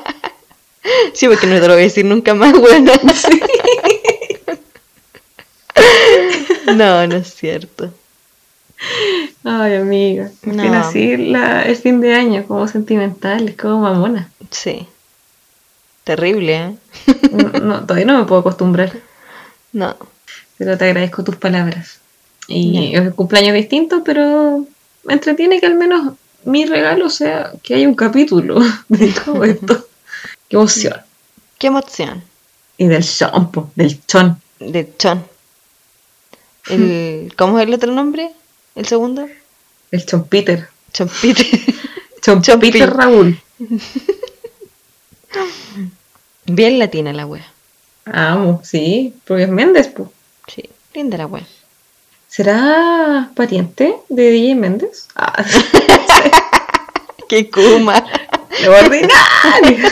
[1.13, 2.91] Sí, porque no te lo voy a decir nunca más, bueno.
[6.75, 7.91] No, no es cierto.
[9.43, 10.31] Ay, amiga.
[10.43, 10.73] No.
[10.73, 14.29] así la, el fin de año, como sentimental, es como mamona.
[14.51, 14.87] Sí.
[16.03, 16.75] Terrible, ¿eh?
[17.31, 18.91] No, no, todavía no me puedo acostumbrar,
[19.73, 19.95] No.
[20.57, 21.99] pero te agradezco tus palabras.
[22.47, 24.65] Y es un cumpleaños distinto, pero
[25.03, 29.87] me entretiene que al menos mi regalo sea que haya un capítulo de todo esto.
[30.47, 31.01] Qué emoción.
[31.57, 32.23] Qué emoción.
[32.77, 34.39] Y del shampoo, del chon.
[34.59, 35.25] De Chon.
[36.69, 38.31] El, ¿Cómo es el otro nombre?
[38.75, 39.27] ¿El segundo?
[39.91, 40.67] El chon Peter.
[40.91, 41.45] Chon Peter.
[42.21, 42.85] Chompita Chompi.
[42.85, 43.39] Raúl.
[46.45, 47.45] Bien latina la wea.
[48.05, 50.09] Amo, sí, porque es Méndez, pues.
[50.47, 51.45] Sí, linda la wea.
[52.27, 55.07] ¿Será pariente de DJ Méndez?
[55.15, 55.45] Ah,
[57.29, 58.05] ¡Qué kuma!
[58.63, 59.89] lo ordinario.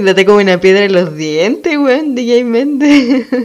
[0.00, 3.26] Date como una piedra en los dientes, weón, DJ Méndez.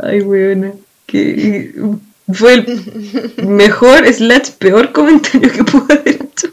[0.00, 0.72] Ay, weona.
[1.06, 1.72] Que
[2.32, 6.48] fue el mejor slash peor comentario que pude haber hecho.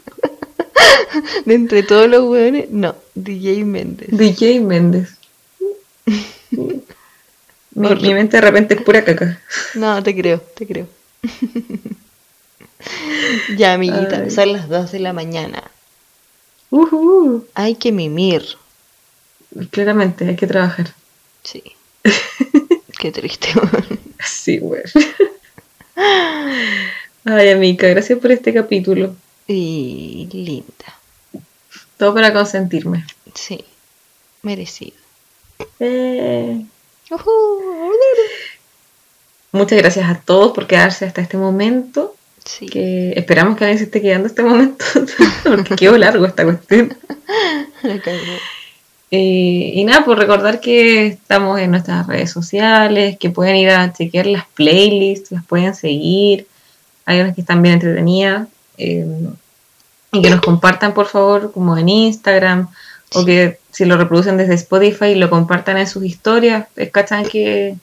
[1.44, 4.08] De entre todos los weones, no, DJ Méndez.
[4.10, 5.16] DJ Méndez.
[6.50, 6.82] Mi,
[7.72, 9.40] mi mente de repente es pura caca.
[9.74, 10.86] No, te creo, te creo.
[13.56, 14.30] ya, amiguita, Ay.
[14.30, 15.62] son las 2 de la mañana.
[17.54, 18.44] Hay que mimir.
[19.70, 20.94] Claramente, hay que trabajar.
[21.42, 21.62] Sí.
[22.98, 23.48] Qué triste.
[24.24, 24.82] Sí, weón.
[27.24, 29.14] Ay, amiga, gracias por este capítulo.
[29.46, 30.98] Y linda.
[31.96, 33.06] Todo para consentirme.
[33.34, 33.64] Sí.
[34.42, 34.96] Merecido.
[35.80, 36.64] Eh,
[37.10, 37.30] Ujú.
[39.52, 42.14] Muchas gracias a todos por quedarse hasta este momento.
[42.48, 42.64] Sí.
[42.66, 44.82] Que esperamos que alguien se esté quedando este momento.
[45.44, 46.96] porque quedó largo esta cuestión.
[49.10, 53.90] Eh, y nada, por recordar que estamos en nuestras redes sociales, que pueden ir a
[53.90, 56.46] chequear las playlists, las pueden seguir.
[57.06, 58.48] Hay unas que están bien entretenidas.
[58.76, 59.06] eh,
[60.12, 62.68] y que nos compartan, por favor, como en Instagram,
[63.14, 66.66] o que si lo reproducen desde Spotify, lo compartan en sus historias.
[66.92, 67.76] Cachan que,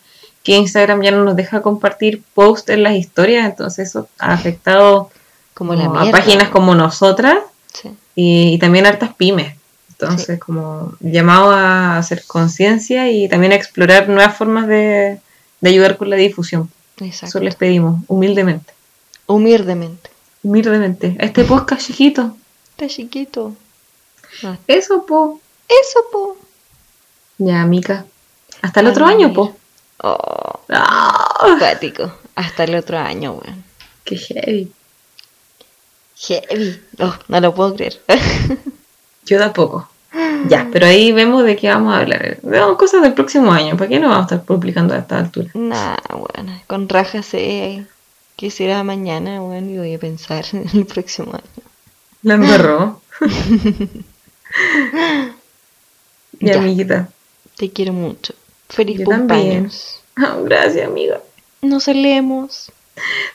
[0.46, 5.10] que Instagram ya no nos deja compartir posts en las historias, entonces eso ha afectado
[5.54, 7.40] Como la como a páginas como nosotras
[7.74, 7.90] Sí.
[8.16, 9.56] y, y también hartas pymes.
[9.90, 15.20] Entonces, como llamado a hacer conciencia y también a explorar nuevas formas de,
[15.62, 16.70] de ayudar con la difusión.
[17.00, 17.38] Exacto.
[17.38, 18.74] Eso les pedimos, humildemente.
[19.26, 20.10] Humildemente.
[20.44, 21.16] Humildemente.
[21.20, 22.36] Este podcast chiquito.
[22.72, 23.56] Está chiquito.
[24.44, 25.40] Ah, Eso, po.
[25.68, 26.38] Eso, po.
[27.38, 28.06] Ya, Mica.
[28.62, 29.56] Hasta el Ay, otro año, po.
[30.02, 31.56] Oh, ¡Ah!
[31.60, 32.12] cuático.
[32.36, 33.64] Hasta el otro año, weón.
[34.04, 34.72] ¡Qué heavy!
[36.18, 36.82] Heavy.
[37.00, 38.02] Oh, no lo puedo creer.
[39.26, 39.90] Yo tampoco.
[40.48, 42.38] Ya, pero ahí vemos de qué vamos a hablar.
[42.44, 43.76] Veamos cosas del próximo año.
[43.76, 45.50] ¿Para qué no vamos a estar publicando a esta altura?
[45.54, 46.62] nah, weón.
[46.68, 47.86] Con raja sé
[48.38, 51.66] que será mañana, weón, y voy a pensar en el próximo año.
[52.22, 53.02] La embarró.
[56.40, 56.58] Ya.
[56.58, 57.10] amiguita.
[57.56, 58.34] Te quiero mucho.
[58.70, 59.40] Feliz Yo también.
[59.42, 60.02] cumpleaños.
[60.18, 61.20] Ah, gracias, amiga.
[61.62, 62.72] Nos salemos.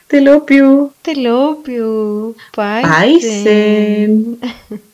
[0.06, 0.94] Te lo pido.
[1.02, 1.56] Te lo.
[2.56, 2.82] Bye.
[2.82, 4.38] Paisen.